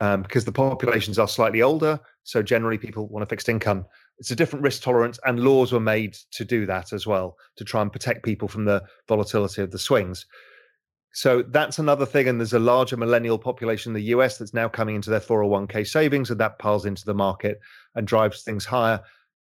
um, 0.00 0.22
because 0.22 0.44
the 0.44 0.52
populations 0.52 1.18
are 1.18 1.28
slightly 1.28 1.62
older. 1.62 2.00
So 2.24 2.42
generally, 2.42 2.76
people 2.76 3.06
want 3.08 3.22
a 3.22 3.26
fixed 3.26 3.48
income. 3.48 3.86
It's 4.18 4.30
a 4.30 4.36
different 4.36 4.64
risk 4.64 4.82
tolerance, 4.82 5.18
and 5.24 5.40
laws 5.40 5.72
were 5.72 5.80
made 5.80 6.14
to 6.32 6.44
do 6.44 6.66
that 6.66 6.92
as 6.92 7.06
well 7.06 7.36
to 7.56 7.64
try 7.64 7.82
and 7.82 7.92
protect 7.92 8.24
people 8.24 8.48
from 8.48 8.64
the 8.64 8.82
volatility 9.08 9.62
of 9.62 9.70
the 9.70 9.78
swings. 9.78 10.26
So 11.14 11.42
that's 11.42 11.78
another 11.78 12.06
thing. 12.06 12.26
And 12.26 12.40
there's 12.40 12.54
a 12.54 12.58
larger 12.58 12.96
millennial 12.96 13.38
population 13.38 13.90
in 13.90 13.94
the 13.94 14.14
US 14.14 14.38
that's 14.38 14.54
now 14.54 14.68
coming 14.68 14.96
into 14.96 15.10
their 15.10 15.20
401k 15.20 15.86
savings, 15.86 16.30
and 16.30 16.40
that 16.40 16.58
piles 16.58 16.84
into 16.84 17.04
the 17.04 17.14
market 17.14 17.60
and 17.94 18.06
drives 18.06 18.42
things 18.42 18.64
higher. 18.64 19.00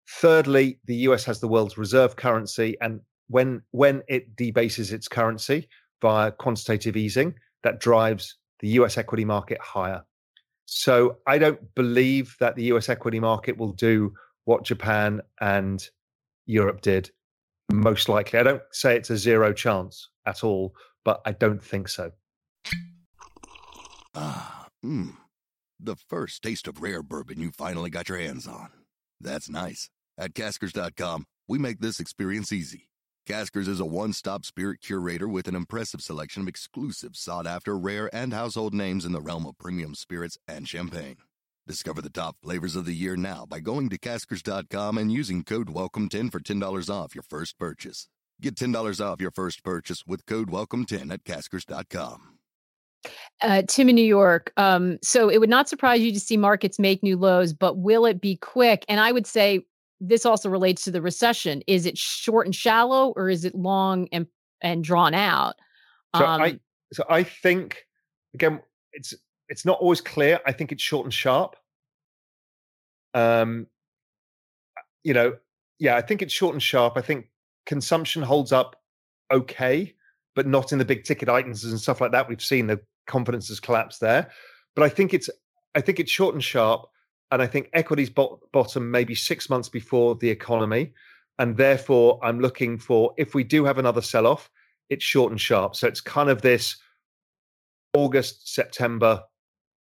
Thirdly, 0.10 0.80
the 0.86 0.96
US 1.08 1.24
has 1.26 1.40
the 1.40 1.48
world's 1.48 1.78
reserve 1.78 2.18
currency, 2.18 2.78
and 2.82 3.00
when 3.30 3.62
when 3.72 4.04
it 4.08 4.36
debases 4.36 4.92
its 4.92 5.08
currency, 5.08 5.70
via 6.02 6.32
quantitative 6.32 6.98
easing 6.98 7.36
that 7.64 7.80
drives 7.80 8.38
the 8.60 8.70
US 8.70 8.98
equity 8.98 9.26
market 9.26 9.60
higher. 9.60 10.04
So 10.66 11.18
I 11.28 11.38
don't 11.38 11.60
believe 11.76 12.36
that 12.40 12.56
the 12.56 12.64
US 12.74 12.90
equity 12.90 13.20
market 13.20 13.58
will 13.58 13.74
do 13.74 14.14
what 14.46 14.64
Japan 14.64 15.22
and 15.40 15.88
Europe 16.46 16.82
did. 16.82 17.12
most 17.72 18.10
likely. 18.10 18.38
I 18.40 18.44
don't 18.44 18.62
say 18.72 18.98
it's 18.98 19.10
a 19.10 19.18
zero 19.18 19.54
chance 19.54 20.10
at 20.26 20.44
all, 20.44 20.76
but 21.06 21.22
I 21.26 21.32
don't 21.32 21.64
think 21.64 21.88
so. 21.88 22.12
Ah, 24.14 24.68
mmm. 24.84 25.16
The 25.80 25.96
first 25.96 26.44
taste 26.44 26.68
of 26.68 26.82
rare 26.82 27.02
bourbon 27.02 27.40
you 27.40 27.52
finally 27.52 27.90
got 27.90 28.10
your 28.10 28.20
hands 28.20 28.46
on. 28.46 28.70
That's 29.20 29.50
nice. 29.50 29.90
At 30.18 30.34
caskers.com, 30.34 31.26
we 31.48 31.58
make 31.58 31.80
this 31.80 32.00
experience 32.00 32.52
easy. 32.52 32.91
Caskers 33.28 33.68
is 33.68 33.80
a 33.80 33.86
one 33.86 34.14
stop 34.14 34.46
spirit 34.46 34.82
curator 34.82 35.28
with 35.28 35.48
an 35.48 35.56
impressive 35.56 36.02
selection 36.02 36.42
of 36.42 36.48
exclusive, 36.48 37.16
sought 37.16 37.46
after, 37.46 37.78
rare, 37.78 38.10
and 38.14 38.34
household 38.34 38.74
names 38.74 39.06
in 39.06 39.12
the 39.12 39.22
realm 39.22 39.46
of 39.46 39.58
premium 39.60 39.94
spirits 39.94 40.40
and 40.48 40.68
champagne. 40.68 41.18
Discover 41.68 42.02
the 42.02 42.10
top 42.10 42.38
flavors 42.42 42.76
of 42.76 42.86
the 42.86 42.96
year 42.96 43.16
now 43.16 43.46
by 43.46 43.60
going 43.60 43.90
to 43.90 44.00
caskers.com 44.00 44.98
and 44.98 45.12
using 45.12 45.44
code 45.44 45.68
WELCOME10 45.68 46.32
for 46.32 46.40
$10 46.40 46.90
off 46.90 47.14
your 47.14 47.22
first 47.22 47.60
purchase. 47.60 48.08
Get 48.42 48.56
$10 48.56 49.00
off 49.00 49.22
your 49.22 49.32
first 49.32 49.64
purchase 49.64 50.04
with 50.08 50.26
code 50.26 50.50
WELCOME10 50.50 51.14
at 51.14 51.24
caskers.com. 51.24 52.40
Uh, 53.42 53.62
Tim 53.68 53.90
in 53.90 53.96
New 53.96 54.04
York. 54.04 54.52
Um, 54.58 54.98
so 55.04 55.30
it 55.30 55.40
would 55.40 55.50
not 55.50 55.70
surprise 55.70 56.02
you 56.02 56.12
to 56.12 56.20
see 56.20 56.38
markets 56.38 56.80
make 56.80 57.04
new 57.04 57.18
lows, 57.18 57.54
but 57.54 57.78
will 57.78 58.06
it 58.06 58.20
be 58.20 58.38
quick? 58.38 58.84
And 58.90 59.00
I 59.00 59.12
would 59.12 59.28
say 59.28 59.66
this 60.02 60.26
also 60.26 60.50
relates 60.50 60.84
to 60.84 60.92
the 60.92 61.02
recession. 61.02 61.62
Is 61.68 61.86
it 61.86 61.98
short 61.98 62.48
and 62.48 62.56
shallow, 62.56 63.14
or 63.16 63.30
is 63.30 63.46
it 63.46 63.56
long 63.56 64.08
and 64.12 64.28
and 64.62 64.84
drawn 64.84 65.14
out? 65.14 65.56
So 66.16 66.26
um, 66.26 66.42
I 66.42 66.60
so 66.92 67.06
I 67.10 67.24
think 67.24 67.86
again, 68.34 68.62
it's 68.94 69.14
it's 69.48 69.64
not 69.64 69.80
always 69.80 70.02
clear. 70.02 70.40
I 70.46 70.52
think 70.52 70.72
it's 70.72 70.84
short 70.84 71.06
and 71.06 71.14
sharp. 71.14 71.56
Um, 73.14 73.68
you 75.04 75.14
know, 75.14 75.36
yeah, 75.80 75.96
I 75.96 76.02
think 76.02 76.22
it's 76.22 76.34
short 76.34 76.54
and 76.54 76.64
sharp. 76.64 76.94
I 76.98 77.02
think 77.02 77.30
consumption 77.66 78.24
holds 78.24 78.52
up 78.52 78.76
okay, 79.32 79.94
but 80.36 80.48
not 80.48 80.72
in 80.72 80.80
the 80.80 80.86
big 80.86 81.04
ticket 81.04 81.30
items 81.30 81.64
and 81.64 81.80
stuff 81.80 82.02
like 82.02 82.12
that. 82.12 82.28
We've 82.28 82.42
seen 82.42 82.68
the 82.68 82.80
confidence 83.08 83.48
has 83.50 83.60
collapsed 83.60 84.02
there. 84.02 84.32
But 84.76 84.84
I 84.84 84.90
think 84.90 85.14
it's 85.14 85.30
I 85.76 85.82
think 85.82 86.00
it's 86.00 86.12
short 86.12 86.34
and 86.34 86.44
sharp, 86.44 86.88
and 87.32 87.42
I 87.42 87.48
think 87.48 87.70
equities 87.74 88.10
bot- 88.10 88.40
bottom 88.52 88.92
maybe 88.92 89.16
six 89.16 89.50
months 89.50 89.70
before 89.70 90.16
the 90.16 90.30
economy, 90.30 90.94
and 91.40 91.56
therefore 91.56 92.20
I'm 92.24 92.40
looking 92.40 92.78
for 92.78 93.14
if 93.18 93.34
we 93.34 93.44
do 93.44 93.66
have 93.66 93.78
another 93.78 94.02
sell 94.02 94.28
off, 94.28 94.50
it's 94.90 95.04
short 95.04 95.32
and 95.32 95.40
sharp. 95.40 95.76
So 95.76 95.88
it's 95.88 96.02
kind 96.02 96.30
of 96.30 96.42
this 96.42 96.78
August 97.94 98.54
September 98.54 99.24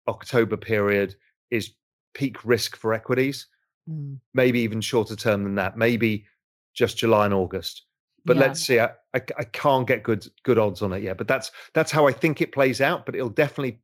October 0.07 0.57
period 0.57 1.15
is 1.51 1.71
peak 2.13 2.43
risk 2.43 2.75
for 2.75 2.93
equities. 2.93 3.47
Mm. 3.89 4.19
Maybe 4.33 4.59
even 4.61 4.81
shorter 4.81 5.15
term 5.15 5.43
than 5.43 5.55
that. 5.55 5.77
Maybe 5.77 6.25
just 6.73 6.97
July 6.97 7.25
and 7.25 7.33
August. 7.33 7.83
But 8.25 8.35
yeah. 8.35 8.41
let's 8.41 8.61
see. 8.61 8.79
I, 8.79 8.89
I, 9.13 9.21
I 9.37 9.43
can't 9.45 9.87
get 9.87 10.03
good 10.03 10.25
good 10.43 10.57
odds 10.57 10.81
on 10.81 10.91
it 10.93 11.03
yet. 11.03 11.17
But 11.17 11.27
that's 11.27 11.51
that's 11.73 11.91
how 11.91 12.07
I 12.07 12.11
think 12.11 12.41
it 12.41 12.51
plays 12.51 12.81
out. 12.81 13.05
But 13.05 13.15
it'll 13.15 13.29
definitely 13.29 13.79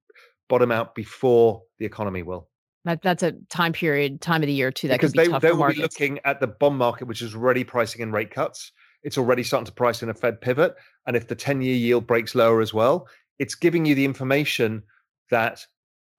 bottom 0.49 0.71
out 0.71 0.95
before 0.95 1.61
the 1.79 1.85
economy 1.85 2.23
will. 2.23 2.49
That, 2.85 3.01
that's 3.01 3.23
a 3.23 3.33
time 3.49 3.71
period, 3.71 4.19
time 4.19 4.43
of 4.43 4.47
the 4.47 4.53
year 4.53 4.71
too. 4.71 4.89
That 4.89 4.99
because 4.99 5.13
be 5.13 5.19
they, 5.19 5.39
they 5.39 5.51
will 5.51 5.67
be 5.69 5.81
looking 5.81 6.19
at 6.25 6.39
the 6.39 6.47
bond 6.47 6.77
market, 6.77 7.05
which 7.07 7.21
is 7.21 7.33
already 7.33 7.63
pricing 7.63 8.01
in 8.01 8.11
rate 8.11 8.31
cuts. 8.31 8.71
It's 9.03 9.17
already 9.17 9.43
starting 9.43 9.65
to 9.65 9.71
price 9.71 10.03
in 10.03 10.09
a 10.09 10.13
Fed 10.13 10.41
pivot, 10.41 10.75
and 11.07 11.15
if 11.15 11.27
the 11.27 11.35
ten-year 11.35 11.75
yield 11.75 12.07
breaks 12.07 12.35
lower 12.35 12.61
as 12.61 12.73
well, 12.73 13.07
it's 13.39 13.55
giving 13.55 13.85
you 13.85 13.95
the 13.95 14.05
information 14.05 14.83
that 15.29 15.65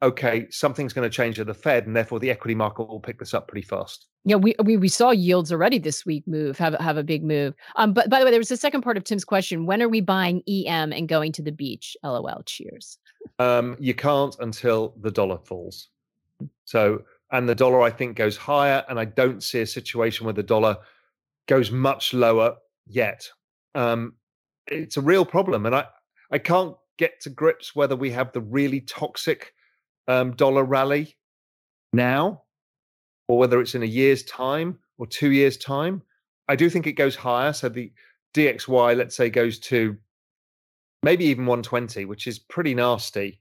okay, 0.03 0.47
something's 0.51 0.93
going 0.93 1.09
to 1.09 1.15
change 1.15 1.41
at 1.41 1.47
the 1.47 1.55
Fed, 1.55 1.87
and 1.87 1.97
therefore 1.97 2.21
the 2.21 2.31
equity 2.31 2.55
market 2.55 2.85
will 2.89 3.01
pick 3.01 3.19
this 3.19 3.33
up 3.33 3.49
pretty 3.49 3.67
fast. 3.67 4.07
Yeah, 4.25 4.37
we, 4.37 4.55
we 4.63 4.77
we 4.77 4.89
saw 4.89 5.11
yields 5.11 5.53
already 5.53 5.79
this 5.79 6.07
week 6.07 6.27
move 6.27 6.57
have 6.59 6.75
have 6.75 6.97
a 6.97 7.03
big 7.03 7.23
move. 7.23 7.55
Um, 7.77 7.93
but 7.93 8.09
by 8.09 8.19
the 8.19 8.25
way, 8.25 8.31
there 8.31 8.41
was 8.41 8.51
a 8.51 8.57
second 8.57 8.83
part 8.83 8.97
of 8.97 9.05
Tim's 9.05 9.25
question: 9.25 9.67
When 9.67 9.83
are 9.83 9.89
we 9.89 10.01
buying 10.01 10.43
EM 10.49 10.93
and 10.93 11.09
going 11.09 11.33
to 11.33 11.43
the 11.43 11.53
beach? 11.53 11.97
LOL. 12.03 12.43
Cheers. 12.47 12.99
Um, 13.39 13.77
you 13.79 13.95
can't 13.95 14.35
until 14.41 14.95
the 15.01 15.11
dollar 15.11 15.39
falls. 15.45 15.89
So, 16.65 17.03
and 17.33 17.49
the 17.49 17.55
dollar 17.55 17.83
I 17.83 17.91
think 17.91 18.17
goes 18.17 18.37
higher, 18.37 18.85
and 18.89 18.99
I 18.99 19.05
don't 19.05 19.43
see 19.43 19.61
a 19.61 19.67
situation 19.67 20.25
where 20.25 20.35
the 20.35 20.43
dollar 20.43 20.77
goes 21.47 21.71
much 21.71 22.15
lower 22.15 22.57
yet. 22.87 23.29
Um, 23.75 24.15
it's 24.67 24.97
a 24.97 25.03
real 25.03 25.25
problem, 25.25 25.67
and 25.67 25.75
I 25.75 25.87
I 26.31 26.39
can't 26.39 26.77
get 26.99 27.21
to 27.23 27.31
grips 27.31 27.75
whether 27.75 27.97
we 27.97 28.11
have 28.11 28.33
the 28.33 28.41
really 28.41 28.81
toxic 28.81 29.53
um, 30.09 30.33
dollar 30.33 30.65
rally 30.65 31.17
now, 31.93 32.43
or 33.29 33.39
whether 33.39 33.61
it's 33.61 33.75
in 33.75 33.83
a 33.83 33.87
year's 33.87 34.23
time 34.25 34.79
or 34.99 35.07
two 35.07 35.33
years' 35.33 35.57
time. 35.57 36.03
I 36.49 36.57
do 36.57 36.69
think 36.69 36.87
it 36.87 36.93
goes 36.93 37.17
higher. 37.17 37.53
So 37.53 37.69
the 37.69 37.93
DXY, 38.35 38.97
let's 38.97 39.17
say, 39.17 39.31
goes 39.31 39.59
to 39.61 39.97
maybe 41.03 41.25
even 41.27 41.47
120, 41.47 42.05
which 42.05 42.27
is 42.27 42.39
pretty 42.39 42.75
nasty. 42.75 43.41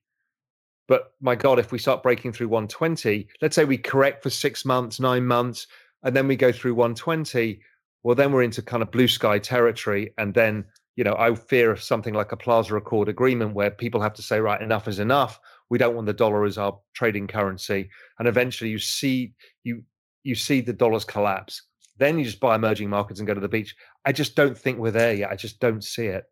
But 0.88 1.14
my 1.22 1.36
God, 1.36 1.60
if 1.60 1.72
we 1.72 1.80
start 1.80 2.04
breaking 2.04 2.34
through 2.34 2.50
120, 2.50 3.28
let's 3.42 3.56
say 3.56 3.66
we 3.66 3.78
correct 3.78 4.22
for 4.24 4.30
six 4.30 4.66
months, 4.66 5.00
nine 5.00 5.26
months, 5.26 5.68
and 6.04 6.16
then 6.16 6.28
we 6.28 6.36
go 6.36 6.52
through 6.52 6.76
120, 6.76 7.62
well, 8.04 8.16
then 8.16 8.32
we're 8.32 8.44
into 8.44 8.62
kind 8.62 8.84
of 8.84 8.92
blue 8.92 9.08
sky 9.08 9.40
territory. 9.40 10.14
And 10.18 10.34
then, 10.34 10.66
you 10.98 11.04
know, 11.06 11.16
I 11.18 11.34
fear 11.36 11.72
of 11.72 11.82
something 11.82 12.14
like 12.14 12.34
a 12.34 12.38
Plaza 12.38 12.76
Accord 12.76 13.08
agreement 13.08 13.54
where 13.54 13.72
people 13.72 14.02
have 14.02 14.14
to 14.16 14.22
say, 14.22 14.40
right, 14.40 14.62
enough 14.62 14.88
is 14.90 15.00
enough. 15.00 15.40
We 15.70 15.78
don't 15.78 15.96
want 15.96 16.08
the 16.08 16.14
dollar 16.14 16.44
as 16.44 16.58
our 16.58 16.78
trading 16.94 17.28
currency. 17.28 17.90
And 18.20 18.28
eventually 18.28 18.70
you 18.70 18.80
see 18.80 19.34
you 19.64 19.84
you 20.24 20.36
see 20.36 20.62
the 20.62 20.74
dollars 20.74 21.06
collapse. 21.06 21.62
Then 21.98 22.18
you 22.18 22.26
just 22.26 22.40
buy 22.40 22.56
emerging 22.56 22.90
markets 22.90 23.20
and 23.20 23.28
go 23.28 23.34
to 23.34 23.40
the 23.40 23.48
beach. 23.48 23.76
I 24.06 24.12
just 24.12 24.36
don't 24.36 24.58
think 24.58 24.80
we're 24.80 24.92
there 24.92 25.14
yet. 25.14 25.32
I 25.32 25.36
just 25.36 25.60
don't 25.60 25.84
see 25.84 26.08
it 26.08 26.26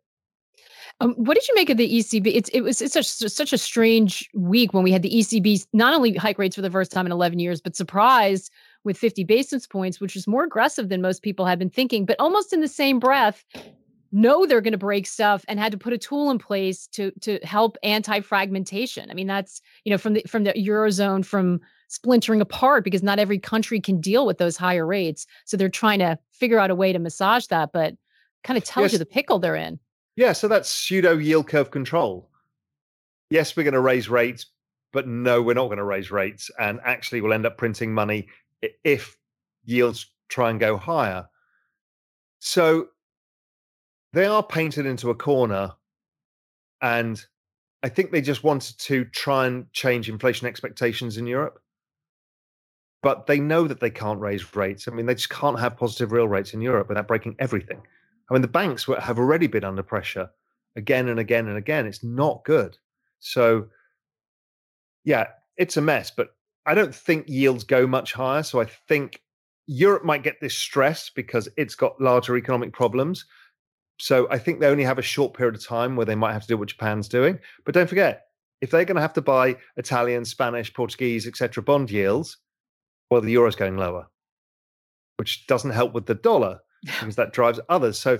um, 1.00 1.14
what 1.14 1.34
did 1.34 1.46
you 1.48 1.54
make 1.54 1.70
of 1.70 1.76
the 1.76 1.98
ECB? 1.98 2.32
It's 2.34 2.48
it 2.50 2.60
was 2.60 2.80
it's 2.80 2.94
such 2.94 3.06
such 3.06 3.52
a 3.52 3.58
strange 3.58 4.28
week 4.34 4.72
when 4.72 4.84
we 4.84 4.92
had 4.92 5.02
the 5.02 5.10
ECB 5.10 5.66
not 5.72 5.94
only 5.94 6.14
hike 6.14 6.38
rates 6.38 6.56
for 6.56 6.62
the 6.62 6.70
first 6.70 6.92
time 6.92 7.06
in 7.06 7.12
11 7.12 7.38
years, 7.38 7.60
but 7.60 7.76
surprise 7.76 8.50
with 8.84 8.98
50 8.98 9.24
basis 9.24 9.66
points, 9.66 10.00
which 10.00 10.16
is 10.16 10.26
more 10.26 10.44
aggressive 10.44 10.88
than 10.88 11.02
most 11.02 11.22
people 11.22 11.46
had 11.46 11.58
been 11.58 11.70
thinking. 11.70 12.04
But 12.04 12.16
almost 12.18 12.52
in 12.52 12.60
the 12.60 12.68
same 12.68 12.98
breath, 12.98 13.44
know 14.12 14.44
they're 14.44 14.60
going 14.60 14.72
to 14.72 14.78
break 14.78 15.06
stuff 15.06 15.44
and 15.48 15.58
had 15.58 15.72
to 15.72 15.78
put 15.78 15.92
a 15.92 15.98
tool 15.98 16.30
in 16.30 16.38
place 16.38 16.86
to 16.88 17.10
to 17.20 17.38
help 17.42 17.76
anti-fragmentation. 17.82 19.10
I 19.10 19.14
mean, 19.14 19.26
that's 19.26 19.60
you 19.84 19.90
know 19.90 19.98
from 19.98 20.14
the 20.14 20.22
from 20.26 20.44
the 20.44 20.52
eurozone 20.52 21.24
from 21.24 21.60
splintering 21.88 22.40
apart 22.40 22.84
because 22.84 23.02
not 23.02 23.18
every 23.18 23.38
country 23.38 23.80
can 23.80 24.00
deal 24.00 24.24
with 24.24 24.38
those 24.38 24.56
higher 24.56 24.86
rates. 24.86 25.26
So 25.44 25.56
they're 25.56 25.68
trying 25.68 25.98
to 25.98 26.18
figure 26.30 26.58
out 26.58 26.70
a 26.70 26.74
way 26.74 26.92
to 26.92 26.98
massage 26.98 27.46
that, 27.48 27.70
but 27.72 27.94
kind 28.44 28.56
of 28.56 28.64
tells 28.64 28.84
yes. 28.84 28.92
you 28.92 28.98
the 28.98 29.06
pickle 29.06 29.38
they're 29.38 29.56
in. 29.56 29.78
Yeah, 30.16 30.32
so 30.32 30.48
that's 30.48 30.68
pseudo 30.68 31.16
yield 31.16 31.48
curve 31.48 31.70
control. 31.70 32.28
Yes, 33.30 33.56
we're 33.56 33.62
going 33.62 33.72
to 33.74 33.80
raise 33.80 34.08
rates, 34.08 34.46
but 34.92 35.08
no, 35.08 35.40
we're 35.40 35.54
not 35.54 35.66
going 35.66 35.78
to 35.78 35.84
raise 35.84 36.10
rates, 36.10 36.50
and 36.58 36.80
actually, 36.84 37.20
we'll 37.20 37.32
end 37.32 37.46
up 37.46 37.56
printing 37.56 37.94
money 37.94 38.28
if 38.84 39.16
yields 39.64 40.10
try 40.28 40.50
and 40.50 40.60
go 40.60 40.76
higher. 40.76 41.26
So 42.40 42.88
they 44.12 44.26
are 44.26 44.42
painted 44.42 44.86
into 44.86 45.10
a 45.10 45.14
corner 45.14 45.72
and 46.80 47.24
I 47.82 47.88
think 47.88 48.10
they 48.10 48.20
just 48.20 48.44
wanted 48.44 48.78
to 48.78 49.04
try 49.06 49.46
and 49.46 49.72
change 49.72 50.08
inflation 50.08 50.46
expectations 50.46 51.16
in 51.16 51.26
Europe. 51.26 51.60
But 53.02 53.26
they 53.26 53.40
know 53.40 53.66
that 53.66 53.80
they 53.80 53.90
can't 53.90 54.20
raise 54.20 54.54
rates. 54.54 54.86
I 54.86 54.92
mean, 54.92 55.06
they 55.06 55.14
just 55.14 55.30
can't 55.30 55.58
have 55.58 55.76
positive 55.76 56.12
real 56.12 56.28
rates 56.28 56.54
in 56.54 56.60
Europe 56.60 56.88
without 56.88 57.08
breaking 57.08 57.34
everything. 57.40 57.82
I 58.30 58.34
mean, 58.34 58.42
the 58.42 58.48
banks 58.48 58.86
have 59.00 59.18
already 59.18 59.46
been 59.46 59.64
under 59.64 59.82
pressure 59.82 60.30
again 60.76 61.08
and 61.08 61.18
again 61.18 61.48
and 61.48 61.56
again. 61.56 61.86
It's 61.86 62.02
not 62.02 62.44
good. 62.44 62.78
So, 63.18 63.66
yeah, 65.04 65.26
it's 65.56 65.76
a 65.76 65.82
mess. 65.82 66.10
But 66.10 66.28
I 66.66 66.74
don't 66.74 66.94
think 66.94 67.28
yields 67.28 67.64
go 67.64 67.86
much 67.86 68.12
higher. 68.12 68.42
So 68.42 68.60
I 68.60 68.66
think 68.66 69.20
Europe 69.66 70.04
might 70.04 70.22
get 70.22 70.40
this 70.40 70.54
stress 70.54 71.10
because 71.10 71.48
it's 71.56 71.74
got 71.74 72.00
larger 72.00 72.36
economic 72.36 72.72
problems. 72.72 73.24
So 73.98 74.26
I 74.30 74.38
think 74.38 74.60
they 74.60 74.66
only 74.66 74.84
have 74.84 74.98
a 74.98 75.02
short 75.02 75.34
period 75.34 75.54
of 75.54 75.64
time 75.64 75.96
where 75.96 76.06
they 76.06 76.14
might 76.14 76.32
have 76.32 76.42
to 76.42 76.48
do 76.48 76.56
what 76.56 76.68
Japan's 76.68 77.08
doing. 77.08 77.38
But 77.64 77.74
don't 77.74 77.88
forget, 77.88 78.26
if 78.60 78.70
they're 78.70 78.84
going 78.84 78.96
to 78.96 79.02
have 79.02 79.12
to 79.14 79.22
buy 79.22 79.56
Italian, 79.76 80.24
Spanish, 80.24 80.72
Portuguese, 80.72 81.26
etc., 81.26 81.62
bond 81.62 81.90
yields, 81.90 82.38
well, 83.10 83.20
the 83.20 83.32
euro's 83.32 83.56
going 83.56 83.76
lower, 83.76 84.08
which 85.16 85.46
doesn't 85.46 85.72
help 85.72 85.92
with 85.92 86.06
the 86.06 86.14
dollar 86.14 86.60
because 86.82 87.16
that 87.16 87.32
drives 87.32 87.60
others. 87.68 87.98
So, 87.98 88.18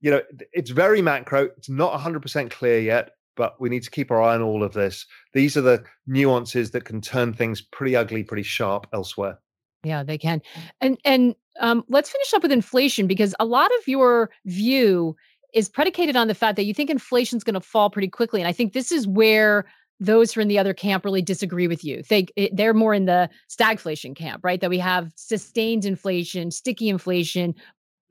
you 0.00 0.10
know, 0.10 0.22
it's 0.52 0.70
very 0.70 1.02
macro. 1.02 1.44
It's 1.56 1.68
not 1.68 1.98
100% 1.98 2.50
clear 2.50 2.78
yet, 2.80 3.12
but 3.36 3.60
we 3.60 3.68
need 3.68 3.82
to 3.82 3.90
keep 3.90 4.10
our 4.10 4.22
eye 4.22 4.34
on 4.34 4.42
all 4.42 4.62
of 4.62 4.72
this. 4.72 5.06
These 5.32 5.56
are 5.56 5.62
the 5.62 5.84
nuances 6.06 6.70
that 6.72 6.84
can 6.84 7.00
turn 7.00 7.32
things 7.32 7.60
pretty 7.60 7.96
ugly, 7.96 8.22
pretty 8.22 8.42
sharp 8.42 8.86
elsewhere. 8.92 9.38
Yeah, 9.82 10.02
they 10.02 10.18
can. 10.18 10.40
And 10.80 10.98
and 11.04 11.34
um, 11.60 11.84
let's 11.88 12.10
finish 12.10 12.32
up 12.34 12.42
with 12.42 12.52
inflation 12.52 13.06
because 13.06 13.34
a 13.38 13.44
lot 13.44 13.70
of 13.78 13.86
your 13.88 14.30
view 14.46 15.14
is 15.52 15.68
predicated 15.68 16.16
on 16.16 16.26
the 16.26 16.34
fact 16.34 16.56
that 16.56 16.64
you 16.64 16.74
think 16.74 16.90
inflation 16.90 17.36
is 17.36 17.44
going 17.44 17.54
to 17.54 17.60
fall 17.60 17.90
pretty 17.90 18.08
quickly, 18.08 18.40
and 18.40 18.48
I 18.48 18.52
think 18.52 18.72
this 18.72 18.90
is 18.90 19.06
where 19.06 19.66
those 20.00 20.32
who 20.32 20.40
are 20.40 20.42
in 20.42 20.48
the 20.48 20.58
other 20.58 20.74
camp 20.74 21.04
really 21.04 21.22
disagree 21.22 21.68
with 21.68 21.84
you. 21.84 22.02
They 22.08 22.26
they're 22.52 22.74
more 22.74 22.94
in 22.94 23.04
the 23.04 23.28
stagflation 23.48 24.16
camp, 24.16 24.42
right? 24.42 24.60
That 24.60 24.70
we 24.70 24.78
have 24.78 25.12
sustained 25.16 25.84
inflation, 25.84 26.50
sticky 26.50 26.88
inflation, 26.88 27.54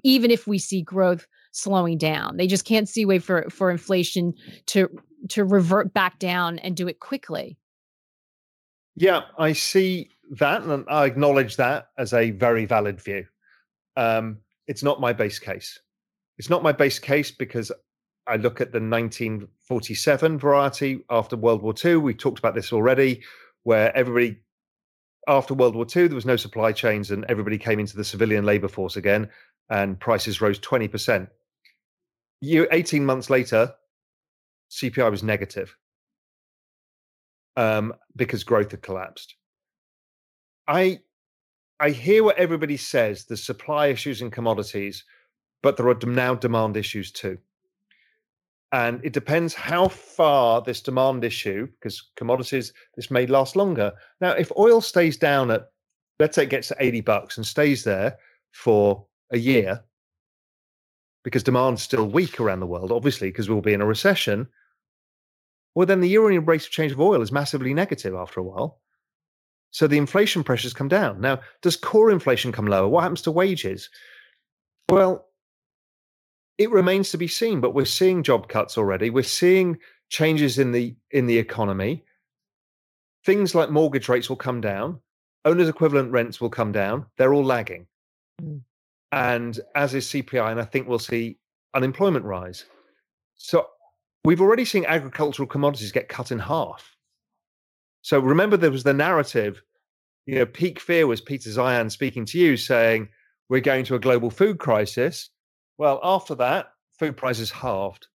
even 0.04 0.32
if 0.32 0.48
we 0.48 0.60
see 0.60 0.82
growth 0.82 1.28
slowing 1.52 1.98
down. 1.98 2.38
They 2.38 2.48
just 2.48 2.66
can't 2.66 2.90
see 2.90 3.04
a 3.04 3.08
way 3.08 3.20
for 3.20 3.50
for 3.50 3.72
inflation 3.72 4.34
to 4.68 4.90
to 5.30 5.46
revert 5.46 5.94
back 5.94 6.20
down 6.20 6.60
and 6.60 6.76
do 6.76 6.88
it 6.88 7.00
quickly. 7.00 7.58
Yeah, 8.96 9.22
I 9.38 9.54
see 9.54 10.10
that, 10.32 10.64
and 10.64 10.86
I 10.88 11.06
acknowledge 11.06 11.56
that 11.56 11.90
as 11.98 12.14
a 12.14 12.32
very 12.32 12.66
valid 12.66 13.02
view. 13.02 13.26
Um, 13.96 14.40
it's 14.68 14.84
not 14.84 15.02
my 15.02 15.14
base 15.14 15.40
case. 15.40 15.80
It's 16.38 16.50
not 16.50 16.64
my 16.64 16.72
base 16.72 17.00
case 17.00 17.32
because 17.32 17.72
I 18.28 18.38
look 18.38 18.62
at 18.62 18.72
the 18.72 18.80
1947 18.80 20.40
variety 20.40 21.04
after 21.10 21.36
World 21.36 21.62
War 21.62 21.74
II. 21.84 21.98
We 21.98 22.14
talked 22.14 22.40
about 22.40 22.56
this 22.56 22.72
already, 22.72 23.24
where 23.64 23.96
everybody, 23.96 24.40
after 25.28 25.54
World 25.54 25.76
War 25.76 25.86
II, 25.86 26.08
there 26.08 26.16
was 26.16 26.26
no 26.26 26.36
supply 26.36 26.72
chains 26.72 27.12
and 27.12 27.26
everybody 27.30 27.58
came 27.58 27.80
into 27.80 27.98
the 27.98 28.04
civilian 28.04 28.46
labor 28.46 28.68
force 28.68 28.96
again, 28.96 29.30
and 29.70 30.00
prices 30.00 30.42
rose 30.42 30.60
20%. 30.60 31.28
You, 32.42 32.68
18 32.72 33.06
months 33.06 33.30
later, 33.30 33.74
CPI 34.72 35.10
was 35.10 35.24
negative 35.24 35.76
um, 37.56 37.94
because 38.16 38.44
growth 38.44 38.72
had 38.72 38.82
collapsed. 38.82 39.36
I 40.68 41.00
I 41.80 41.90
hear 41.90 42.24
what 42.24 42.38
everybody 42.38 42.78
says. 42.78 43.26
the 43.26 43.36
supply 43.36 43.88
issues 43.88 44.22
in 44.22 44.32
commodities, 44.32 45.04
but 45.62 45.76
there 45.76 45.88
are 45.90 45.98
now 46.06 46.36
demand 46.36 46.78
issues 46.78 47.12
too. 47.12 47.38
And 48.72 49.04
it 49.04 49.14
depends 49.14 49.54
how 49.54 49.88
far 49.88 50.62
this 50.62 50.82
demand 50.82 51.24
issue, 51.24 51.68
because 51.68 52.10
commodities, 52.16 52.74
this 52.96 53.12
may 53.12 53.28
last 53.28 53.56
longer. 53.56 53.92
Now, 54.20 54.32
if 54.32 54.52
oil 54.58 54.82
stays 54.82 55.18
down 55.18 55.52
at, 55.52 55.68
let's 56.20 56.36
say 56.36 56.44
it 56.44 56.50
gets 56.50 56.70
to 56.70 56.76
80 56.80 57.02
bucks 57.02 57.38
and 57.38 57.46
stays 57.46 57.84
there 57.84 58.18
for 58.52 59.06
a 59.34 59.38
year, 59.38 59.84
because 61.24 61.44
demand's 61.44 61.82
still 61.82 62.06
weak 62.06 62.40
around 62.40 62.62
the 62.62 62.68
world, 62.68 62.92
obviously, 62.92 63.30
because 63.30 63.50
we'll 63.50 63.62
be 63.62 63.74
in 63.74 63.82
a 63.82 63.86
recession, 63.86 64.48
well, 65.76 65.88
then 65.88 66.02
the 66.02 66.10
year 66.10 66.26
on 66.26 66.46
rate 66.46 66.64
of 66.64 66.70
change 66.70 66.92
of 66.92 67.02
oil 67.02 67.22
is 67.22 67.32
massively 67.32 67.74
negative 67.74 68.14
after 68.14 68.40
a 68.40 68.44
while. 68.44 68.80
So 69.72 69.88
the 69.88 69.98
inflation 69.98 70.44
pressures 70.44 70.74
come 70.74 70.88
down. 70.88 71.20
Now, 71.20 71.40
does 71.64 71.76
core 71.76 72.12
inflation 72.12 72.52
come 72.52 72.68
lower? 72.68 72.88
What 72.88 73.02
happens 73.02 73.24
to 73.24 73.32
wages? 73.32 73.90
Well, 74.90 75.26
it 76.60 76.70
remains 76.70 77.10
to 77.10 77.18
be 77.18 77.28
seen, 77.28 77.60
but 77.60 77.74
we're 77.74 77.86
seeing 77.86 78.22
job 78.22 78.48
cuts 78.48 78.78
already. 78.78 79.10
We're 79.10 79.24
seeing 79.24 79.80
changes 80.10 80.60
in 80.60 80.72
the 80.72 80.96
in 81.10 81.26
the 81.26 81.40
economy. 81.40 82.06
Things 83.26 83.56
like 83.56 83.72
mortgage 83.72 84.10
rates 84.10 84.30
will 84.30 84.36
come 84.36 84.62
down, 84.62 85.00
owners 85.46 85.70
equivalent 85.70 86.12
rents 86.12 86.40
will 86.40 86.52
come 86.52 86.72
down. 86.72 87.08
They're 87.18 87.34
all 87.34 87.44
lagging. 87.44 87.88
Mm. 88.42 88.62
And 89.14 89.60
as 89.76 89.94
is 89.94 90.08
CPI, 90.08 90.50
and 90.50 90.60
I 90.60 90.66
think 90.66 90.88
we'll 90.88 90.98
see 90.98 91.38
unemployment 91.76 92.26
rise. 92.26 92.66
So 93.36 93.68
we've 94.26 94.42
already 94.42 94.66
seen 94.66 94.86
agricultural 94.86 95.48
commodities 95.48 95.92
get 95.92 96.10
cut 96.10 96.32
in 96.32 96.40
half. 96.40 96.96
So 98.02 98.20
remember, 98.20 98.58
there 98.58 98.72
was 98.72 98.84
the 98.84 98.94
narrative. 98.94 99.62
You 100.26 100.36
know, 100.36 100.46
peak 100.48 100.80
fear 100.80 101.06
was 101.06 101.22
Peter 101.22 101.52
Zeihan 101.52 101.92
speaking 101.92 102.26
to 102.26 102.40
you, 102.40 102.58
saying 102.58 103.08
we're 103.50 103.60
going 103.60 103.86
to 103.86 103.96
a 103.96 104.00
global 104.00 104.32
food 104.32 104.58
crisis. 104.58 105.30
Well, 105.78 106.00
after 106.02 106.34
that, 106.36 106.70
food 106.98 107.16
prices 107.16 107.52
halved. 107.52 108.08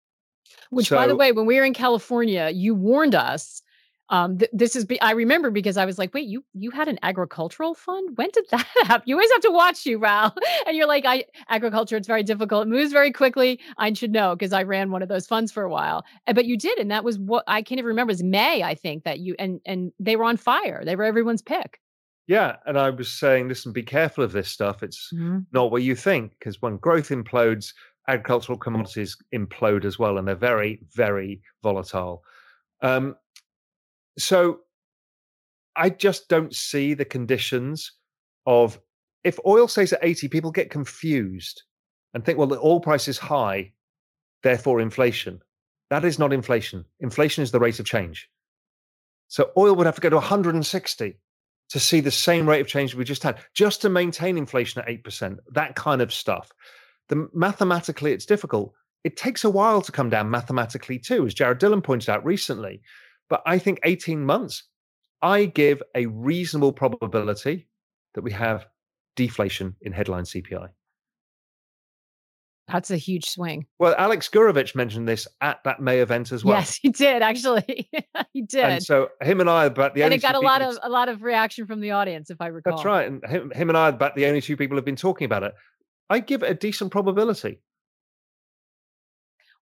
Which, 0.70 0.88
so, 0.88 0.96
by 0.96 1.07
the 1.07 1.14
way, 1.14 1.30
when 1.30 1.46
we 1.46 1.59
were 1.59 1.64
in 1.64 1.74
California, 1.74 2.51
you 2.53 2.74
warned 2.74 3.14
us 3.14 3.62
um, 4.11 4.38
th- 4.38 4.50
this 4.52 4.74
is 4.74 4.84
be- 4.84 5.00
I 5.00 5.12
remember 5.12 5.50
because 5.50 5.76
I 5.76 5.84
was 5.84 5.98
like, 5.98 6.14
wait, 6.14 6.26
you 6.26 6.44
you 6.54 6.70
had 6.70 6.88
an 6.88 6.98
agricultural 7.02 7.74
fund? 7.74 8.16
When 8.16 8.30
did 8.32 8.46
that 8.50 8.66
happen? 8.84 9.02
You 9.06 9.16
always 9.16 9.30
have 9.32 9.42
to 9.42 9.50
watch 9.50 9.84
you, 9.84 9.98
Raoul. 9.98 10.32
and 10.66 10.76
you're 10.76 10.86
like, 10.86 11.04
I 11.06 11.24
agriculture, 11.48 11.96
it's 11.96 12.06
very 12.06 12.22
difficult. 12.22 12.66
It 12.66 12.70
moves 12.70 12.92
very 12.92 13.12
quickly. 13.12 13.61
I 13.76 13.92
should 13.92 14.12
know 14.12 14.34
because 14.34 14.52
I 14.52 14.62
ran 14.62 14.90
one 14.90 15.02
of 15.02 15.09
those 15.09 15.26
funds 15.26 15.52
for 15.52 15.62
a 15.62 15.70
while. 15.70 16.04
But 16.32 16.46
you 16.46 16.56
did, 16.56 16.78
and 16.78 16.90
that 16.90 17.04
was 17.04 17.18
what 17.18 17.44
I 17.46 17.62
can't 17.62 17.78
even 17.78 17.88
remember. 17.88 18.11
It 18.11 18.14
was 18.14 18.22
May, 18.22 18.62
I 18.62 18.74
think, 18.74 19.04
that 19.04 19.20
you 19.20 19.34
and 19.38 19.61
and 19.66 19.92
they 19.98 20.16
were 20.16 20.24
on 20.24 20.36
fire. 20.36 20.84
They 20.84 20.96
were 20.96 21.04
everyone's 21.04 21.42
pick. 21.42 21.80
Yeah, 22.28 22.56
and 22.66 22.78
I 22.78 22.90
was 22.90 23.11
saying, 23.11 23.48
listen, 23.48 23.72
be 23.72 23.82
careful 23.82 24.22
of 24.22 24.32
this 24.32 24.50
stuff. 24.50 24.82
It's 24.82 25.11
mm-hmm. 25.14 25.38
not 25.52 25.70
what 25.70 25.82
you 25.82 25.96
think 25.96 26.32
because 26.38 26.61
when 26.61 26.76
growth 26.76 27.09
implodes, 27.09 27.72
agricultural 28.06 28.59
commodities 28.59 29.16
implode 29.34 29.86
as 29.86 29.98
well, 29.98 30.18
and 30.18 30.28
they're 30.28 30.34
very, 30.34 30.80
very 30.94 31.40
volatile. 31.62 32.22
Um, 32.82 33.16
so 34.20 34.60
I 35.76 35.90
just 35.90 36.28
don't 36.28 36.54
see 36.54 36.94
the 36.94 37.04
conditions 37.04 37.92
of 38.46 38.80
if 39.24 39.38
oil 39.46 39.68
stays 39.68 39.92
at 39.92 40.00
80, 40.02 40.28
people 40.28 40.50
get 40.50 40.70
confused 40.70 41.62
and 42.14 42.24
think, 42.24 42.38
well, 42.38 42.48
the 42.48 42.58
oil 42.58 42.80
price 42.80 43.08
is 43.08 43.18
high, 43.18 43.72
therefore 44.42 44.80
inflation. 44.80 45.40
That 45.90 46.04
is 46.04 46.18
not 46.18 46.32
inflation. 46.32 46.84
Inflation 47.00 47.42
is 47.42 47.50
the 47.50 47.60
rate 47.60 47.78
of 47.78 47.86
change. 47.86 48.28
So 49.28 49.50
oil 49.56 49.74
would 49.76 49.86
have 49.86 49.94
to 49.96 50.00
go 50.00 50.10
to 50.10 50.16
160 50.16 51.18
to 51.70 51.80
see 51.80 52.00
the 52.00 52.10
same 52.10 52.48
rate 52.48 52.60
of 52.60 52.66
change 52.66 52.94
we 52.94 53.04
just 53.04 53.22
had, 53.22 53.38
just 53.54 53.82
to 53.82 53.88
maintain 53.88 54.38
inflation 54.38 54.80
at 54.80 54.88
8%, 54.88 55.36
that 55.52 55.76
kind 55.76 56.00
of 56.00 56.12
stuff. 56.12 56.50
The, 57.08 57.28
mathematically, 57.34 58.12
it's 58.12 58.26
difficult. 58.26 58.72
It 59.04 59.16
takes 59.16 59.44
a 59.44 59.50
while 59.50 59.82
to 59.82 59.92
come 59.92 60.08
down 60.08 60.30
mathematically, 60.30 60.98
too, 60.98 61.26
as 61.26 61.34
Jared 61.34 61.60
Dillian 61.60 61.84
pointed 61.84 62.10
out 62.10 62.24
recently. 62.24 62.80
But 63.29 63.43
I 63.47 63.59
think 63.59 63.81
18 63.85 64.24
months, 64.24 64.64
I 65.20 65.47
give 65.47 65.83
a 65.95 66.07
reasonable 66.07 66.72
probability 66.72 67.68
that 68.14 68.22
we 68.22 68.33
have 68.33 68.66
deflation 69.16 69.76
in 69.83 69.93
headline 69.93 70.24
CPI. 70.24 70.68
That's 72.68 72.91
a 72.91 72.99
huge 72.99 73.29
swing. 73.29 73.66
Well, 73.79 73.95
Alex 73.97 74.29
Gurevich 74.29 74.74
mentioned 74.74 75.09
this 75.09 75.26
at 75.41 75.64
that 75.64 75.81
May 75.81 76.01
event 76.01 76.33
as 76.33 76.45
well. 76.45 76.59
Yes, 76.59 76.76
he 76.83 76.91
did 76.91 77.22
actually. 77.22 77.89
he 78.33 78.43
did. 78.43 78.64
And 78.64 78.83
so 78.83 79.09
him 79.22 79.41
and 79.41 79.49
I 79.49 79.64
are 79.64 79.68
about 79.68 79.95
the 79.95 80.03
and 80.03 80.09
only. 80.09 80.16
it 80.16 80.22
got 80.22 80.35
a 80.35 80.41
lot 80.41 80.61
of 80.61 80.79
a 80.83 80.89
lot 80.89 81.09
of 81.09 81.22
reaction 81.22 81.66
from 81.66 81.81
the 81.81 81.93
audience, 81.93 82.31
if 82.31 82.41
I 82.41 82.49
recall. 82.49 82.74
That's 82.74 82.85
right, 82.85 83.09
and 83.09 83.24
him, 83.26 83.51
him 83.51 83.70
and 83.70 83.79
I 83.79 83.87
are 83.87 83.95
about 83.95 84.14
the 84.16 84.26
only 84.26 84.43
two 84.43 84.57
people 84.57 84.76
who've 84.76 84.85
been 84.85 84.97
talking 84.97 85.24
about 85.24 85.45
it. 85.45 85.55
I 86.11 86.20
give 86.20 86.43
it 86.43 86.51
a 86.51 86.55
decent 86.55 86.91
probability 86.91 87.61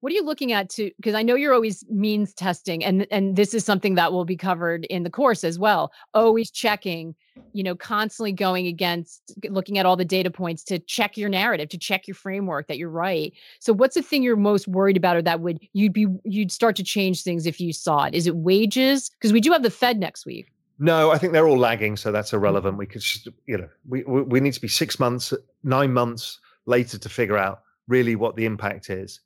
what 0.01 0.13
are 0.13 0.15
you 0.15 0.25
looking 0.25 0.53
at 0.53 0.69
to 0.69 0.91
because 0.97 1.15
i 1.15 1.23
know 1.23 1.35
you're 1.35 1.55
always 1.55 1.85
means 1.89 2.33
testing 2.35 2.85
and 2.85 3.07
and 3.11 3.37
this 3.37 3.55
is 3.55 3.65
something 3.65 3.95
that 3.95 4.13
will 4.13 4.25
be 4.25 4.37
covered 4.37 4.85
in 4.87 5.03
the 5.03 5.11
course 5.11 5.45
as 5.45 5.59
well 5.59 5.93
always 6.15 6.51
checking 6.51 7.15
you 7.53 7.63
know 7.63 7.75
constantly 7.75 8.33
going 8.33 8.67
against 8.67 9.35
looking 9.49 9.79
at 9.79 9.87
all 9.87 9.97
the 9.97 10.05
data 10.05 10.31
points 10.31 10.63
to 10.63 10.79
check 10.79 11.17
your 11.17 11.29
narrative 11.29 11.69
to 11.69 11.79
check 11.79 12.07
your 12.07 12.15
framework 12.15 12.67
that 12.67 12.79
you're 12.79 12.89
right 12.91 13.33
so 13.61 13.73
what's 13.73 13.95
the 13.95 14.03
thing 14.03 14.23
you're 14.23 14.37
most 14.37 14.69
worried 14.69 14.97
about 14.97 15.17
or 15.17 15.23
that 15.23 15.41
would 15.41 15.59
you'd 15.73 15.93
be 15.93 16.07
you'd 16.25 16.53
start 16.53 16.77
to 16.77 16.85
change 16.85 17.23
things 17.23 17.47
if 17.47 17.61
you 17.61 17.73
saw 17.73 18.05
it 18.05 18.15
is 18.15 18.27
it 18.27 18.37
wages 18.37 19.11
because 19.11 19.33
we 19.33 19.41
do 19.41 19.53
have 19.53 19.63
the 19.63 19.71
fed 19.71 19.99
next 19.99 20.27
week 20.27 20.51
no, 20.79 21.11
I 21.11 21.17
think 21.17 21.33
they're 21.33 21.49
all 21.49 21.59
lagging, 21.59 21.97
so 21.97 22.13
that's 22.13 22.35
irrelevant. 22.35 22.75
Mm-hmm. 22.75 22.79
We 22.81 22.87
could, 22.87 23.01
just, 23.01 23.29
you 23.47 23.57
know, 23.57 23.69
we 23.89 24.03
we 24.05 24.41
need 24.41 24.53
to 24.53 24.61
be 24.61 24.69
six 24.69 24.99
months, 24.99 25.33
nine 25.65 25.93
months 25.93 26.39
later 26.67 26.99
to 26.99 27.09
figure 27.09 27.39
out 27.39 27.63
really 27.89 28.17
what 28.17 28.37
the 28.37 28.45
impact 28.45 28.91
is. 28.91 29.21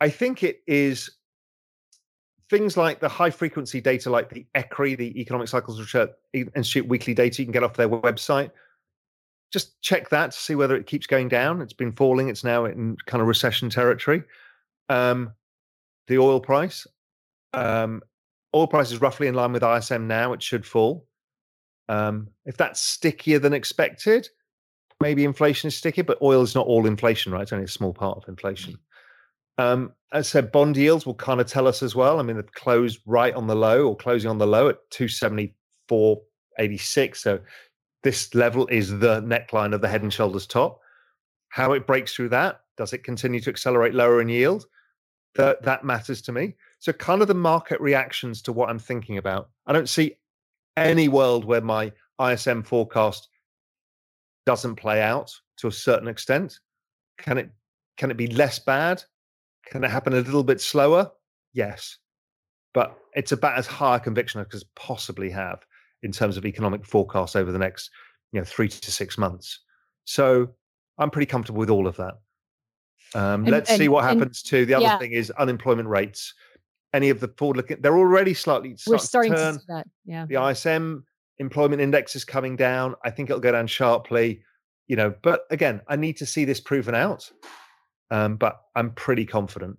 I 0.00 0.10
think 0.10 0.42
it 0.42 0.62
is 0.66 1.10
things 2.50 2.76
like 2.76 3.00
the 3.00 3.08
high 3.08 3.30
frequency 3.30 3.80
data, 3.80 4.10
like 4.10 4.30
the 4.30 4.46
ECRI, 4.54 4.96
the 4.96 5.20
Economic 5.20 5.48
Cycles 5.48 5.78
Research 5.78 6.10
Institute 6.32 6.88
weekly 6.88 7.14
data, 7.14 7.42
you 7.42 7.46
can 7.46 7.52
get 7.52 7.62
off 7.62 7.76
their 7.76 7.88
website. 7.88 8.50
Just 9.52 9.80
check 9.82 10.08
that 10.10 10.32
to 10.32 10.38
see 10.38 10.54
whether 10.54 10.76
it 10.76 10.86
keeps 10.86 11.06
going 11.06 11.28
down. 11.28 11.60
It's 11.62 11.72
been 11.72 11.92
falling. 11.92 12.28
It's 12.28 12.44
now 12.44 12.64
in 12.64 12.96
kind 13.06 13.20
of 13.20 13.28
recession 13.28 13.70
territory. 13.70 14.22
Um, 14.88 15.32
the 16.06 16.18
oil 16.18 16.40
price, 16.40 16.86
um, 17.52 18.02
oil 18.54 18.66
price 18.66 18.92
is 18.92 19.00
roughly 19.00 19.26
in 19.26 19.34
line 19.34 19.52
with 19.52 19.62
ISM 19.62 20.06
now. 20.06 20.32
It 20.32 20.42
should 20.42 20.66
fall. 20.66 21.06
Um, 21.88 22.28
if 22.44 22.56
that's 22.56 22.80
stickier 22.80 23.38
than 23.38 23.54
expected, 23.54 24.28
maybe 25.00 25.24
inflation 25.24 25.68
is 25.68 25.76
sticky, 25.76 26.02
but 26.02 26.20
oil 26.20 26.42
is 26.42 26.54
not 26.54 26.66
all 26.66 26.86
inflation, 26.86 27.32
right? 27.32 27.42
It's 27.42 27.52
only 27.52 27.64
a 27.64 27.68
small 27.68 27.94
part 27.94 28.18
of 28.18 28.28
inflation. 28.28 28.78
Um, 29.58 29.92
as 30.12 30.26
I 30.26 30.28
said, 30.28 30.52
bond 30.52 30.76
yields 30.76 31.04
will 31.04 31.14
kind 31.14 31.40
of 31.40 31.46
tell 31.46 31.66
us 31.66 31.82
as 31.82 31.94
well. 31.94 32.18
I 32.18 32.22
mean, 32.22 32.36
they've 32.36 32.52
closed 32.52 33.00
right 33.04 33.34
on 33.34 33.46
the 33.46 33.56
low 33.56 33.88
or 33.88 33.96
closing 33.96 34.30
on 34.30 34.38
the 34.38 34.46
low 34.46 34.68
at 34.68 34.78
274.86. 34.90 37.16
So 37.16 37.40
this 38.02 38.34
level 38.34 38.66
is 38.68 38.98
the 38.98 39.20
neckline 39.22 39.74
of 39.74 39.80
the 39.80 39.88
head 39.88 40.02
and 40.02 40.12
shoulders 40.12 40.46
top. 40.46 40.80
How 41.50 41.72
it 41.72 41.86
breaks 41.86 42.14
through 42.14 42.30
that, 42.30 42.60
does 42.76 42.92
it 42.92 43.04
continue 43.04 43.40
to 43.40 43.50
accelerate 43.50 43.94
lower 43.94 44.20
in 44.20 44.28
yield? 44.28 44.66
That 45.34 45.62
that 45.62 45.84
matters 45.84 46.22
to 46.22 46.32
me. 46.32 46.54
So 46.78 46.92
kind 46.92 47.22
of 47.22 47.28
the 47.28 47.34
market 47.34 47.80
reactions 47.80 48.42
to 48.42 48.52
what 48.52 48.70
I'm 48.70 48.78
thinking 48.78 49.18
about. 49.18 49.50
I 49.66 49.72
don't 49.72 49.88
see 49.88 50.16
any 50.76 51.08
world 51.08 51.44
where 51.44 51.60
my 51.60 51.92
ISM 52.20 52.62
forecast 52.62 53.28
doesn't 54.46 54.76
play 54.76 55.02
out 55.02 55.32
to 55.58 55.68
a 55.68 55.72
certain 55.72 56.08
extent. 56.08 56.58
Can 57.18 57.38
it 57.38 57.50
can 57.96 58.10
it 58.10 58.16
be 58.16 58.28
less 58.28 58.58
bad? 58.58 59.02
Can 59.70 59.84
it 59.84 59.90
happen 59.90 60.12
a 60.12 60.16
little 60.16 60.44
bit 60.44 60.60
slower? 60.60 61.10
Yes. 61.52 61.98
But 62.74 62.96
it's 63.14 63.32
about 63.32 63.58
as 63.58 63.66
high 63.66 63.96
a 63.96 64.00
conviction 64.00 64.40
as 64.40 64.46
I 64.46 64.48
could 64.48 64.62
possibly 64.76 65.30
have 65.30 65.64
in 66.02 66.12
terms 66.12 66.36
of 66.36 66.46
economic 66.46 66.84
forecasts 66.84 67.36
over 67.36 67.50
the 67.50 67.58
next, 67.58 67.90
you 68.32 68.40
know, 68.40 68.44
three 68.44 68.68
to 68.68 68.90
six 68.90 69.18
months. 69.18 69.60
So 70.04 70.48
I'm 70.98 71.10
pretty 71.10 71.26
comfortable 71.26 71.60
with 71.60 71.70
all 71.70 71.86
of 71.86 71.96
that. 71.96 72.14
Um, 73.14 73.42
and, 73.42 73.50
let's 73.50 73.70
and, 73.70 73.78
see 73.78 73.88
what 73.88 74.04
happens 74.04 74.42
and, 74.42 74.50
to 74.50 74.66
the 74.66 74.74
other 74.74 74.84
yeah. 74.84 74.98
thing 74.98 75.12
is 75.12 75.30
unemployment 75.32 75.88
rates. 75.88 76.34
Any 76.92 77.10
of 77.10 77.20
the 77.20 77.28
forward 77.36 77.56
looking, 77.58 77.80
they're 77.80 77.96
already 77.96 78.34
slightly. 78.34 78.76
We're 78.86 78.98
starting 78.98 79.32
to, 79.32 79.38
turn. 79.38 79.54
to 79.54 79.60
see 79.60 79.66
that. 79.68 79.86
Yeah. 80.06 80.26
The 80.26 80.42
ISM 80.42 81.04
employment 81.38 81.82
index 81.82 82.16
is 82.16 82.24
coming 82.24 82.56
down. 82.56 82.94
I 83.04 83.10
think 83.10 83.30
it'll 83.30 83.40
go 83.40 83.52
down 83.52 83.66
sharply. 83.66 84.42
You 84.86 84.96
know, 84.96 85.14
but 85.22 85.42
again, 85.50 85.82
I 85.88 85.96
need 85.96 86.16
to 86.18 86.26
see 86.26 86.44
this 86.46 86.60
proven 86.60 86.94
out. 86.94 87.30
Um, 88.10 88.36
but 88.36 88.62
I'm 88.74 88.90
pretty 88.90 89.26
confident. 89.26 89.78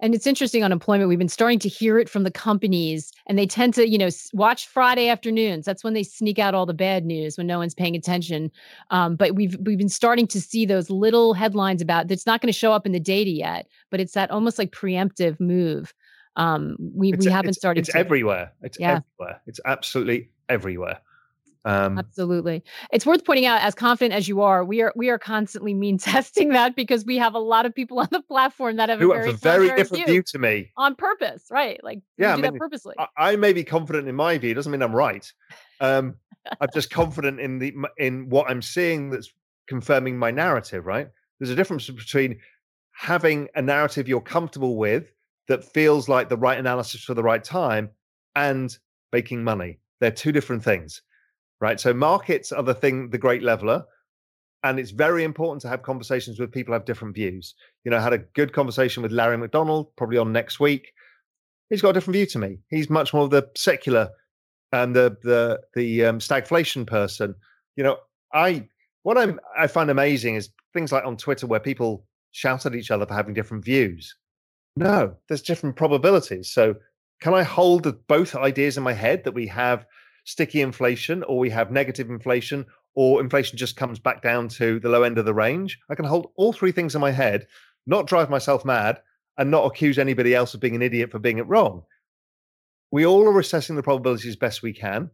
And 0.00 0.14
it's 0.14 0.26
interesting 0.26 0.64
on 0.64 0.72
employment. 0.72 1.08
We've 1.08 1.18
been 1.18 1.28
starting 1.28 1.60
to 1.60 1.68
hear 1.68 1.96
it 1.98 2.08
from 2.08 2.24
the 2.24 2.30
companies, 2.30 3.12
and 3.28 3.38
they 3.38 3.46
tend 3.46 3.72
to, 3.74 3.88
you 3.88 3.96
know, 3.96 4.08
watch 4.32 4.66
Friday 4.66 5.08
afternoons. 5.08 5.64
That's 5.64 5.84
when 5.84 5.94
they 5.94 6.02
sneak 6.02 6.40
out 6.40 6.54
all 6.54 6.66
the 6.66 6.74
bad 6.74 7.06
news 7.06 7.38
when 7.38 7.46
no 7.46 7.58
one's 7.58 7.74
paying 7.74 7.94
attention. 7.94 8.50
Um, 8.90 9.14
but 9.14 9.36
we've 9.36 9.56
we've 9.60 9.78
been 9.78 9.88
starting 9.88 10.26
to 10.26 10.40
see 10.40 10.66
those 10.66 10.90
little 10.90 11.34
headlines 11.34 11.80
about 11.80 12.08
that's 12.08 12.26
not 12.26 12.40
going 12.40 12.52
to 12.52 12.58
show 12.58 12.72
up 12.72 12.84
in 12.84 12.92
the 12.92 13.00
data 13.00 13.30
yet, 13.30 13.68
but 13.90 14.00
it's 14.00 14.14
that 14.14 14.30
almost 14.32 14.58
like 14.58 14.72
preemptive 14.72 15.38
move. 15.38 15.94
Um, 16.34 16.76
we 16.80 17.12
it's, 17.12 17.24
we 17.24 17.30
haven't 17.30 17.54
started. 17.54 17.82
It's 17.82 17.92
to, 17.92 17.98
everywhere. 17.98 18.52
It's 18.62 18.80
yeah. 18.80 19.02
everywhere. 19.20 19.40
It's 19.46 19.60
absolutely 19.64 20.30
everywhere. 20.48 20.98
Um, 21.64 21.98
Absolutely. 21.98 22.64
It's 22.92 23.06
worth 23.06 23.24
pointing 23.24 23.46
out, 23.46 23.60
as 23.60 23.74
confident 23.74 24.14
as 24.14 24.26
you 24.26 24.40
are, 24.40 24.64
we 24.64 24.82
are 24.82 24.92
we 24.96 25.10
are 25.10 25.18
constantly 25.18 25.74
mean 25.74 25.98
testing 25.98 26.50
that 26.50 26.74
because 26.74 27.04
we 27.04 27.18
have 27.18 27.34
a 27.34 27.38
lot 27.38 27.66
of 27.66 27.74
people 27.74 28.00
on 28.00 28.08
the 28.10 28.22
platform 28.22 28.76
that 28.76 28.88
have 28.88 28.98
who 28.98 29.12
a 29.12 29.14
very, 29.14 29.26
have 29.26 29.34
a 29.34 29.38
very 29.38 29.68
different 29.68 30.06
view. 30.06 30.14
view. 30.14 30.22
to 30.22 30.38
me 30.38 30.72
on 30.76 30.94
purpose, 30.96 31.44
right? 31.50 31.82
Like 31.84 32.00
yeah, 32.18 32.34
I 32.34 32.36
mean, 32.36 32.58
purposely. 32.58 32.94
I, 32.98 33.06
I, 33.16 33.36
may 33.36 33.52
be 33.52 33.64
confident 33.64 34.08
in 34.08 34.14
my 34.14 34.38
view. 34.38 34.54
Doesn't 34.54 34.72
mean 34.72 34.82
I'm 34.82 34.94
right. 34.94 35.30
Um, 35.80 36.16
I'm 36.60 36.68
just 36.74 36.90
confident 36.90 37.40
in 37.40 37.58
the 37.58 37.74
in 37.96 38.28
what 38.28 38.50
I'm 38.50 38.62
seeing 38.62 39.10
that's 39.10 39.32
confirming 39.68 40.18
my 40.18 40.30
narrative. 40.30 40.86
Right? 40.86 41.08
There's 41.38 41.50
a 41.50 41.56
difference 41.56 41.88
between 41.88 42.40
having 42.92 43.48
a 43.54 43.62
narrative 43.62 44.08
you're 44.08 44.20
comfortable 44.20 44.76
with 44.76 45.12
that 45.48 45.64
feels 45.64 46.08
like 46.08 46.28
the 46.28 46.36
right 46.36 46.58
analysis 46.58 47.02
for 47.02 47.14
the 47.14 47.22
right 47.22 47.42
time 47.42 47.90
and 48.34 48.76
making 49.12 49.44
money. 49.44 49.78
They're 50.00 50.10
two 50.10 50.32
different 50.32 50.64
things 50.64 51.02
right? 51.62 51.78
So 51.78 51.94
markets 51.94 52.50
are 52.50 52.64
the 52.64 52.74
thing, 52.74 53.10
the 53.10 53.18
great 53.18 53.42
leveler. 53.42 53.84
And 54.64 54.80
it's 54.80 54.90
very 54.90 55.22
important 55.22 55.62
to 55.62 55.68
have 55.68 55.82
conversations 55.82 56.38
with 56.38 56.52
people 56.52 56.74
have 56.74 56.84
different 56.84 57.14
views. 57.14 57.54
You 57.84 57.92
know, 57.92 57.98
I 57.98 58.00
had 58.00 58.12
a 58.12 58.18
good 58.18 58.52
conversation 58.52 59.02
with 59.02 59.12
Larry 59.12 59.38
McDonald, 59.38 59.94
probably 59.96 60.18
on 60.18 60.32
next 60.32 60.58
week. 60.58 60.92
He's 61.70 61.80
got 61.80 61.90
a 61.90 61.92
different 61.92 62.16
view 62.16 62.26
to 62.26 62.38
me. 62.38 62.58
He's 62.68 62.90
much 62.90 63.14
more 63.14 63.28
the 63.28 63.48
secular 63.56 64.10
and 64.72 64.94
the 64.94 65.16
the 65.22 65.60
the 65.74 66.04
um, 66.04 66.18
stagflation 66.18 66.86
person. 66.86 67.34
You 67.76 67.84
know, 67.84 67.96
I 68.34 68.68
what 69.04 69.16
I'm 69.16 69.40
I 69.56 69.66
find 69.68 69.90
amazing 69.90 70.34
is 70.34 70.50
things 70.74 70.92
like 70.92 71.04
on 71.04 71.16
Twitter 71.16 71.46
where 71.46 71.60
people 71.60 72.06
shout 72.32 72.66
at 72.66 72.74
each 72.74 72.90
other 72.90 73.06
for 73.06 73.14
having 73.14 73.34
different 73.34 73.64
views. 73.64 74.14
No, 74.76 75.16
there's 75.28 75.42
different 75.42 75.76
probabilities. 75.76 76.50
So 76.50 76.74
can 77.20 77.34
I 77.34 77.42
hold 77.42 78.06
both 78.06 78.34
ideas 78.34 78.76
in 78.76 78.82
my 78.82 78.92
head 78.92 79.24
that 79.24 79.34
we 79.34 79.46
have 79.46 79.86
sticky 80.24 80.60
inflation 80.60 81.22
or 81.24 81.38
we 81.38 81.50
have 81.50 81.70
negative 81.70 82.10
inflation 82.10 82.66
or 82.94 83.20
inflation 83.20 83.56
just 83.58 83.76
comes 83.76 83.98
back 83.98 84.22
down 84.22 84.48
to 84.48 84.78
the 84.80 84.88
low 84.88 85.02
end 85.02 85.18
of 85.18 85.24
the 85.24 85.34
range. 85.34 85.78
I 85.88 85.94
can 85.94 86.04
hold 86.04 86.32
all 86.36 86.52
three 86.52 86.72
things 86.72 86.94
in 86.94 87.00
my 87.00 87.10
head, 87.10 87.46
not 87.86 88.06
drive 88.06 88.30
myself 88.30 88.64
mad, 88.64 89.00
and 89.38 89.50
not 89.50 89.64
accuse 89.64 89.98
anybody 89.98 90.34
else 90.34 90.54
of 90.54 90.60
being 90.60 90.76
an 90.76 90.82
idiot 90.82 91.10
for 91.10 91.18
being 91.18 91.38
it 91.38 91.46
wrong. 91.46 91.84
We 92.90 93.06
all 93.06 93.26
are 93.26 93.40
assessing 93.40 93.76
the 93.76 93.82
probabilities 93.82 94.36
best 94.36 94.62
we 94.62 94.74
can, 94.74 95.10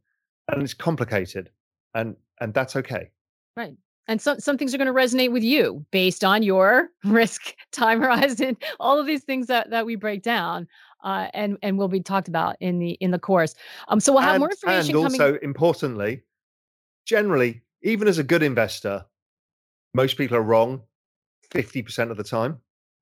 and 0.49 0.63
it's 0.63 0.75
complicated, 0.75 1.51
and 1.95 2.17
and 2.41 2.53
that's 2.53 2.75
okay. 2.75 3.11
Right. 3.57 3.77
And 4.09 4.21
some 4.21 4.41
some 4.41 4.59
things 4.59 4.75
are 4.75 4.79
going 4.79 4.93
to 4.93 4.93
resonate 4.93 5.31
with 5.31 5.45
you 5.45 5.85
based 5.93 6.25
on 6.25 6.43
your 6.43 6.89
risk 7.05 7.55
time 7.71 8.01
horizon, 8.01 8.57
all 8.81 8.99
of 8.99 9.07
these 9.07 9.23
things 9.23 9.47
that 9.47 9.71
that 9.71 9.87
we 9.87 9.95
break 9.95 10.23
down 10.23 10.67
uh, 11.03 11.29
and 11.35 11.59
and 11.63 11.79
will 11.79 11.89
be 11.89 12.01
talked 12.01 12.29
about 12.29 12.57
in 12.61 12.79
the 12.79 12.91
in 12.93 13.11
the 13.11 13.19
course. 13.19 13.55
Um, 13.89 14.01
so 14.01 14.13
we'll 14.13 14.23
have 14.23 14.35
and, 14.35 14.41
more 14.41 14.51
information. 14.51 14.97
And 14.97 15.05
also, 15.05 15.19
coming... 15.19 15.41
importantly, 15.43 16.23
generally, 17.07 17.63
even 17.83 18.09
as 18.09 18.19
a 18.19 18.25
good 18.25 18.43
investor, 18.43 19.05
most 19.95 20.17
people 20.17 20.37
are 20.37 20.43
wrong 20.43 20.83
fifty 21.51 21.83
percent 21.83 22.11
of 22.11 22.17
the 22.17 22.25
time. 22.25 22.59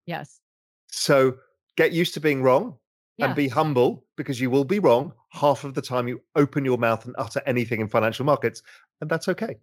Yes. 0.07 0.40
So 0.88 1.36
get 1.76 1.92
used 1.92 2.14
to 2.14 2.20
being 2.20 2.42
wrong 2.42 2.76
yeah. 3.16 3.26
and 3.26 3.34
be 3.34 3.49
humble 3.49 4.05
because 4.16 4.40
you 4.40 4.51
will 4.51 4.64
be 4.64 4.78
wrong 4.78 5.12
half 5.30 5.64
of 5.64 5.74
the 5.74 5.82
time 5.82 6.09
you 6.09 6.22
open 6.36 6.64
your 6.64 6.78
mouth 6.78 7.05
and 7.05 7.14
utter 7.18 7.42
anything 7.47 7.80
in 7.80 7.88
financial 7.88 8.24
markets, 8.24 8.62
and 9.01 9.11
that's 9.11 9.28
okay. 9.28 9.57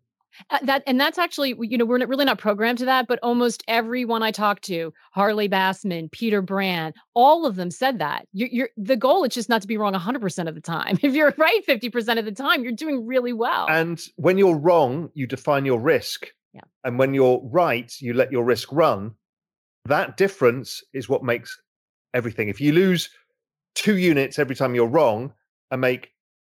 Uh, 0.50 0.60
that 0.64 0.84
and 0.88 1.00
that's 1.00 1.18
actually 1.18 1.56
you 1.60 1.78
know 1.78 1.86
we're 1.86 1.98
not, 1.98 2.10
really 2.10 2.26
not 2.26 2.38
programmed 2.38 2.78
to 2.80 2.86
that 2.86 3.08
but 3.08 3.20
almost 3.22 3.64
everyone 3.68 4.24
i 4.24 4.32
talked 4.32 4.64
to 4.64 4.92
harley 5.12 5.48
bassman 5.48 6.12
peter 6.12 6.42
brandt 6.42 6.96
all 7.16 7.46
of 7.46 7.56
them 7.56 7.72
said 7.72 8.00
that. 8.00 8.28
You're, 8.34 8.50
you're 8.52 8.70
the 8.78 8.96
goal 8.96 9.24
is 9.24 9.34
just 9.34 9.50
not 9.50 9.62
to 9.62 9.68
be 9.68 9.78
wrong 9.78 9.94
100% 9.94 10.48
of 10.48 10.56
the 10.56 10.62
time. 10.62 10.98
If 11.04 11.14
you're 11.14 11.34
right 11.38 11.66
50% 11.68 12.20
of 12.20 12.26
the 12.26 12.32
time 12.32 12.64
you're 12.64 12.72
doing 12.72 13.06
really 13.06 13.34
well. 13.34 13.68
And 13.70 14.02
when 14.16 14.38
you're 14.38 14.58
wrong 14.58 15.10
you 15.14 15.28
define 15.28 15.66
your 15.66 15.80
risk. 15.80 16.28
Yeah. 16.54 16.62
and 16.84 17.00
when 17.00 17.16
you're 17.16 17.42
right 17.44 17.92
you 18.00 18.14
let 18.14 18.32
your 18.32 18.44
risk 18.44 18.72
run. 18.72 19.16
That 19.86 20.18
difference 20.18 20.82
is 20.94 21.10
what 21.10 21.24
makes 21.24 21.60
everything. 22.14 22.48
If 22.48 22.62
you 22.62 22.72
lose 22.72 23.10
two 23.76 23.98
units 23.98 24.40
every 24.40 24.56
time 24.56 24.76
you're 24.76 24.88
wrong 24.88 25.34
and 25.72 25.82
make 25.82 26.13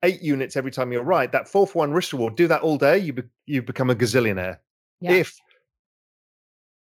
eight 0.07 0.23
units 0.23 0.57
every 0.57 0.71
time 0.71 0.93
you're 0.93 1.03
right, 1.03 1.31
that 1.33 1.49
fourth 1.49 1.75
one 1.75 1.93
risk 1.93 2.13
reward, 2.13 2.37
do 2.37 2.49
that 2.49 2.63
all 2.63 2.79
day, 2.79 2.99
you 2.99 3.13
be, 3.13 3.23
you 3.45 3.63
become 3.63 3.91
a 3.91 3.95
gazillionaire. 3.95 4.59
Yeah. 5.01 5.13
If 5.13 5.37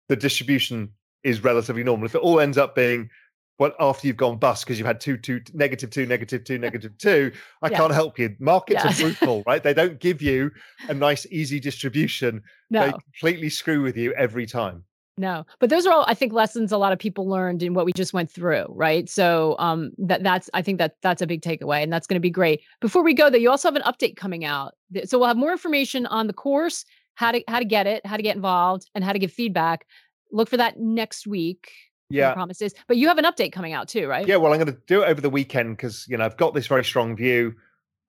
the 0.08 0.16
distribution 0.16 0.92
is 1.24 1.42
relatively 1.42 1.82
normal, 1.82 2.06
if 2.06 2.14
it 2.14 2.20
all 2.20 2.38
ends 2.38 2.58
up 2.58 2.74
being 2.74 3.10
well 3.58 3.72
after 3.80 4.06
you've 4.06 4.18
gone 4.18 4.38
bust 4.38 4.64
because 4.64 4.78
you've 4.78 4.86
had 4.86 5.00
two, 5.00 5.16
two, 5.16 5.40
negative 5.54 5.90
two, 5.90 6.06
negative 6.06 6.44
two, 6.44 6.58
negative 6.66 6.96
two, 6.98 7.32
I 7.62 7.70
yeah. 7.70 7.78
can't 7.78 7.92
help 7.92 8.18
you. 8.18 8.36
Markets 8.38 8.84
yeah. 8.84 8.90
are 8.90 8.94
brutal, 9.00 9.42
right? 9.46 9.62
They 9.62 9.74
don't 9.74 9.98
give 9.98 10.20
you 10.20 10.50
a 10.88 10.94
nice, 10.94 11.26
easy 11.30 11.58
distribution. 11.58 12.42
No. 12.70 12.86
They 12.86 12.92
completely 12.92 13.48
screw 13.48 13.82
with 13.82 13.96
you 13.96 14.12
every 14.14 14.46
time. 14.46 14.84
No, 15.18 15.46
but 15.60 15.70
those 15.70 15.86
are 15.86 15.92
all 15.92 16.04
I 16.06 16.14
think 16.14 16.32
lessons 16.32 16.72
a 16.72 16.76
lot 16.76 16.92
of 16.92 16.98
people 16.98 17.26
learned 17.26 17.62
in 17.62 17.72
what 17.72 17.86
we 17.86 17.92
just 17.92 18.12
went 18.12 18.30
through, 18.30 18.66
right? 18.68 19.08
So 19.08 19.56
um 19.58 19.92
that 19.96 20.22
that's 20.22 20.50
I 20.52 20.60
think 20.60 20.78
that 20.78 20.96
that's 21.02 21.22
a 21.22 21.26
big 21.26 21.40
takeaway 21.40 21.82
and 21.82 21.90
that's 21.90 22.06
going 22.06 22.16
to 22.16 22.20
be 22.20 22.30
great. 22.30 22.60
Before 22.80 23.02
we 23.02 23.14
go 23.14 23.30
though, 23.30 23.38
you 23.38 23.50
also 23.50 23.68
have 23.68 23.76
an 23.76 23.82
update 23.82 24.16
coming 24.16 24.44
out. 24.44 24.74
So 25.04 25.18
we'll 25.18 25.28
have 25.28 25.38
more 25.38 25.52
information 25.52 26.04
on 26.06 26.26
the 26.26 26.34
course, 26.34 26.84
how 27.14 27.32
to 27.32 27.42
how 27.48 27.58
to 27.58 27.64
get 27.64 27.86
it, 27.86 28.04
how 28.04 28.16
to 28.18 28.22
get 28.22 28.36
involved 28.36 28.90
and 28.94 29.02
how 29.02 29.12
to 29.12 29.18
give 29.18 29.32
feedback. 29.32 29.86
Look 30.32 30.50
for 30.50 30.58
that 30.58 30.78
next 30.78 31.26
week. 31.26 31.70
Yeah. 32.10 32.34
Promises. 32.34 32.74
But 32.86 32.98
you 32.98 33.08
have 33.08 33.18
an 33.18 33.24
update 33.24 33.52
coming 33.52 33.72
out 33.72 33.88
too, 33.88 34.06
right? 34.06 34.28
Yeah, 34.28 34.36
well 34.36 34.52
I'm 34.52 34.58
going 34.58 34.72
to 34.72 34.80
do 34.86 35.02
it 35.02 35.06
over 35.06 35.22
the 35.22 35.30
weekend 35.30 35.78
cuz 35.78 36.06
you 36.08 36.18
know, 36.18 36.26
I've 36.26 36.36
got 36.36 36.52
this 36.52 36.66
very 36.66 36.84
strong 36.84 37.16
view. 37.16 37.54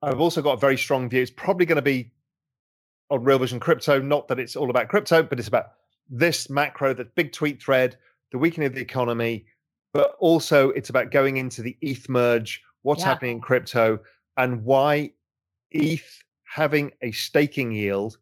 I've 0.02 0.20
also 0.20 0.42
got 0.42 0.52
a 0.52 0.56
very 0.58 0.76
strong 0.76 1.08
view. 1.08 1.22
It's 1.22 1.30
probably 1.30 1.64
going 1.64 1.76
to 1.76 1.82
be 1.82 2.12
on 3.10 3.24
Real 3.24 3.38
Vision 3.38 3.58
crypto, 3.58 3.98
not 3.98 4.28
that 4.28 4.38
it's 4.38 4.54
all 4.54 4.68
about 4.68 4.88
crypto, 4.88 5.22
but 5.22 5.38
it's 5.38 5.48
about 5.48 5.70
this 6.08 6.48
macro, 6.48 6.94
the 6.94 7.04
big 7.04 7.32
tweet 7.32 7.62
thread, 7.62 7.96
the 8.32 8.38
weakening 8.38 8.66
of 8.66 8.74
the 8.74 8.80
economy, 8.80 9.46
but 9.92 10.14
also 10.18 10.70
it's 10.70 10.90
about 10.90 11.10
going 11.10 11.36
into 11.36 11.62
the 11.62 11.76
ETH 11.80 12.08
merge, 12.08 12.62
what's 12.82 13.00
yeah. 13.00 13.08
happening 13.08 13.32
in 13.32 13.40
crypto, 13.40 13.98
and 14.36 14.64
why 14.64 15.10
ETH 15.70 16.22
having 16.44 16.90
a 17.02 17.12
staking 17.12 17.72
yield 17.72 18.18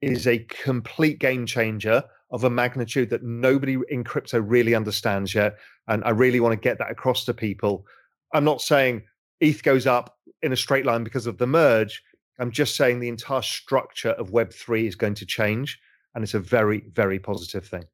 is 0.00 0.26
a 0.26 0.38
complete 0.48 1.18
game 1.18 1.46
changer 1.46 2.02
of 2.30 2.44
a 2.44 2.50
magnitude 2.50 3.10
that 3.10 3.22
nobody 3.22 3.78
in 3.88 4.04
crypto 4.04 4.40
really 4.40 4.74
understands 4.74 5.34
yet. 5.34 5.56
And 5.88 6.02
I 6.04 6.10
really 6.10 6.40
want 6.40 6.52
to 6.52 6.68
get 6.68 6.78
that 6.78 6.90
across 6.90 7.24
to 7.24 7.34
people. 7.34 7.86
I'm 8.32 8.44
not 8.44 8.60
saying 8.60 9.02
ETH 9.40 9.62
goes 9.62 9.86
up 9.86 10.16
in 10.42 10.52
a 10.52 10.56
straight 10.56 10.84
line 10.84 11.04
because 11.04 11.26
of 11.26 11.38
the 11.38 11.46
merge. 11.46 12.02
I'm 12.38 12.50
just 12.50 12.76
saying 12.76 13.00
the 13.00 13.08
entire 13.08 13.42
structure 13.42 14.10
of 14.10 14.30
Web3 14.30 14.86
is 14.86 14.96
going 14.96 15.14
to 15.14 15.26
change 15.26 15.78
and 16.16 16.24
it's 16.24 16.34
a 16.34 16.40
very 16.40 16.80
very 16.92 17.20
positive 17.20 17.64
thing 17.64 17.84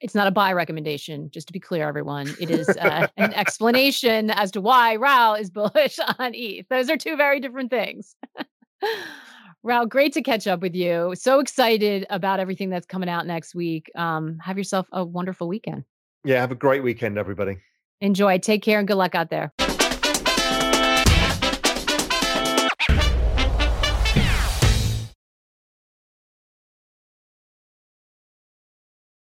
it's 0.00 0.14
not 0.14 0.26
a 0.26 0.30
buy 0.30 0.52
recommendation 0.52 1.30
just 1.30 1.46
to 1.46 1.52
be 1.52 1.58
clear 1.58 1.88
everyone 1.88 2.28
it 2.38 2.50
is 2.50 2.68
uh, 2.68 3.06
an 3.16 3.32
explanation 3.32 4.30
as 4.30 4.50
to 4.50 4.60
why 4.60 4.96
Raoul 4.96 5.34
is 5.34 5.48
bullish 5.58 5.98
on 6.18 6.34
eth 6.34 6.66
those 6.68 6.90
are 6.90 6.98
two 6.98 7.16
very 7.16 7.40
different 7.40 7.70
things 7.70 8.14
Raoul, 9.62 9.84
great 9.84 10.14
to 10.14 10.22
catch 10.22 10.46
up 10.46 10.60
with 10.60 10.74
you. 10.74 11.12
So 11.14 11.38
excited 11.38 12.06
about 12.08 12.40
everything 12.40 12.70
that's 12.70 12.86
coming 12.86 13.10
out 13.10 13.26
next 13.26 13.54
week. 13.54 13.90
Um, 13.94 14.38
have 14.38 14.56
yourself 14.56 14.88
a 14.90 15.04
wonderful 15.04 15.48
weekend. 15.48 15.84
Yeah, 16.24 16.40
have 16.40 16.50
a 16.50 16.54
great 16.54 16.82
weekend, 16.82 17.18
everybody. 17.18 17.58
Enjoy. 18.00 18.38
Take 18.38 18.62
care 18.62 18.78
and 18.78 18.88
good 18.88 18.96
luck 18.96 19.14
out 19.14 19.28
there. 19.28 19.52